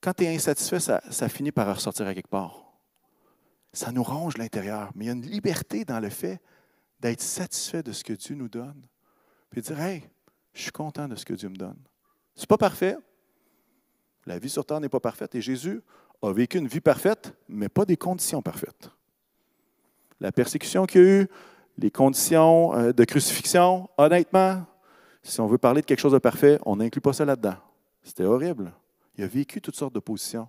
Quand 0.00 0.14
tu 0.14 0.24
es 0.24 0.34
insatisfait, 0.34 0.80
ça, 0.80 1.28
finit 1.28 1.52
par 1.52 1.74
ressortir 1.74 2.06
à 2.06 2.14
quelque 2.14 2.30
part. 2.30 2.64
Ça 3.72 3.92
nous 3.92 4.02
ronge 4.02 4.38
l'intérieur. 4.38 4.90
Mais 4.94 5.04
il 5.04 5.08
y 5.08 5.10
a 5.10 5.14
une 5.14 5.26
liberté 5.26 5.84
dans 5.84 6.00
le 6.00 6.08
fait 6.08 6.40
d'être 7.00 7.20
satisfait 7.20 7.82
de 7.82 7.92
ce 7.92 8.02
que 8.02 8.14
Dieu 8.14 8.34
nous 8.34 8.48
donne. 8.48 8.82
Puis 9.50 9.60
de 9.60 9.66
dire, 9.66 9.80
hey, 9.80 10.02
je 10.54 10.62
suis 10.62 10.72
content 10.72 11.06
de 11.06 11.16
ce 11.16 11.24
que 11.24 11.34
Dieu 11.34 11.48
me 11.48 11.56
donne. 11.56 11.78
Ce 12.34 12.42
n'est 12.42 12.46
pas 12.46 12.58
parfait. 12.58 12.96
La 14.26 14.38
vie 14.38 14.50
sur 14.50 14.64
terre 14.64 14.80
n'est 14.80 14.88
pas 14.88 15.00
parfaite. 15.00 15.34
Et 15.34 15.40
Jésus 15.40 15.82
a 16.22 16.32
vécu 16.32 16.58
une 16.58 16.68
vie 16.68 16.80
parfaite, 16.80 17.34
mais 17.48 17.68
pas 17.68 17.84
des 17.84 17.96
conditions 17.96 18.42
parfaites. 18.42 18.90
La 20.18 20.32
persécution 20.32 20.86
qu'il 20.86 21.00
y 21.00 21.04
a 21.04 21.22
eu, 21.22 21.28
les 21.78 21.90
conditions 21.90 22.74
euh, 22.74 22.92
de 22.92 23.04
crucifixion, 23.04 23.88
honnêtement, 23.96 24.64
si 25.22 25.40
on 25.40 25.46
veut 25.46 25.58
parler 25.58 25.80
de 25.80 25.86
quelque 25.86 26.00
chose 26.00 26.12
de 26.12 26.18
parfait, 26.18 26.58
on 26.64 26.76
n'inclut 26.76 27.00
pas 27.00 27.12
ça 27.12 27.24
là-dedans. 27.24 27.56
C'était 28.02 28.24
horrible. 28.24 28.72
Il 29.20 29.24
a 29.24 29.26
vécu 29.26 29.60
toutes 29.60 29.76
sortes 29.76 29.92
d'oppositions. 29.92 30.48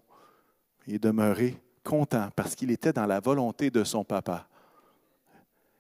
Il 0.88 0.96
est 0.96 1.04
demeuré 1.04 1.62
content 1.84 2.30
parce 2.34 2.56
qu'il 2.56 2.72
était 2.72 2.94
dans 2.94 3.06
la 3.06 3.20
volonté 3.20 3.70
de 3.70 3.84
son 3.84 4.06
papa. 4.06 4.48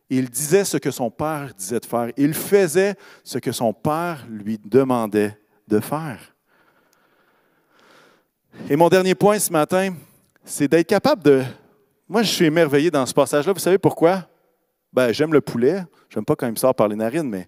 Il 0.09 0.29
disait 0.29 0.65
ce 0.65 0.75
que 0.75 0.91
son 0.91 1.09
père 1.09 1.53
disait 1.57 1.79
de 1.79 1.85
faire. 1.85 2.11
Il 2.17 2.33
faisait 2.33 2.95
ce 3.23 3.37
que 3.37 3.53
son 3.53 3.71
père 3.71 4.27
lui 4.29 4.59
demandait 4.65 5.39
de 5.69 5.79
faire. 5.79 6.35
Et 8.69 8.75
mon 8.75 8.89
dernier 8.89 9.15
point 9.15 9.39
ce 9.39 9.53
matin, 9.53 9.93
c'est 10.43 10.67
d'être 10.67 10.89
capable 10.89 11.23
de... 11.23 11.43
Moi, 12.09 12.23
je 12.23 12.29
suis 12.29 12.45
émerveillé 12.45 12.91
dans 12.91 13.05
ce 13.05 13.13
passage-là. 13.13 13.53
Vous 13.53 13.59
savez 13.59 13.77
pourquoi? 13.77 14.27
Ben, 14.91 15.13
j'aime 15.13 15.31
le 15.31 15.39
poulet. 15.39 15.85
J'aime 16.09 16.25
pas 16.25 16.35
quand 16.35 16.47
il 16.47 16.51
me 16.51 16.57
sort 16.57 16.75
par 16.75 16.89
les 16.89 16.97
narines, 16.97 17.29
mais, 17.29 17.47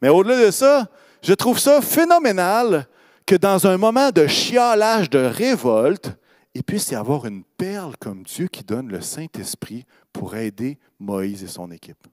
mais 0.00 0.08
au-delà 0.08 0.46
de 0.46 0.52
ça, 0.52 0.86
je 1.20 1.32
trouve 1.32 1.58
ça 1.58 1.82
phénoménal 1.82 2.86
que 3.26 3.34
dans 3.36 3.66
un 3.66 3.76
moment 3.78 4.10
de 4.10 4.26
chialage, 4.26 5.10
de 5.10 5.18
révolte, 5.18 6.16
il 6.54 6.62
puisse 6.62 6.90
y 6.90 6.94
avoir 6.94 7.26
une 7.26 7.42
perle 7.42 7.96
comme 7.98 8.22
Dieu 8.22 8.48
qui 8.48 8.62
donne 8.62 8.88
le 8.88 9.00
Saint-Esprit 9.00 9.84
pour 10.12 10.36
aider 10.36 10.78
Moïse 10.98 11.42
et 11.42 11.48
son 11.48 11.70
équipe. 11.70 12.06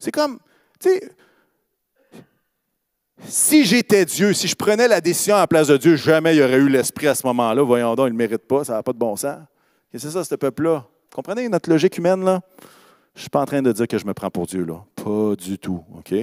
C'est 0.00 0.10
comme, 0.10 0.38
tu 0.80 0.88
sais, 0.88 1.14
si 3.24 3.64
j'étais 3.64 4.04
Dieu, 4.04 4.32
si 4.32 4.48
je 4.48 4.56
prenais 4.56 4.88
la 4.88 5.00
décision 5.00 5.36
à 5.36 5.40
la 5.40 5.46
place 5.46 5.68
de 5.68 5.76
Dieu, 5.76 5.96
jamais 5.96 6.34
il 6.34 6.38
y 6.38 6.42
aurait 6.42 6.58
eu 6.58 6.68
l'esprit 6.68 7.06
à 7.06 7.14
ce 7.14 7.26
moment-là. 7.28 7.62
Voyons 7.62 7.94
donc, 7.94 8.08
il 8.08 8.12
ne 8.12 8.18
mérite 8.18 8.46
pas, 8.46 8.64
ça 8.64 8.74
n'a 8.74 8.82
pas 8.82 8.92
de 8.92 8.98
bon 8.98 9.14
sens. 9.14 9.38
C'est 9.94 10.10
ça, 10.10 10.24
ce 10.24 10.34
peuple-là. 10.34 10.86
Comprenez 11.14 11.48
notre 11.48 11.70
logique 11.70 11.98
humaine, 11.98 12.24
là? 12.24 12.40
Je 13.14 13.18
ne 13.18 13.20
suis 13.22 13.30
pas 13.30 13.42
en 13.42 13.44
train 13.44 13.60
de 13.60 13.70
dire 13.70 13.86
que 13.86 13.98
je 13.98 14.06
me 14.06 14.14
prends 14.14 14.30
pour 14.30 14.46
Dieu, 14.46 14.64
là. 14.64 14.82
Pas 14.96 15.36
du 15.36 15.58
tout, 15.58 15.84
OK? 15.96 16.14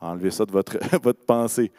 Enlevez 0.00 0.30
ça 0.30 0.46
de 0.46 0.52
votre, 0.52 0.78
votre 1.02 1.24
pensée. 1.26 1.72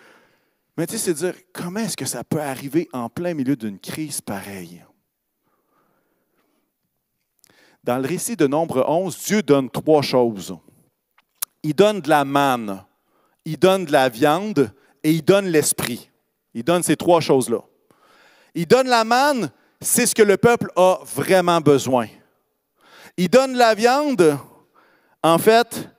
Mais 0.77 0.87
tu 0.87 0.93
sais, 0.93 0.99
c'est 0.99 1.13
dire, 1.13 1.35
comment 1.53 1.79
est-ce 1.79 1.95
que 1.95 2.05
ça 2.05 2.23
peut 2.23 2.41
arriver 2.41 2.89
en 2.91 3.09
plein 3.09 3.33
milieu 3.33 3.55
d'une 3.55 3.79
crise 3.79 4.21
pareille? 4.21 4.83
Dans 7.83 7.97
le 7.97 8.07
récit 8.07 8.35
de 8.35 8.47
Nombre 8.47 8.83
11, 8.87 9.17
Dieu 9.25 9.43
donne 9.43 9.69
trois 9.69 10.01
choses. 10.01 10.57
Il 11.63 11.75
donne 11.75 12.01
de 12.01 12.09
la 12.09 12.25
manne, 12.25 12.83
il 13.45 13.57
donne 13.57 13.85
de 13.85 13.91
la 13.91 14.09
viande 14.09 14.73
et 15.03 15.11
il 15.11 15.23
donne 15.23 15.47
l'esprit. 15.47 16.09
Il 16.53 16.63
donne 16.63 16.83
ces 16.83 16.95
trois 16.95 17.21
choses-là. 17.21 17.59
Il 18.53 18.67
donne 18.67 18.87
la 18.87 19.03
manne, 19.03 19.51
c'est 19.81 20.05
ce 20.05 20.15
que 20.15 20.23
le 20.23 20.37
peuple 20.37 20.71
a 20.75 20.99
vraiment 21.15 21.61
besoin. 21.61 22.07
Il 23.17 23.29
donne 23.29 23.55
la 23.55 23.75
viande, 23.75 24.37
en 25.23 25.37
fait, 25.37 25.89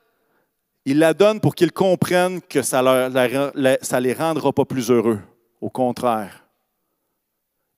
il 0.87 1.01
la 1.01 1.12
donne 1.12 1.40
pour 1.40 1.55
qu'ils 1.55 1.72
comprennent 1.72 2.40
que 2.40 2.62
ça 2.62 2.81
ne 2.81 3.99
les 3.99 4.12
rendra 4.14 4.53
pas 4.53 4.64
plus 4.64 4.90
heureux. 4.90 5.20
Au 5.61 5.68
contraire. 5.68 6.46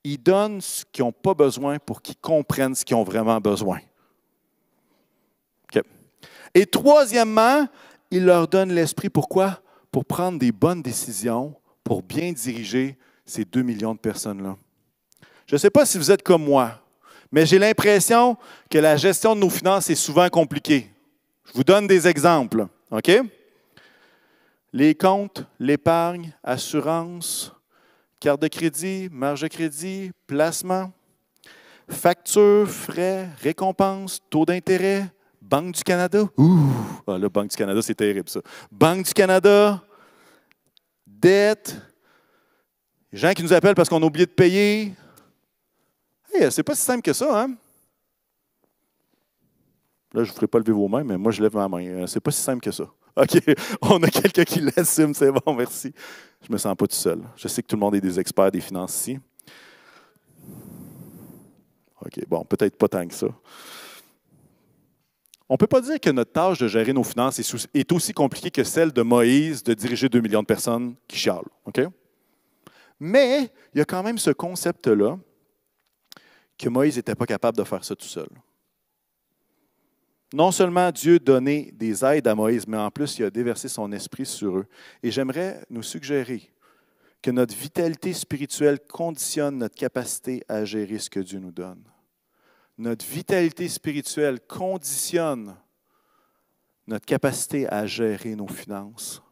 Il 0.05 0.23
donne 0.23 0.61
ce 0.61 0.85
qu'ils 0.93 1.05
n'ont 1.05 1.13
pas 1.13 1.35
besoin 1.35 1.79
pour 1.79 2.03
qu'ils 2.03 2.19
comprennent 2.19 2.75
ce 2.75 2.85
qu'ils 2.85 2.97
ont 2.97 3.05
vraiment 3.05 3.41
besoin. 3.41 3.81
Et 6.55 6.65
troisièmement, 6.65 7.67
il 8.11 8.25
leur 8.25 8.49
donne 8.49 8.73
l'esprit. 8.73 9.11
Pourquoi? 9.11 9.61
Pour 9.91 10.05
prendre 10.05 10.39
des 10.39 10.51
bonnes 10.51 10.83
décisions, 10.83 11.55
pour 11.85 12.03
bien 12.03 12.33
diriger 12.33 12.97
ces 13.25 13.45
deux 13.45 13.63
millions 13.63 13.95
de 13.95 13.99
personnes-là. 13.99 14.57
Je 15.47 15.55
ne 15.55 15.59
sais 15.59 15.71
pas 15.71 15.85
si 15.85 15.99
vous 15.99 16.11
êtes 16.11 16.23
comme 16.23 16.45
moi, 16.45 16.81
mais 17.31 17.45
j'ai 17.47 17.59
l'impression 17.59 18.37
que 18.71 18.79
la 18.79 18.97
gestion 18.97 19.35
de 19.35 19.41
nos 19.41 19.51
finances 19.51 19.91
est 19.91 19.95
souvent 19.95 20.29
compliquée. 20.29 20.91
Je 21.49 21.55
vous 21.55 21.65
donne 21.65 21.87
des 21.87 22.07
exemples. 22.07 22.67
OK? 22.91 23.11
Les 24.73 24.95
comptes, 24.95 25.45
l'épargne, 25.59 26.33
assurance, 26.43 27.53
carte 28.21 28.43
de 28.43 28.49
crédit, 28.49 29.09
marge 29.11 29.43
de 29.43 29.49
crédit, 29.49 30.11
placement, 30.27 30.93
factures, 31.89 32.69
frais, 32.69 33.29
récompenses, 33.41 34.21
taux 34.29 34.45
d'intérêt, 34.45 35.11
Banque 35.41 35.77
du 35.77 35.83
Canada. 35.83 36.25
Ouh, 36.37 36.69
ah, 37.07 37.17
là, 37.17 37.29
Banque 37.31 37.49
du 37.49 37.57
Canada, 37.57 37.81
c'est 37.81 37.95
terrible 37.95 38.29
ça. 38.29 38.41
Banque 38.71 39.07
du 39.07 39.15
Canada, 39.15 39.83
dette, 41.07 41.75
gens 43.13 43.33
qui 43.33 43.43
nous 43.43 43.53
appellent 43.53 43.75
parce 43.75 43.89
qu'on 43.89 44.03
a 44.03 44.07
oublié 44.07 44.27
de 44.27 44.31
payer. 44.31 44.93
C'est 46.51 46.63
pas 46.63 46.75
si 46.75 46.83
simple 46.83 47.03
que 47.03 47.15
ça, 47.15 47.43
hein? 47.43 47.55
Là, 50.15 50.25
je 50.25 50.31
ne 50.31 50.35
ferai 50.35 50.47
pas 50.47 50.59
lever 50.59 50.73
vos 50.73 50.89
mains, 50.89 51.05
mais 51.05 51.19
moi, 51.19 51.33
je 51.33 51.43
lève 51.43 51.55
ma 51.55 51.69
main. 51.69 51.85
Euh, 51.85 52.07
c'est 52.07 52.21
pas 52.21 52.31
si 52.31 52.41
simple 52.41 52.61
que 52.61 52.71
ça. 52.71 52.85
OK, 53.17 53.39
on 53.83 54.03
a 54.03 54.09
quelqu'un 54.09 54.45
qui 54.45 54.61
l'assume, 54.61 55.13
c'est 55.13 55.31
bon, 55.31 55.55
merci. 55.55 55.93
Je 56.47 56.53
me 56.53 56.57
sens 56.57 56.75
pas 56.77 56.87
tout 56.87 56.97
seul. 56.97 57.21
Je 57.37 57.49
sais 57.49 57.63
que 57.63 57.67
tout 57.67 57.77
le 57.77 57.81
monde 57.81 57.95
est 57.95 58.01
des 58.01 58.19
experts 58.19 58.51
des 58.51 58.61
finances 58.61 58.95
ici. 59.01 59.19
OK, 62.01 62.27
bon, 62.27 62.45
peut-être 62.45 62.77
pas 62.77 62.89
tant 62.89 63.07
que 63.07 63.15
ça. 63.15 63.27
On 65.49 65.55
ne 65.55 65.59
peut 65.59 65.67
pas 65.67 65.81
dire 65.81 65.99
que 65.99 66.11
notre 66.11 66.33
tâche 66.33 66.59
de 66.59 66.69
gérer 66.69 66.93
nos 66.93 67.03
finances 67.03 67.39
est 67.75 67.93
aussi 67.93 68.13
compliquée 68.13 68.51
que 68.51 68.65
celle 68.65 68.93
de 68.93 69.03
Moïse 69.03 69.63
de 69.63 69.75
diriger 69.75 70.09
2 70.09 70.21
millions 70.21 70.43
de 70.43 70.47
personnes 70.47 70.95
qui 71.07 71.17
chialent. 71.19 71.49
OK? 71.65 71.81
Mais 73.01 73.51
il 73.75 73.79
y 73.79 73.81
a 73.81 73.85
quand 73.85 74.03
même 74.03 74.19
ce 74.19 74.31
concept-là 74.31 75.19
que 76.57 76.69
Moïse 76.69 76.97
n'était 76.97 77.15
pas 77.15 77.27
capable 77.27 77.57
de 77.57 77.65
faire 77.65 77.85
ça 77.85 77.95
tout 77.95 78.07
seul 78.07 78.29
non 80.33 80.53
seulement 80.53 80.91
Dieu 80.91 81.19
donnait 81.19 81.71
des 81.73 82.05
aides 82.05 82.29
à 82.29 82.35
Moïse, 82.35 82.67
mais 82.67 82.77
en 82.77 82.91
plus, 82.91 83.19
il 83.19 83.25
a 83.25 83.31
déversé 83.31 83.69
son 83.69 83.91
esprit 83.93 84.27
sur 84.27 84.59
eux. 84.59 84.67
Et 85.03 85.11
j'aimerais 85.11 85.65
nous 85.71 85.83
suggérer 85.83 86.53
que 87.23 87.31
notre 87.31 87.57
vitalité 87.57 88.13
spirituelle 88.13 88.79
conditionne 88.81 89.59
notre 89.59 89.75
capacité 89.75 90.45
à 90.49 90.65
gérer 90.65 90.99
ce 90.99 91.11
que 91.11 91.21
Dieu 91.21 91.39
nous 91.39 91.51
donne. 91.51 91.83
Notre 92.77 93.05
vitalité 93.05 93.69
spirituelle 93.69 94.39
conditionne 94.41 95.57
notre 96.87 97.07
capacité 97.07 97.69
à 97.69 97.87
gérer 97.87 98.37
nos 98.37 98.47
finances. 98.47 99.23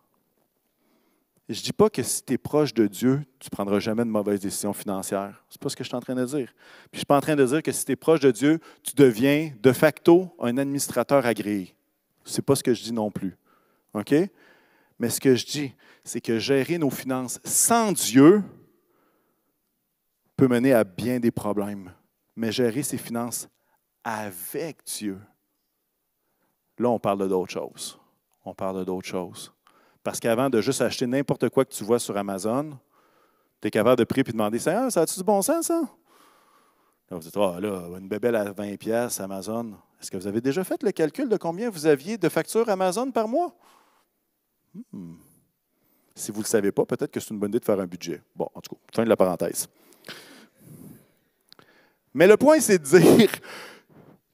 Je 1.49 1.61
ne 1.61 1.64
dis 1.64 1.72
pas 1.72 1.88
que 1.88 2.03
si 2.03 2.24
tu 2.24 2.32
es 2.32 2.38
proche 2.38 2.74
de 2.74 2.88
Dieu, 2.88 3.24
tu 3.38 3.47
ne 3.47 3.51
prendras 3.51 3.78
jamais 3.78 4.05
de 4.05 4.11
mauvaises 4.11 4.40
décisions 4.40 4.72
financières. 4.72 5.44
Ce 5.49 5.57
n'est 5.57 5.62
pas 5.62 5.68
ce 5.68 5.76
que 5.76 5.84
je 5.84 5.88
suis 5.88 5.97
en 5.97 6.01
train 6.01 6.16
de 6.16 6.24
dire. 6.24 6.53
Puis 6.90 6.90
je 6.92 6.97
ne 6.97 6.99
suis 6.99 7.07
pas 7.07 7.16
en 7.16 7.20
train 7.20 7.36
de 7.36 7.44
dire 7.44 7.62
que 7.62 7.70
si 7.70 7.84
tu 7.84 7.92
es 7.92 7.97
proche 7.97 8.20
de 8.20 8.32
Dieu, 8.32 8.59
tu 8.82 8.94
deviens 8.97 9.53
de 9.62 9.72
facto 9.72 10.34
un 10.40 10.59
administrateur 10.59 11.24
agréé. 11.24 11.76
Ce 12.24 12.38
n'est 12.38 12.42
pas 12.42 12.57
ce 12.57 12.64
que 12.64 12.74
je 12.74 12.82
dis 12.82 12.92
non 12.92 13.12
plus. 13.12 13.36
OK? 13.94 14.12
Mais 14.99 15.09
ce 15.09 15.20
que 15.20 15.36
je 15.36 15.47
dis, 15.47 15.72
c'est 16.03 16.20
que 16.20 16.38
gérer 16.38 16.78
nos 16.78 16.90
finances 16.90 17.38
sans 17.44 17.92
Dieu 17.92 18.42
peut 20.36 20.49
mener 20.49 20.72
à 20.72 20.82
bien 20.82 21.20
des 21.20 21.30
problèmes. 21.30 21.92
Mais 22.34 22.51
gérer 22.51 22.82
ses 22.82 22.99
finances 22.99 23.49
avec 24.03 24.84
Dieu, 24.84 25.20
là, 26.78 26.90
on 26.90 26.99
parle 26.99 27.28
d'autre 27.28 27.53
chose. 27.53 27.99
On 28.44 28.55
parle 28.55 28.84
d'autre 28.84 29.07
chose. 29.07 29.53
Parce 30.07 30.21
qu'avant 30.21 30.49
de 30.49 30.61
juste 30.61 30.83
acheter 30.83 31.05
n'importe 31.05 31.49
quoi 31.49 31.65
que 31.65 31.73
tu 31.73 31.83
vois 31.83 31.99
sur 31.99 32.17
Amazon, 32.17 32.79
tu 33.61 33.67
es 33.67 33.73
capable 33.73 33.99
de 33.99 34.05
prier 34.05 34.21
et 34.21 34.23
de 34.23 34.31
demander 34.31 34.61
Ça, 34.61 34.87
a-tu 34.87 35.19
du 35.19 35.25
bon 35.25 35.43
sens, 35.43 35.67
ça? 35.67 35.81
Là, 35.81 37.17
vous 37.17 37.19
dites 37.19 37.37
oh, 37.37 37.59
là, 37.59 37.89
une 37.99 38.07
bébelle 38.07 38.37
à 38.37 38.45
20$ 38.53 39.21
Amazon. 39.21 39.73
Est-ce 40.01 40.13
que 40.13 40.17
vous 40.17 40.29
avez 40.29 40.41
déjà 40.41 40.63
fait 40.63 40.81
le 40.85 40.93
calcul 40.93 41.29
de 41.29 41.37
combien 41.37 41.71
vous 41.71 41.87
aviez 41.87 42.19
de 42.19 42.29
factures 42.29 42.69
Amazon 42.69 43.11
par 43.11 43.27
mois? 43.27 43.53
Hmm. 44.93 45.15
Si 46.15 46.31
vous 46.31 46.39
ne 46.39 46.45
le 46.45 46.49
savez 46.51 46.71
pas, 46.71 46.87
peut-être 46.87 47.11
que 47.11 47.19
c'est 47.19 47.31
une 47.31 47.41
bonne 47.41 47.51
idée 47.51 47.59
de 47.59 47.65
faire 47.65 47.81
un 47.81 47.87
budget. 47.89 48.23
Bon, 48.37 48.49
en 48.55 48.61
tout 48.61 48.77
cas, 48.77 48.81
fin 48.95 49.03
de 49.03 49.09
la 49.09 49.17
parenthèse. 49.17 49.67
Mais 52.15 52.29
le 52.29 52.37
point, 52.37 52.61
c'est 52.61 52.79
de 52.79 52.85
dire 52.85 53.31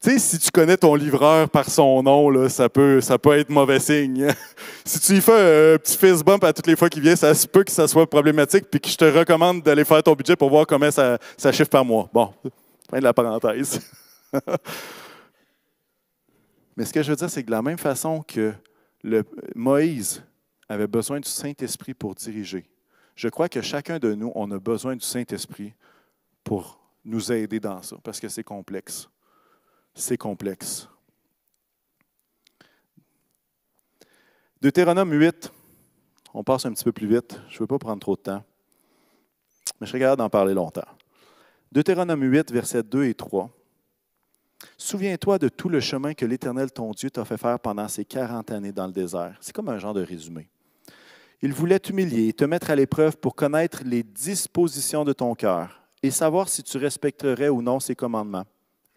tu 0.03 0.11
sais, 0.11 0.19
si 0.19 0.39
tu 0.41 0.51
connais 0.51 0.77
ton 0.77 0.97
livreur 0.97 1.49
par 1.49 1.71
son 1.71 2.03
nom, 2.03 2.29
là, 2.29 2.49
ça, 2.49 2.69
peut, 2.69 3.01
ça 3.01 3.19
peut 3.19 3.39
être 3.39 3.51
mauvais 3.51 3.79
signe. 3.79 4.35
si 4.85 4.99
tu 4.99 5.13
y 5.13 5.21
fais 5.21 5.75
un 5.75 5.79
petit 5.79 5.97
fist 5.97 6.25
bump 6.25 6.43
à 6.43 6.53
toutes 6.53 6.67
les 6.67 6.75
fois 6.75 6.89
qu'il 6.89 7.03
vient, 7.03 7.15
ça 7.15 7.33
se 7.33 7.47
peut 7.47 7.63
que 7.63 7.71
ça 7.71 7.87
soit 7.87 8.11
problématique, 8.11 8.69
puis 8.69 8.81
que 8.81 8.89
je 8.89 8.97
te 8.97 9.05
recommande 9.05 9.63
d'aller 9.63 9.85
faire 9.85 10.03
ton 10.03 10.15
budget 10.15 10.35
pour 10.35 10.51
voir 10.51 10.67
comment 10.67 10.91
ça, 10.91 11.19
ça 11.37 11.53
chiffre 11.53 11.71
par 11.71 11.85
mois. 11.85 12.11
Bon, 12.13 12.35
fin 12.91 12.99
de 12.99 13.05
la 13.05 13.15
parenthèse. 13.15 13.81
Mais 16.77 16.85
ce 16.85 16.93
que 16.93 17.01
je 17.01 17.11
veux 17.11 17.17
dire, 17.17 17.31
c'est 17.31 17.43
que 17.43 17.47
de 17.47 17.53
la 17.53 17.63
même 17.63 17.79
façon 17.79 18.25
que 18.27 18.53
le, 19.05 19.23
Moïse 19.55 20.25
avait 20.69 20.89
besoin 20.89 21.21
du 21.21 21.29
Saint-Esprit 21.29 21.95
pour 21.95 22.17
diriger, 22.17 22.65
je 23.15 23.29
crois 23.29 23.49
que 23.49 23.61
chacun 23.61 24.01
de 24.01 24.15
nous, 24.15 24.33
on 24.35 24.51
a 24.51 24.59
besoin 24.59 24.97
du 24.97 25.05
Saint-Esprit 25.07 25.75
pour 26.43 26.81
nous 27.05 27.31
aider 27.31 27.61
dans 27.61 27.83
ça, 27.83 27.97
parce 28.03 28.19
que 28.19 28.29
c'est 28.29 28.43
complexe 28.43 29.09
c'est 29.95 30.17
complexe. 30.17 30.89
Deutéronome 34.61 35.13
8, 35.13 35.53
on 36.35 36.45
passe 36.45 36.67
un 36.67 36.73
petit 36.73 36.85
peu 36.85 36.93
plus 36.93 37.09
vite, 37.09 37.41
je 37.49 37.57
ne 37.57 37.59
veux 37.61 37.67
pas 37.67 37.79
prendre 37.79 38.01
trop 38.01 38.17
de 38.17 38.23
temps, 38.23 38.45
mais 39.81 39.87
je 39.87 39.91
serais 39.91 39.99
capable 40.01 40.19
d'en 40.19 40.31
parler 40.31 40.55
longtemps. 40.55 40.87
Deutéronome 41.73 42.23
8, 42.23 42.53
versets 42.53 42.83
2 42.83 43.05
et 43.07 43.15
3. 43.15 43.51
Souviens-toi 44.77 45.39
de 45.39 45.49
tout 45.49 45.69
le 45.69 45.81
chemin 45.81 46.15
que 46.15 46.25
l'Éternel, 46.25 46.71
ton 46.71 46.93
Dieu, 46.93 47.11
t'a 47.11 47.25
fait 47.25 47.37
faire 47.37 47.59
pendant 47.59 47.89
ces 47.89 48.05
40 48.05 48.53
années 48.53 48.73
dans 48.73 48.87
le 48.87 48.93
désert. 48.93 49.37
C'est 49.41 49.53
comme 49.53 49.69
un 49.69 49.79
genre 49.79 49.95
de 49.95 50.03
résumé. 50.03 50.49
Il 51.41 51.53
voulait 51.53 51.81
t'humilier 51.81 52.29
et 52.29 52.33
te 52.33 52.45
mettre 52.45 52.71
à 52.71 52.77
l'épreuve 52.77 53.17
pour 53.17 53.35
connaître 53.35 53.83
les 53.85 54.05
dispositions 54.05 55.05
de 55.05 55.13
ton 55.13 55.35
cœur 55.35 55.81
et 56.03 56.13
savoir 56.13 56.49
si 56.49 56.63
tu 56.63 56.79
respecterais 56.79 57.49
ou 57.49 57.63
non 57.63 57.81
ses 57.81 57.97
commandements 57.97 58.45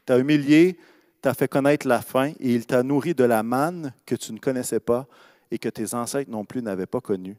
t'a 0.06 0.18
humilié, 0.18 0.78
t'a 1.22 1.34
fait 1.34 1.48
connaître 1.48 1.88
la 1.88 2.02
faim 2.02 2.34
et 2.40 2.54
il 2.54 2.66
t'a 2.66 2.84
nourri 2.84 3.16
de 3.16 3.24
la 3.24 3.44
manne 3.44 3.94
que 4.06 4.16
tu 4.16 4.32
ne 4.32 4.40
connaissais 4.40 4.80
pas 4.80 5.08
et 5.52 5.58
que 5.58 5.70
tes 5.70 5.94
ancêtres 5.94 6.30
non 6.30 6.46
plus 6.46 6.62
n'avaient 6.62 6.86
pas 6.86 7.02
connue, 7.02 7.38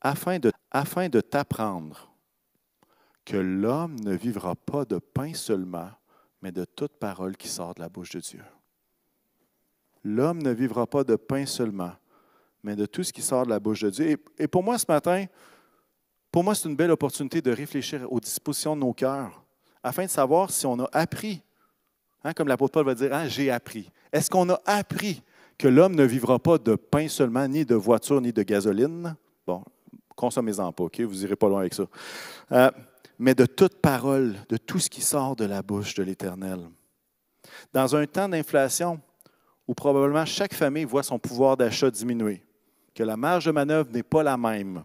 afin 0.00 0.38
de, 0.38 1.20
t'apprendre 1.20 2.12
que 3.24 3.36
l'homme 3.36 3.98
ne 4.00 4.14
vivra 4.14 4.54
pas 4.54 4.84
de 4.84 4.98
pain 4.98 5.34
seulement, 5.34 5.90
mais 6.40 6.52
de 6.52 6.64
toute 6.64 6.96
parole 6.98 7.36
qui 7.36 7.48
sort 7.48 7.74
de 7.74 7.80
la 7.80 7.88
bouche 7.88 8.10
de 8.10 8.20
Dieu. 8.20 8.42
L'homme 10.04 10.42
ne 10.42 10.50
vivra 10.50 10.86
pas 10.86 11.04
de 11.04 11.16
pain 11.16 11.44
seulement, 11.44 11.92
mais 12.62 12.76
de 12.76 12.86
tout 12.86 13.02
ce 13.02 13.12
qui 13.12 13.22
sort 13.22 13.44
de 13.44 13.50
la 13.50 13.60
bouche 13.60 13.82
de 13.82 13.90
Dieu. 13.90 14.10
Et, 14.10 14.44
et 14.44 14.48
pour 14.48 14.62
moi, 14.62 14.78
ce 14.78 14.86
matin, 14.88 15.26
pour 16.30 16.44
moi, 16.44 16.54
c'est 16.54 16.68
une 16.68 16.76
belle 16.76 16.90
opportunité 16.90 17.42
de 17.42 17.50
réfléchir 17.50 18.10
aux 18.10 18.20
dispositions 18.20 18.76
de 18.76 18.80
nos 18.80 18.92
cœurs, 18.92 19.44
afin 19.82 20.04
de 20.04 20.10
savoir 20.10 20.50
si 20.50 20.66
on 20.66 20.78
a 20.80 20.88
appris 20.92 21.42
Hein, 22.24 22.32
comme 22.32 22.48
l'apôtre 22.48 22.72
Paul 22.72 22.86
va 22.86 22.94
dire, 22.94 23.12
hein, 23.14 23.28
j'ai 23.28 23.50
appris. 23.50 23.90
Est-ce 24.12 24.28
qu'on 24.30 24.48
a 24.50 24.60
appris 24.66 25.22
que 25.56 25.68
l'homme 25.68 25.94
ne 25.94 26.04
vivra 26.04 26.38
pas 26.38 26.58
de 26.58 26.74
pain 26.74 27.08
seulement, 27.08 27.46
ni 27.46 27.64
de 27.64 27.74
voiture, 27.74 28.20
ni 28.20 28.32
de 28.32 28.42
gasoline? 28.42 29.16
Bon, 29.46 29.62
consommez-en 30.16 30.72
pas, 30.72 30.84
OK? 30.84 31.00
Vous 31.00 31.24
irez 31.24 31.36
pas 31.36 31.48
loin 31.48 31.60
avec 31.60 31.74
ça. 31.74 31.84
Euh, 32.52 32.70
mais 33.18 33.34
de 33.34 33.46
toute 33.46 33.80
parole, 33.80 34.36
de 34.48 34.56
tout 34.56 34.78
ce 34.78 34.90
qui 34.90 35.00
sort 35.00 35.36
de 35.36 35.44
la 35.44 35.62
bouche 35.62 35.94
de 35.94 36.02
l'Éternel. 36.02 36.60
Dans 37.72 37.96
un 37.96 38.06
temps 38.06 38.28
d'inflation 38.28 39.00
où 39.66 39.74
probablement 39.74 40.24
chaque 40.24 40.54
famille 40.54 40.84
voit 40.84 41.02
son 41.02 41.18
pouvoir 41.18 41.56
d'achat 41.56 41.90
diminuer, 41.90 42.42
que 42.94 43.02
la 43.02 43.16
marge 43.16 43.46
de 43.46 43.50
manœuvre 43.50 43.90
n'est 43.92 44.02
pas 44.02 44.22
la 44.22 44.36
même, 44.36 44.84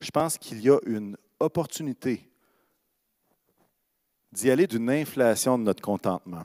je 0.00 0.10
pense 0.10 0.38
qu'il 0.38 0.60
y 0.60 0.70
a 0.70 0.78
une 0.86 1.16
opportunité 1.38 2.29
d'y 4.32 4.50
aller 4.50 4.66
d'une 4.66 4.90
inflation 4.90 5.58
de 5.58 5.64
notre 5.64 5.82
contentement. 5.82 6.44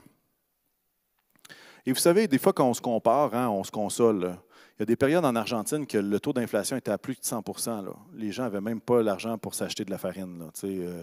Et 1.86 1.92
vous 1.92 1.98
savez, 1.98 2.26
des 2.26 2.38
fois, 2.38 2.52
quand 2.52 2.68
on 2.68 2.74
se 2.74 2.80
compare, 2.80 3.32
hein, 3.34 3.48
on 3.48 3.62
se 3.62 3.70
console. 3.70 4.36
Il 4.76 4.80
y 4.80 4.82
a 4.82 4.86
des 4.86 4.96
périodes 4.96 5.24
en 5.24 5.34
Argentine 5.36 5.86
que 5.86 5.96
le 5.96 6.20
taux 6.20 6.32
d'inflation 6.32 6.76
était 6.76 6.90
à 6.90 6.98
plus 6.98 7.14
de 7.14 7.22
100% 7.22 7.84
Les 8.14 8.32
gens 8.32 8.42
n'avaient 8.42 8.60
même 8.60 8.80
pas 8.80 9.02
l'argent 9.02 9.38
pour 9.38 9.54
s'acheter 9.54 9.84
de 9.84 9.90
la 9.90 9.96
farine. 9.96 10.50
Euh, 10.64 11.02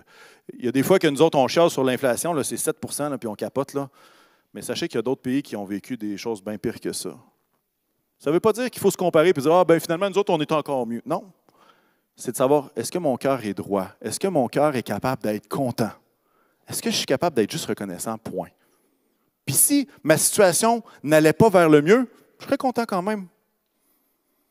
il 0.54 0.66
y 0.66 0.68
a 0.68 0.72
des 0.72 0.84
fois 0.84 1.00
que 1.00 1.08
nous 1.08 1.22
autres, 1.22 1.38
on 1.40 1.48
chiale 1.48 1.70
sur 1.70 1.84
l'inflation, 1.84 2.36
c'est 2.44 2.56
7% 2.56 3.18
puis 3.18 3.28
on 3.28 3.36
capote. 3.36 3.74
Là. 3.74 3.90
Mais 4.54 4.62
sachez 4.62 4.88
qu'il 4.88 4.98
y 4.98 5.00
a 5.00 5.02
d'autres 5.02 5.22
pays 5.22 5.42
qui 5.42 5.56
ont 5.56 5.66
vécu 5.66 5.98
des 5.98 6.18
choses 6.18 6.44
bien 6.44 6.58
pires 6.58 6.80
que 6.80 6.92
ça. 6.92 7.18
Ça 8.20 8.30
ne 8.30 8.36
veut 8.36 8.40
pas 8.40 8.54
dire 8.54 8.70
qu'il 8.70 8.82
faut 8.82 8.92
se 8.92 8.98
comparer 8.98 9.30
et 9.30 9.34
dire 9.34 9.54
Ah, 9.54 9.66
ben 9.66 9.80
finalement, 9.80 10.10
nous 10.10 10.18
autres, 10.18 10.32
on 10.32 10.40
est 10.40 10.52
encore 10.52 10.86
mieux. 10.86 11.02
Non. 11.06 11.24
C'est 12.16 12.32
de 12.32 12.38
savoir 12.38 12.70
est-ce 12.76 12.92
que 12.92 13.00
mon 13.00 13.18
cœur 13.18 13.44
est 13.44 13.56
droit? 13.56 13.88
Est-ce 14.02 14.20
que 14.20 14.28
mon 14.28 14.48
cœur 14.48 14.76
est 14.76 14.84
capable 14.84 15.24
d'être 15.24 15.48
content? 15.48 15.90
Est-ce 16.68 16.82
que 16.82 16.90
je 16.90 16.96
suis 16.96 17.06
capable 17.06 17.36
d'être 17.36 17.52
juste 17.52 17.66
reconnaissant? 17.66 18.18
Point. 18.18 18.50
Puis 19.46 19.56
si 19.56 19.88
ma 20.04 20.18
situation 20.18 20.84
n'allait 21.02 21.34
pas 21.34 21.50
vers 21.50 21.70
le 21.70 21.82
mieux, 21.82 22.10
je 22.40 22.46
serais 22.46 22.58
content 22.58 22.86
quand 22.86 23.02
même. 23.02 23.28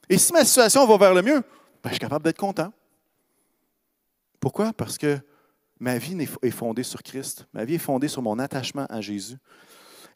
Et 0.08 0.18
si 0.18 0.32
ma 0.32 0.44
situation 0.44 0.86
va 0.86 0.96
vers 0.96 1.14
le 1.14 1.22
mieux, 1.22 1.42
ben, 1.82 1.88
je 1.88 1.90
suis 1.90 1.98
capable 1.98 2.24
d'être 2.24 2.38
content. 2.38 2.72
Pourquoi? 4.40 4.72
Parce 4.72 4.98
que 4.98 5.18
ma 5.78 5.98
vie 5.98 6.16
est 6.42 6.50
fondée 6.50 6.82
sur 6.82 7.02
Christ. 7.02 7.46
Ma 7.52 7.64
vie 7.64 7.74
est 7.74 7.78
fondée 7.78 8.08
sur 8.08 8.22
mon 8.22 8.38
attachement 8.38 8.86
à 8.88 9.00
Jésus. 9.00 9.36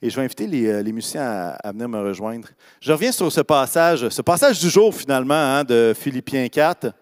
Et 0.03 0.11
je 0.11 0.17
vais 0.17 0.23
inviter 0.23 0.47
les, 0.47 0.67
euh, 0.67 0.83
musiciens 0.83 1.57
à, 1.59 1.73
venir 1.73 1.89
me 1.89 1.99
rejoindre. 1.99 2.49
Je 2.81 2.93
reviens 2.93 3.13
sur 3.13 3.33
ce 3.33 3.41
passage, 3.41 4.09
ce 4.09 4.23
passage 4.23 4.61
du 4.61 4.69
jour 4.69 4.95
finalement 4.95 5.35
hein, 5.35 5.65
de 5.65 5.95
Philippiens 5.97 6.49
4. 6.49 6.93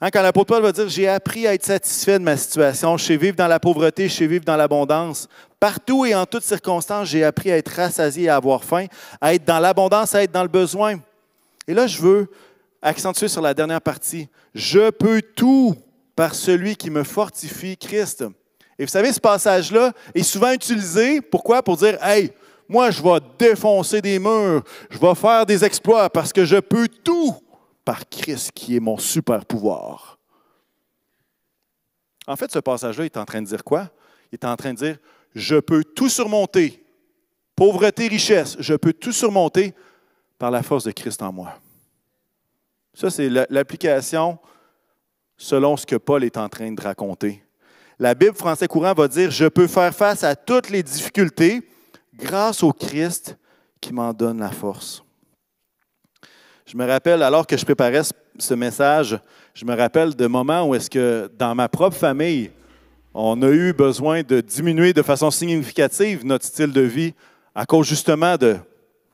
Hein, 0.00 0.10
quand 0.10 0.22
l'apôtre 0.22 0.54
Paul 0.54 0.62
va 0.62 0.72
dire 0.72 0.88
J'ai 0.88 1.08
appris 1.08 1.46
à 1.46 1.54
être 1.54 1.64
satisfait 1.64 2.18
de 2.18 2.24
ma 2.24 2.36
situation, 2.36 2.96
je 2.96 3.04
sais 3.04 3.16
vivre 3.16 3.36
dans 3.36 3.48
la 3.48 3.58
pauvreté, 3.58 4.08
je 4.08 4.14
sais 4.14 4.26
vivre 4.26 4.44
dans 4.44 4.56
l'abondance. 4.56 5.28
Partout 5.58 6.04
et 6.04 6.14
en 6.14 6.26
toutes 6.26 6.42
circonstances, 6.42 7.08
j'ai 7.08 7.24
appris 7.24 7.50
à 7.50 7.56
être 7.56 7.72
rassasié 7.72 8.28
à 8.28 8.36
avoir 8.36 8.62
faim, 8.62 8.86
à 9.20 9.34
être 9.34 9.44
dans 9.44 9.58
l'abondance, 9.58 10.14
à 10.14 10.22
être 10.22 10.32
dans 10.32 10.42
le 10.42 10.48
besoin. 10.48 10.96
Et 11.66 11.72
là, 11.72 11.86
je 11.86 12.00
veux 12.00 12.28
accentuer 12.82 13.28
sur 13.28 13.40
la 13.40 13.54
dernière 13.54 13.80
partie. 13.80 14.28
Je 14.54 14.90
peux 14.90 15.22
tout 15.22 15.74
par 16.14 16.34
celui 16.34 16.76
qui 16.76 16.90
me 16.90 17.02
fortifie, 17.02 17.76
Christ. 17.76 18.24
Et 18.78 18.84
vous 18.84 18.90
savez, 18.90 19.12
ce 19.12 19.20
passage-là 19.20 19.92
est 20.14 20.22
souvent 20.22 20.52
utilisé, 20.52 21.22
pourquoi? 21.22 21.62
Pour 21.62 21.78
dire, 21.78 21.98
hey, 22.04 22.30
moi, 22.68 22.90
je 22.90 23.02
vais 23.02 23.18
défoncer 23.38 24.02
des 24.02 24.18
murs, 24.18 24.62
je 24.90 24.98
vais 24.98 25.14
faire 25.14 25.46
des 25.46 25.64
exploits 25.64 26.10
parce 26.10 26.32
que 26.32 26.44
je 26.44 26.56
peux 26.56 26.88
tout 26.88 27.34
par 27.86 28.08
Christ 28.08 28.50
qui 28.52 28.76
est 28.76 28.80
mon 28.80 28.98
super 28.98 29.46
pouvoir. 29.46 30.18
En 32.26 32.34
fait, 32.34 32.50
ce 32.50 32.58
passage-là 32.58 33.04
est 33.04 33.16
en 33.16 33.24
train 33.24 33.40
de 33.40 33.46
dire 33.46 33.62
quoi? 33.62 33.88
Il 34.32 34.34
est 34.34 34.44
en 34.44 34.56
train 34.56 34.74
de 34.74 34.78
dire, 34.78 34.98
je 35.34 35.56
peux 35.56 35.84
tout 35.84 36.08
surmonter, 36.08 36.84
pauvreté, 37.54 38.08
richesse, 38.08 38.56
je 38.58 38.74
peux 38.74 38.92
tout 38.92 39.12
surmonter 39.12 39.72
par 40.36 40.50
la 40.50 40.64
force 40.64 40.82
de 40.82 40.90
Christ 40.90 41.22
en 41.22 41.32
moi. 41.32 41.54
Ça, 42.92 43.08
c'est 43.08 43.28
l'application 43.28 44.36
selon 45.36 45.76
ce 45.76 45.86
que 45.86 45.96
Paul 45.96 46.24
est 46.24 46.36
en 46.36 46.48
train 46.48 46.72
de 46.72 46.82
raconter. 46.82 47.44
La 48.00 48.14
Bible 48.14 48.34
français 48.34 48.66
courant 48.66 48.94
va 48.94 49.06
dire, 49.06 49.30
je 49.30 49.46
peux 49.46 49.68
faire 49.68 49.94
face 49.94 50.24
à 50.24 50.34
toutes 50.34 50.70
les 50.70 50.82
difficultés 50.82 51.62
grâce 52.12 52.64
au 52.64 52.72
Christ 52.72 53.36
qui 53.80 53.92
m'en 53.92 54.12
donne 54.12 54.40
la 54.40 54.50
force. 54.50 55.05
Je 56.66 56.76
me 56.76 56.84
rappelle, 56.84 57.22
alors 57.22 57.46
que 57.46 57.56
je 57.56 57.64
préparais 57.64 58.02
ce 58.38 58.54
message, 58.54 59.16
je 59.54 59.64
me 59.64 59.76
rappelle 59.76 60.16
de 60.16 60.26
moments 60.26 60.68
où 60.68 60.74
est-ce 60.74 60.90
que 60.90 61.30
dans 61.38 61.54
ma 61.54 61.68
propre 61.68 61.96
famille, 61.96 62.50
on 63.14 63.40
a 63.42 63.48
eu 63.50 63.72
besoin 63.72 64.24
de 64.24 64.40
diminuer 64.40 64.92
de 64.92 65.02
façon 65.02 65.30
significative 65.30 66.26
notre 66.26 66.44
style 66.44 66.72
de 66.72 66.80
vie 66.80 67.14
à 67.54 67.66
cause 67.66 67.86
justement 67.86 68.36
de 68.36 68.56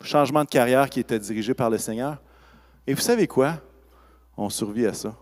changements 0.00 0.44
de 0.44 0.48
carrière 0.48 0.88
qui 0.88 1.00
étaient 1.00 1.18
dirigés 1.18 1.52
par 1.52 1.68
le 1.68 1.76
Seigneur. 1.76 2.16
Et 2.86 2.94
vous 2.94 3.02
savez 3.02 3.26
quoi? 3.26 3.60
On 4.34 4.48
survit 4.48 4.86
à 4.86 4.94
ça. 4.94 5.14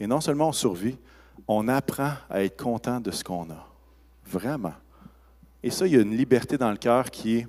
Et 0.00 0.08
non 0.08 0.20
seulement 0.20 0.48
on 0.48 0.52
survit, 0.52 0.98
on 1.46 1.68
apprend 1.68 2.14
à 2.28 2.42
être 2.42 2.60
content 2.60 2.98
de 2.98 3.12
ce 3.12 3.22
qu'on 3.22 3.48
a. 3.48 3.68
Vraiment. 4.26 4.74
Et 5.62 5.70
ça, 5.70 5.86
il 5.86 5.94
y 5.94 5.96
a 5.96 6.00
une 6.00 6.16
liberté 6.16 6.58
dans 6.58 6.70
le 6.72 6.76
cœur 6.76 7.12
qui 7.12 7.36
est 7.36 7.46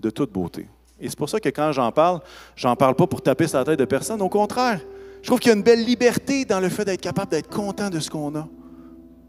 de 0.00 0.10
toute 0.10 0.32
beauté. 0.32 0.68
Et 1.00 1.08
c'est 1.08 1.18
pour 1.18 1.28
ça 1.28 1.38
que 1.38 1.48
quand 1.48 1.72
j'en 1.72 1.92
parle, 1.92 2.20
j'en 2.56 2.74
parle 2.74 2.94
pas 2.94 3.06
pour 3.06 3.22
taper 3.22 3.46
sur 3.46 3.58
la 3.58 3.64
tête 3.64 3.78
de 3.78 3.84
personne. 3.84 4.20
Au 4.20 4.28
contraire, 4.28 4.80
je 5.22 5.26
trouve 5.26 5.38
qu'il 5.38 5.50
y 5.50 5.54
a 5.54 5.56
une 5.56 5.62
belle 5.62 5.84
liberté 5.84 6.44
dans 6.44 6.60
le 6.60 6.68
fait 6.68 6.84
d'être 6.84 7.00
capable 7.00 7.30
d'être 7.30 7.48
content 7.48 7.90
de 7.90 8.00
ce 8.00 8.10
qu'on 8.10 8.34
a. 8.36 8.46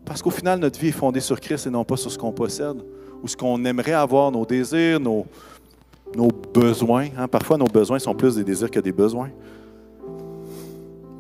Parce 0.06 0.22
qu'au 0.22 0.32
final, 0.32 0.60
notre 0.60 0.80
vie 0.80 0.88
est 0.88 0.92
fondée 0.92 1.20
sur 1.20 1.40
Christ 1.40 1.68
et 1.68 1.70
non 1.70 1.84
pas 1.84 1.98
sur 1.98 2.12
ce 2.12 2.18
qu'on 2.18 2.32
possède 2.32 2.78
ou 3.22 3.28
ce 3.28 3.36
qu'on 3.36 3.64
aimerait 3.66 3.94
avoir, 3.94 4.32
nos 4.32 4.46
désirs, 4.46 5.00
nos, 5.00 5.26
besoins. 6.54 7.08
Hein. 7.18 7.28
Parfois, 7.28 7.58
nos 7.58 7.68
besoins 7.68 8.00
sont 8.00 8.16
plus 8.16 8.36
des 8.36 8.44
désirs 8.44 8.72
que 8.72 8.80
des 8.80 8.92
besoins. 8.92 9.30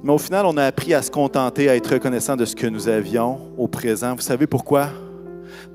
Mais 0.01 0.13
au 0.13 0.17
final, 0.17 0.45
on 0.45 0.55
a 0.57 0.63
appris 0.63 0.93
à 0.93 1.01
se 1.01 1.11
contenter, 1.11 1.69
à 1.69 1.75
être 1.75 1.93
reconnaissant 1.93 2.35
de 2.35 2.45
ce 2.45 2.55
que 2.55 2.67
nous 2.67 2.87
avions 2.87 3.39
au 3.57 3.67
présent. 3.67 4.15
Vous 4.15 4.21
savez 4.21 4.47
pourquoi? 4.47 4.89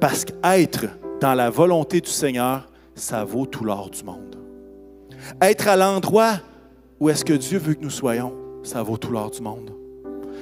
Parce 0.01 0.25
qu'être 0.25 0.87
dans 1.21 1.35
la 1.35 1.51
volonté 1.51 2.01
du 2.01 2.11
Seigneur, 2.11 2.69
ça 2.95 3.25
vaut 3.25 3.47
tout 3.47 3.65
l'or 3.65 3.91
du 3.91 4.03
monde. 4.03 4.44
Être 5.41 5.69
à 5.69 5.77
l'endroit 5.77 6.35
où 7.01 7.09
est-ce 7.09 7.25
que 7.25 7.33
Dieu 7.33 7.59
veut 7.59 7.75
que 7.75 7.83
nous 7.83 7.91
soyons, 7.91 8.33
ça 8.63 8.83
vaut 8.83 8.97
tout 8.97 9.11
l'or 9.11 9.31
du 9.31 9.43
monde. 9.43 9.71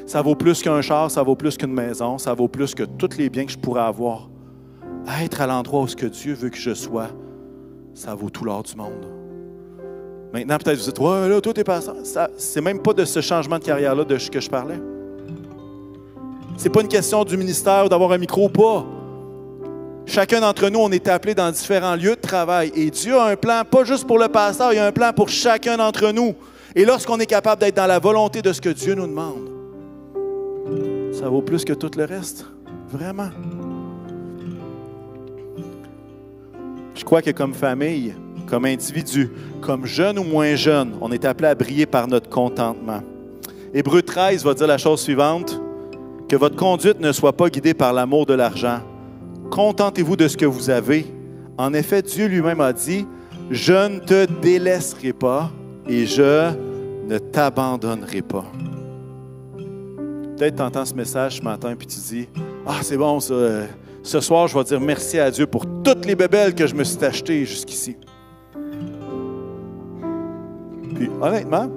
Ça 0.06 0.22
vaut 0.22 0.34
plus 0.34 0.62
qu'un 0.62 0.80
char, 0.80 1.10
ça 1.10 1.22
vaut 1.22 1.36
plus 1.36 1.56
qu'une 1.56 1.72
maison, 1.72 2.18
ça 2.18 2.34
vaut 2.34 2.48
plus 2.48 2.74
que 2.74 2.82
tous 2.82 3.16
les 3.16 3.30
biens 3.30 3.46
que 3.46 3.52
je 3.52 3.58
pourrais 3.58 3.82
avoir. 3.82 4.28
Être 5.22 5.40
à 5.40 5.46
l'endroit 5.46 5.82
où 5.82 5.88
ce 5.88 5.96
que 5.96 6.06
Dieu 6.06 6.34
veut 6.34 6.50
que 6.50 6.56
je 6.56 6.74
sois, 6.74 7.08
ça 7.94 8.14
vaut 8.14 8.30
tout 8.30 8.44
l'or 8.44 8.62
du 8.62 8.76
monde. 8.76 9.06
Maintenant, 10.32 10.56
peut-être 10.58 10.78
vous 10.78 10.84
dites, 10.84 10.98
ouais, 10.98 11.28
là, 11.28 11.40
tout 11.40 11.58
est 11.58 11.64
passé. 11.64 11.90
C'est 12.38 12.60
même 12.60 12.80
pas 12.80 12.94
de 12.94 13.04
ce 13.04 13.20
changement 13.20 13.58
de 13.58 13.64
carrière-là 13.64 14.04
de 14.04 14.16
que 14.16 14.40
je 14.40 14.48
parlais. 14.48 14.80
C'est 16.56 16.70
pas 16.70 16.80
une 16.80 16.88
question 16.88 17.24
du 17.24 17.36
ministère 17.36 17.86
ou 17.86 17.88
d'avoir 17.88 18.12
un 18.12 18.18
micro 18.18 18.46
ou 18.46 18.48
pas. 18.48 18.84
Chacun 20.06 20.40
d'entre 20.40 20.68
nous, 20.68 20.80
on 20.80 20.90
est 20.90 21.08
appelé 21.08 21.34
dans 21.34 21.50
différents 21.50 21.94
lieux 21.94 22.16
de 22.16 22.20
travail. 22.20 22.72
Et 22.74 22.90
Dieu 22.90 23.16
a 23.16 23.26
un 23.26 23.36
plan, 23.36 23.62
pas 23.68 23.84
juste 23.84 24.06
pour 24.06 24.18
le 24.18 24.28
pasteur, 24.28 24.72
il 24.72 24.78
a 24.78 24.86
un 24.86 24.92
plan 24.92 25.12
pour 25.12 25.28
chacun 25.28 25.76
d'entre 25.76 26.10
nous. 26.12 26.34
Et 26.74 26.84
lorsqu'on 26.84 27.18
est 27.18 27.26
capable 27.26 27.60
d'être 27.60 27.76
dans 27.76 27.86
la 27.86 27.98
volonté 27.98 28.42
de 28.42 28.52
ce 28.52 28.60
que 28.60 28.70
Dieu 28.70 28.94
nous 28.94 29.06
demande, 29.06 29.50
ça 31.12 31.28
vaut 31.28 31.42
plus 31.42 31.64
que 31.64 31.72
tout 31.72 31.90
le 31.96 32.04
reste. 32.04 32.46
Vraiment. 32.90 33.30
Je 36.94 37.04
crois 37.04 37.22
que 37.22 37.30
comme 37.30 37.54
famille, 37.54 38.14
comme 38.46 38.64
individu, 38.64 39.30
comme 39.60 39.86
jeune 39.86 40.18
ou 40.18 40.24
moins 40.24 40.54
jeune, 40.56 40.94
on 41.00 41.10
est 41.10 41.24
appelé 41.24 41.48
à 41.48 41.54
briller 41.54 41.86
par 41.86 42.06
notre 42.06 42.28
contentement. 42.28 43.00
Hébreu 43.72 44.02
13 44.02 44.44
va 44.44 44.52
dire 44.52 44.66
la 44.66 44.78
chose 44.78 45.00
suivante, 45.00 45.58
que 46.28 46.36
votre 46.36 46.56
conduite 46.56 47.00
ne 47.00 47.12
soit 47.12 47.34
pas 47.34 47.48
guidée 47.48 47.74
par 47.74 47.92
l'amour 47.92 48.26
de 48.26 48.34
l'argent. 48.34 48.80
Contentez-vous 49.52 50.16
de 50.16 50.28
ce 50.28 50.36
que 50.38 50.46
vous 50.46 50.70
avez. 50.70 51.04
En 51.58 51.74
effet, 51.74 52.00
Dieu 52.00 52.26
lui-même 52.26 52.62
a 52.62 52.72
dit, 52.72 53.06
je 53.50 53.74
ne 53.74 53.98
te 53.98 54.24
délaisserai 54.40 55.12
pas 55.12 55.50
et 55.86 56.06
je 56.06 56.52
ne 57.06 57.18
t'abandonnerai 57.18 58.22
pas. 58.22 58.46
Peut-être 60.38 60.56
tu 60.56 60.62
entends 60.62 60.86
ce 60.86 60.94
message 60.94 61.36
ce 61.36 61.42
matin 61.42 61.72
et 61.72 61.76
tu 61.76 61.86
dis, 61.86 62.28
ah 62.66 62.78
c'est 62.80 62.96
bon 62.96 63.18
euh, 63.30 63.66
ce 64.02 64.20
soir 64.20 64.48
je 64.48 64.56
vais 64.56 64.64
dire 64.64 64.80
merci 64.80 65.18
à 65.18 65.30
Dieu 65.30 65.46
pour 65.46 65.66
toutes 65.84 66.06
les 66.06 66.14
bébelles 66.14 66.54
que 66.54 66.66
je 66.66 66.74
me 66.74 66.82
suis 66.82 67.04
achetées 67.04 67.44
jusqu'ici. 67.44 67.98
Puis 70.94 71.10
honnêtement, 71.20 71.68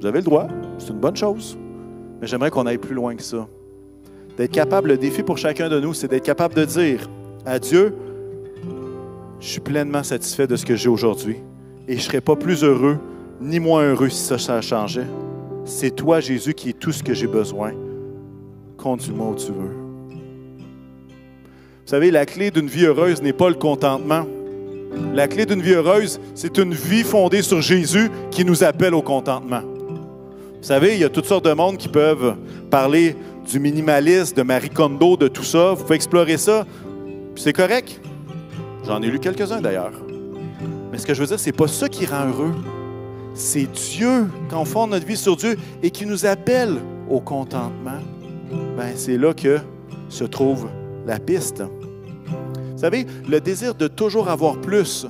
vous 0.00 0.04
avez 0.04 0.18
le 0.18 0.24
droit, 0.24 0.48
c'est 0.78 0.88
une 0.88 0.98
bonne 0.98 1.16
chose, 1.16 1.56
mais 2.20 2.26
j'aimerais 2.26 2.50
qu'on 2.50 2.66
aille 2.66 2.78
plus 2.78 2.96
loin 2.96 3.14
que 3.14 3.22
ça. 3.22 3.46
D'être 4.38 4.52
capable, 4.52 4.90
le 4.90 4.96
défi 4.96 5.24
pour 5.24 5.36
chacun 5.36 5.68
de 5.68 5.80
nous, 5.80 5.92
c'est 5.92 6.06
d'être 6.06 6.24
capable 6.24 6.54
de 6.54 6.64
dire 6.64 7.10
à 7.44 7.58
Dieu, 7.58 7.92
je 9.40 9.48
suis 9.48 9.60
pleinement 9.60 10.04
satisfait 10.04 10.46
de 10.46 10.54
ce 10.54 10.64
que 10.64 10.76
j'ai 10.76 10.88
aujourd'hui 10.88 11.38
et 11.88 11.94
je 11.94 11.96
ne 11.96 12.02
serais 12.02 12.20
pas 12.20 12.36
plus 12.36 12.62
heureux 12.62 12.98
ni 13.40 13.58
moins 13.58 13.82
heureux 13.82 14.08
si 14.08 14.38
ça, 14.38 14.60
changeait. 14.60 15.06
C'est 15.64 15.90
toi, 15.90 16.20
Jésus, 16.20 16.54
qui 16.54 16.70
es 16.70 16.72
tout 16.72 16.92
ce 16.92 17.02
que 17.02 17.14
j'ai 17.14 17.26
besoin. 17.26 17.72
Conduis-moi 18.76 19.30
où 19.30 19.34
tu 19.34 19.50
veux. 19.52 19.74
Vous 20.10 21.86
savez, 21.86 22.12
la 22.12 22.24
clé 22.24 22.52
d'une 22.52 22.68
vie 22.68 22.84
heureuse 22.84 23.20
n'est 23.20 23.32
pas 23.32 23.48
le 23.48 23.56
contentement. 23.56 24.24
La 25.14 25.26
clé 25.26 25.46
d'une 25.46 25.62
vie 25.62 25.74
heureuse, 25.74 26.20
c'est 26.36 26.58
une 26.58 26.74
vie 26.74 27.02
fondée 27.02 27.42
sur 27.42 27.60
Jésus 27.60 28.08
qui 28.30 28.44
nous 28.44 28.62
appelle 28.62 28.94
au 28.94 29.02
contentement. 29.02 29.62
Vous 29.62 30.64
savez, 30.64 30.94
il 30.94 31.00
y 31.00 31.04
a 31.04 31.08
toutes 31.08 31.26
sortes 31.26 31.44
de 31.44 31.52
monde 31.52 31.76
qui 31.76 31.88
peuvent 31.88 32.36
parler 32.70 33.16
du 33.48 33.58
minimalisme, 33.58 34.36
de 34.36 34.42
Marie 34.42 34.68
Kondo, 34.68 35.16
de 35.16 35.28
tout 35.28 35.42
ça. 35.42 35.72
Vous 35.72 35.82
pouvez 35.82 35.96
explorer 35.96 36.36
ça. 36.36 36.66
C'est 37.36 37.52
correct. 37.52 38.00
J'en 38.86 39.00
ai 39.02 39.06
lu 39.06 39.18
quelques-uns 39.18 39.60
d'ailleurs. 39.60 39.92
Mais 40.92 40.98
ce 40.98 41.06
que 41.06 41.14
je 41.14 41.20
veux 41.20 41.26
dire, 41.26 41.40
c'est 41.40 41.52
pas 41.52 41.68
ça 41.68 41.88
qui 41.88 42.04
rend 42.06 42.26
heureux. 42.26 42.54
C'est 43.34 43.70
Dieu, 43.70 44.26
quand 44.50 44.60
on 44.60 44.64
fonde 44.64 44.90
notre 44.90 45.06
vie 45.06 45.16
sur 45.16 45.36
Dieu 45.36 45.56
et 45.82 45.90
qui 45.90 46.04
nous 46.04 46.26
appelle 46.26 46.76
au 47.08 47.20
contentement. 47.20 48.00
Ben, 48.76 48.92
c'est 48.96 49.16
là 49.16 49.32
que 49.32 49.58
se 50.08 50.24
trouve 50.24 50.68
la 51.06 51.18
piste. 51.18 51.62
Vous 51.62 52.78
savez, 52.78 53.06
le 53.28 53.40
désir 53.40 53.74
de 53.74 53.88
toujours 53.88 54.28
avoir 54.28 54.60
plus 54.60 55.06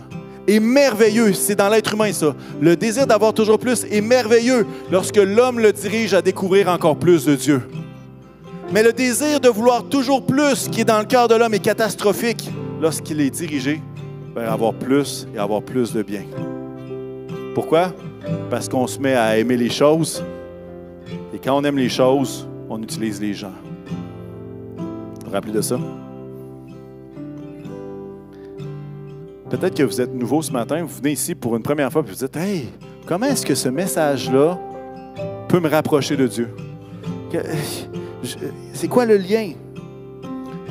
est 0.46 0.60
merveilleux. 0.60 1.32
C'est 1.32 1.54
dans 1.54 1.68
l'être 1.68 1.94
humain, 1.94 2.12
ça. 2.12 2.34
Le 2.60 2.76
désir 2.76 3.06
d'avoir 3.06 3.34
toujours 3.34 3.58
plus 3.58 3.84
est 3.90 4.00
merveilleux 4.00 4.66
lorsque 4.90 5.16
l'homme 5.16 5.58
le 5.58 5.72
dirige 5.72 6.14
à 6.14 6.22
découvrir 6.22 6.68
encore 6.68 6.96
plus 6.96 7.24
de 7.24 7.34
Dieu. 7.34 7.62
Mais 8.70 8.82
le 8.82 8.92
désir 8.92 9.40
de 9.40 9.48
vouloir 9.48 9.84
toujours 9.84 10.24
plus 10.24 10.68
qui 10.68 10.82
est 10.82 10.84
dans 10.84 10.98
le 10.98 11.06
cœur 11.06 11.26
de 11.26 11.34
l'homme 11.34 11.54
est 11.54 11.58
catastrophique 11.58 12.50
lorsqu'il 12.80 13.20
est 13.20 13.30
dirigé 13.30 13.80
vers 14.34 14.52
avoir 14.52 14.74
plus 14.74 15.26
et 15.34 15.38
avoir 15.38 15.62
plus 15.62 15.92
de 15.94 16.02
bien. 16.02 16.24
Pourquoi? 17.54 17.94
Parce 18.50 18.68
qu'on 18.68 18.86
se 18.86 18.98
met 18.98 19.14
à 19.14 19.38
aimer 19.38 19.56
les 19.56 19.70
choses. 19.70 20.22
Et 21.34 21.38
quand 21.38 21.56
on 21.56 21.64
aime 21.64 21.78
les 21.78 21.88
choses, 21.88 22.46
on 22.68 22.82
utilise 22.82 23.20
les 23.20 23.32
gens. 23.32 23.54
Vous 24.76 25.26
vous 25.26 25.32
rappelez 25.32 25.52
de 25.52 25.62
ça? 25.62 25.78
Peut-être 29.48 29.74
que 29.74 29.82
vous 29.82 30.00
êtes 30.00 30.12
nouveau 30.14 30.42
ce 30.42 30.52
matin, 30.52 30.82
vous 30.82 30.94
venez 30.94 31.12
ici 31.12 31.34
pour 31.34 31.56
une 31.56 31.62
première 31.62 31.90
fois 31.90 32.02
et 32.06 32.10
vous 32.10 32.14
dites 32.14 32.36
Hey, 32.36 32.68
comment 33.06 33.26
est-ce 33.26 33.46
que 33.46 33.54
ce 33.54 33.70
message-là 33.70 34.58
peut 35.48 35.58
me 35.58 35.70
rapprocher 35.70 36.16
de 36.16 36.26
Dieu? 36.26 36.48
C'est 38.72 38.88
quoi 38.88 39.06
le 39.06 39.16
lien? 39.16 39.52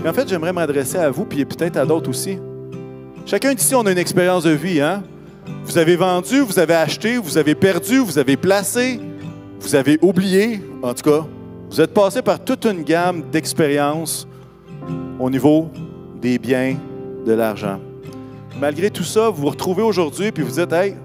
en 0.05 0.13
fait, 0.13 0.29
j'aimerais 0.29 0.53
m'adresser 0.53 0.97
à 0.97 1.09
vous, 1.09 1.25
puis 1.25 1.43
peut-être 1.43 1.75
à 1.77 1.85
d'autres 1.85 2.09
aussi. 2.09 2.37
Chacun 3.25 3.53
d'ici, 3.53 3.75
on 3.75 3.85
a 3.85 3.91
une 3.91 3.97
expérience 3.97 4.43
de 4.43 4.51
vie. 4.51 4.79
Hein? 4.79 5.03
Vous 5.65 5.77
avez 5.77 5.95
vendu, 5.95 6.39
vous 6.39 6.59
avez 6.59 6.75
acheté, 6.75 7.17
vous 7.17 7.37
avez 7.37 7.55
perdu, 7.55 7.97
vous 7.97 8.17
avez 8.17 8.37
placé, 8.37 9.01
vous 9.59 9.75
avez 9.75 9.97
oublié. 10.01 10.61
En 10.81 10.93
tout 10.93 11.09
cas, 11.09 11.25
vous 11.69 11.81
êtes 11.81 11.93
passé 11.93 12.21
par 12.21 12.39
toute 12.39 12.65
une 12.65 12.83
gamme 12.83 13.23
d'expériences 13.31 14.27
au 15.19 15.29
niveau 15.29 15.69
des 16.21 16.37
biens, 16.37 16.77
de 17.25 17.33
l'argent 17.33 17.79
malgré 18.59 18.89
tout 18.89 19.03
ça, 19.03 19.29
vous 19.29 19.43
vous 19.43 19.49
retrouvez 19.49 19.83
aujourd'hui 19.83 20.31
puis 20.31 20.43
vous 20.43 20.59
dites, 20.59 20.73
hey, 20.73 20.95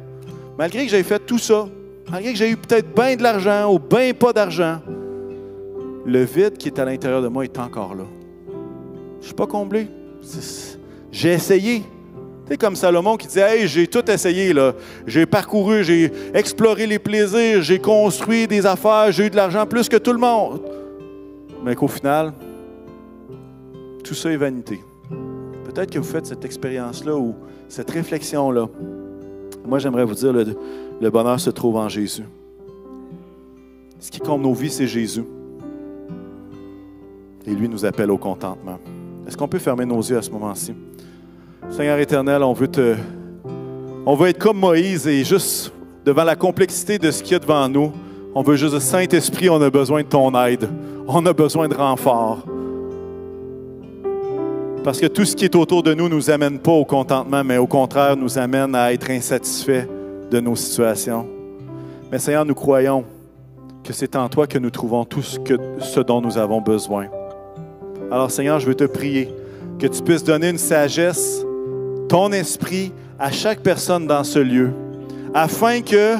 malgré 0.58 0.84
que 0.84 0.90
j'ai 0.90 1.02
fait 1.02 1.18
tout 1.18 1.38
ça, 1.38 1.66
malgré 2.10 2.32
que 2.32 2.38
j'ai 2.38 2.50
eu 2.50 2.56
peut-être 2.56 2.94
bien 2.94 3.16
de 3.16 3.22
l'argent 3.22 3.72
ou 3.72 3.78
bien 3.78 4.12
pas 4.12 4.32
d'argent, 4.32 4.80
le 6.04 6.24
vide 6.24 6.56
qui 6.56 6.68
est 6.68 6.78
à 6.78 6.84
l'intérieur 6.84 7.22
de 7.22 7.28
moi 7.28 7.44
est 7.44 7.58
encore 7.58 7.94
là. 7.94 8.04
Je 9.16 9.18
ne 9.18 9.26
suis 9.26 9.34
pas 9.34 9.46
comblé. 9.46 9.88
J'ai 11.10 11.32
essayé. 11.32 11.82
C'est 12.48 12.56
comme 12.56 12.74
Salomon 12.74 13.16
qui 13.16 13.28
dit 13.28 13.38
Hey, 13.38 13.68
j'ai 13.68 13.86
tout 13.86 14.08
essayé. 14.10 14.52
J'ai 15.06 15.26
parcouru, 15.26 15.84
j'ai 15.84 16.10
exploré 16.34 16.86
les 16.86 16.98
plaisirs, 16.98 17.62
j'ai 17.62 17.78
construit 17.78 18.46
des 18.46 18.66
affaires, 18.66 19.12
j'ai 19.12 19.26
eu 19.26 19.30
de 19.30 19.36
l'argent 19.36 19.64
plus 19.66 19.88
que 19.88 19.96
tout 19.96 20.12
le 20.12 20.18
monde. 20.18 20.60
Mais 21.64 21.76
qu'au 21.76 21.88
final, 21.88 22.32
tout 24.02 24.14
ça 24.14 24.30
est 24.30 24.36
vanité. 24.36 24.80
Peut-être 25.64 25.90
que 25.90 25.98
vous 25.98 26.04
faites 26.04 26.26
cette 26.26 26.44
expérience-là 26.44 27.16
ou 27.16 27.34
cette 27.68 27.90
réflexion-là. 27.90 28.68
Moi, 29.64 29.78
j'aimerais 29.78 30.04
vous 30.04 30.14
dire, 30.14 30.32
le, 30.32 30.44
le 31.00 31.10
bonheur 31.10 31.38
se 31.38 31.50
trouve 31.50 31.76
en 31.76 31.88
Jésus. 31.88 32.24
Ce 34.00 34.10
qui 34.10 34.18
compte 34.18 34.42
nos 34.42 34.52
vies, 34.52 34.70
c'est 34.70 34.88
Jésus. 34.88 35.24
Et 37.46 37.54
lui 37.54 37.68
nous 37.68 37.84
appelle 37.84 38.10
au 38.10 38.18
contentement. 38.18 38.78
Est-ce 39.26 39.36
qu'on 39.36 39.48
peut 39.48 39.58
fermer 39.58 39.84
nos 39.84 40.00
yeux 40.00 40.18
à 40.18 40.22
ce 40.22 40.30
moment-ci? 40.30 40.74
Seigneur 41.70 41.98
éternel, 41.98 42.42
on 42.42 42.52
veut 42.52 42.68
te. 42.68 42.96
On 44.04 44.14
veut 44.14 44.28
être 44.28 44.38
comme 44.38 44.58
Moïse 44.58 45.06
et 45.06 45.24
juste 45.24 45.72
devant 46.04 46.24
la 46.24 46.36
complexité 46.36 46.98
de 46.98 47.10
ce 47.10 47.22
qu'il 47.22 47.32
y 47.32 47.36
a 47.36 47.38
devant 47.38 47.68
nous, 47.68 47.92
on 48.34 48.42
veut 48.42 48.56
juste, 48.56 48.78
Saint-Esprit, 48.78 49.50
on 49.50 49.60
a 49.60 49.70
besoin 49.70 50.02
de 50.02 50.08
ton 50.08 50.34
aide. 50.44 50.68
On 51.06 51.24
a 51.26 51.32
besoin 51.32 51.68
de 51.68 51.74
renfort. 51.74 52.38
Parce 54.82 54.98
que 54.98 55.06
tout 55.06 55.24
ce 55.24 55.36
qui 55.36 55.44
est 55.44 55.54
autour 55.54 55.82
de 55.82 55.94
nous 55.94 56.08
ne 56.08 56.14
nous 56.14 56.30
amène 56.30 56.58
pas 56.58 56.72
au 56.72 56.84
contentement, 56.84 57.44
mais 57.44 57.58
au 57.58 57.66
contraire 57.66 58.16
nous 58.16 58.38
amène 58.38 58.74
à 58.74 58.92
être 58.92 59.10
insatisfaits 59.10 59.86
de 60.30 60.40
nos 60.40 60.56
situations. 60.56 61.26
Mais 62.10 62.18
Seigneur, 62.18 62.44
nous 62.44 62.54
croyons 62.54 63.04
que 63.84 63.92
c'est 63.92 64.16
en 64.16 64.28
toi 64.28 64.46
que 64.46 64.58
nous 64.58 64.70
trouvons 64.70 65.04
tout 65.04 65.22
ce, 65.22 65.38
que, 65.38 65.54
ce 65.78 66.00
dont 66.00 66.20
nous 66.20 66.36
avons 66.38 66.60
besoin. 66.60 67.06
Alors 68.12 68.30
Seigneur, 68.30 68.60
je 68.60 68.66
veux 68.66 68.74
te 68.74 68.84
prier 68.84 69.30
que 69.78 69.86
tu 69.86 70.02
puisses 70.02 70.22
donner 70.22 70.50
une 70.50 70.58
sagesse, 70.58 71.46
ton 72.10 72.30
esprit 72.30 72.92
à 73.18 73.32
chaque 73.32 73.60
personne 73.60 74.06
dans 74.06 74.22
ce 74.22 74.38
lieu, 74.38 74.70
afin 75.32 75.80
que 75.80 76.16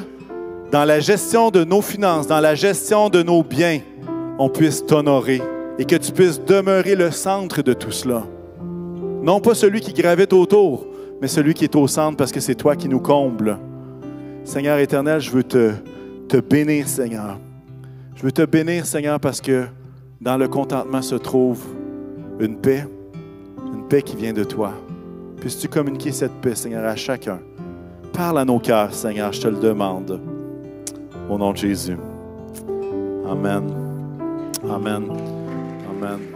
dans 0.71 0.87
la 0.87 1.01
gestion 1.01 1.51
de 1.51 1.65
nos 1.65 1.83
finances, 1.83 2.27
dans 2.27 2.41
la 2.41 2.55
gestion 2.55 3.11
de 3.11 3.23
nos 3.23 3.43
biens, 3.43 3.81
on 4.39 4.49
puisse 4.49 4.87
t'honorer 4.87 5.43
et 5.79 5.85
que 5.85 5.97
tu 5.97 6.13
puisses 6.13 6.43
demeurer 6.43 6.95
le 6.95 7.11
centre 7.11 7.61
de 7.61 7.75
tout 7.75 7.93
cela. 7.93 8.23
Non 9.23 9.41
pas 9.41 9.55
celui 9.55 9.83
qui 9.83 9.93
gravite 9.93 10.33
autour, 10.33 10.87
mais 11.21 11.29
celui 11.29 11.53
qui 11.53 11.65
est 11.65 11.77
au 11.77 11.87
centre 11.87 12.17
parce 12.17 12.33
que 12.33 12.41
c'est 12.41 12.55
toi 12.55 12.75
qui 12.75 12.89
nous 12.89 13.01
combles. 13.01 13.59
Seigneur 14.45 14.79
éternel, 14.79 15.21
je 15.21 15.31
veux 15.31 15.45
te, 15.45 15.73
te 16.27 16.39
bénir, 16.39 16.89
Seigneur. 16.89 17.39
Je 18.15 18.23
veux 18.23 18.33
te 18.33 18.47
bénir, 18.47 18.87
Seigneur, 18.87 19.21
parce 19.21 19.43
que 19.43 19.67
dans 20.23 20.39
le 20.39 20.49
contentement 20.49 21.03
se 21.03 21.17
trouve 21.17 21.63
une 22.41 22.57
paix, 22.57 22.87
une 23.73 23.87
paix 23.89 24.03
qui 24.03 24.17
vient 24.17 24.33
de 24.33 24.45
toi. 24.45 24.73
Puisses-tu 25.41 25.69
communiquer 25.69 26.13
cette 26.13 26.35
paix, 26.41 26.55
Seigneur, 26.55 26.85
à 26.85 26.97
chacun? 26.97 27.41
Parle 28.13 28.39
à 28.39 28.45
nos 28.45 28.59
cœurs, 28.59 28.93
Seigneur, 28.93 29.33
je 29.33 29.41
te 29.41 29.49
le 29.49 29.59
demande. 29.59 30.21
Au 31.29 31.39
nom 31.39 31.53
de 31.53 31.57
Jésus. 31.57 31.97
Amen. 33.29 33.65
Amen. 34.69 35.05
Amen. 35.91 36.32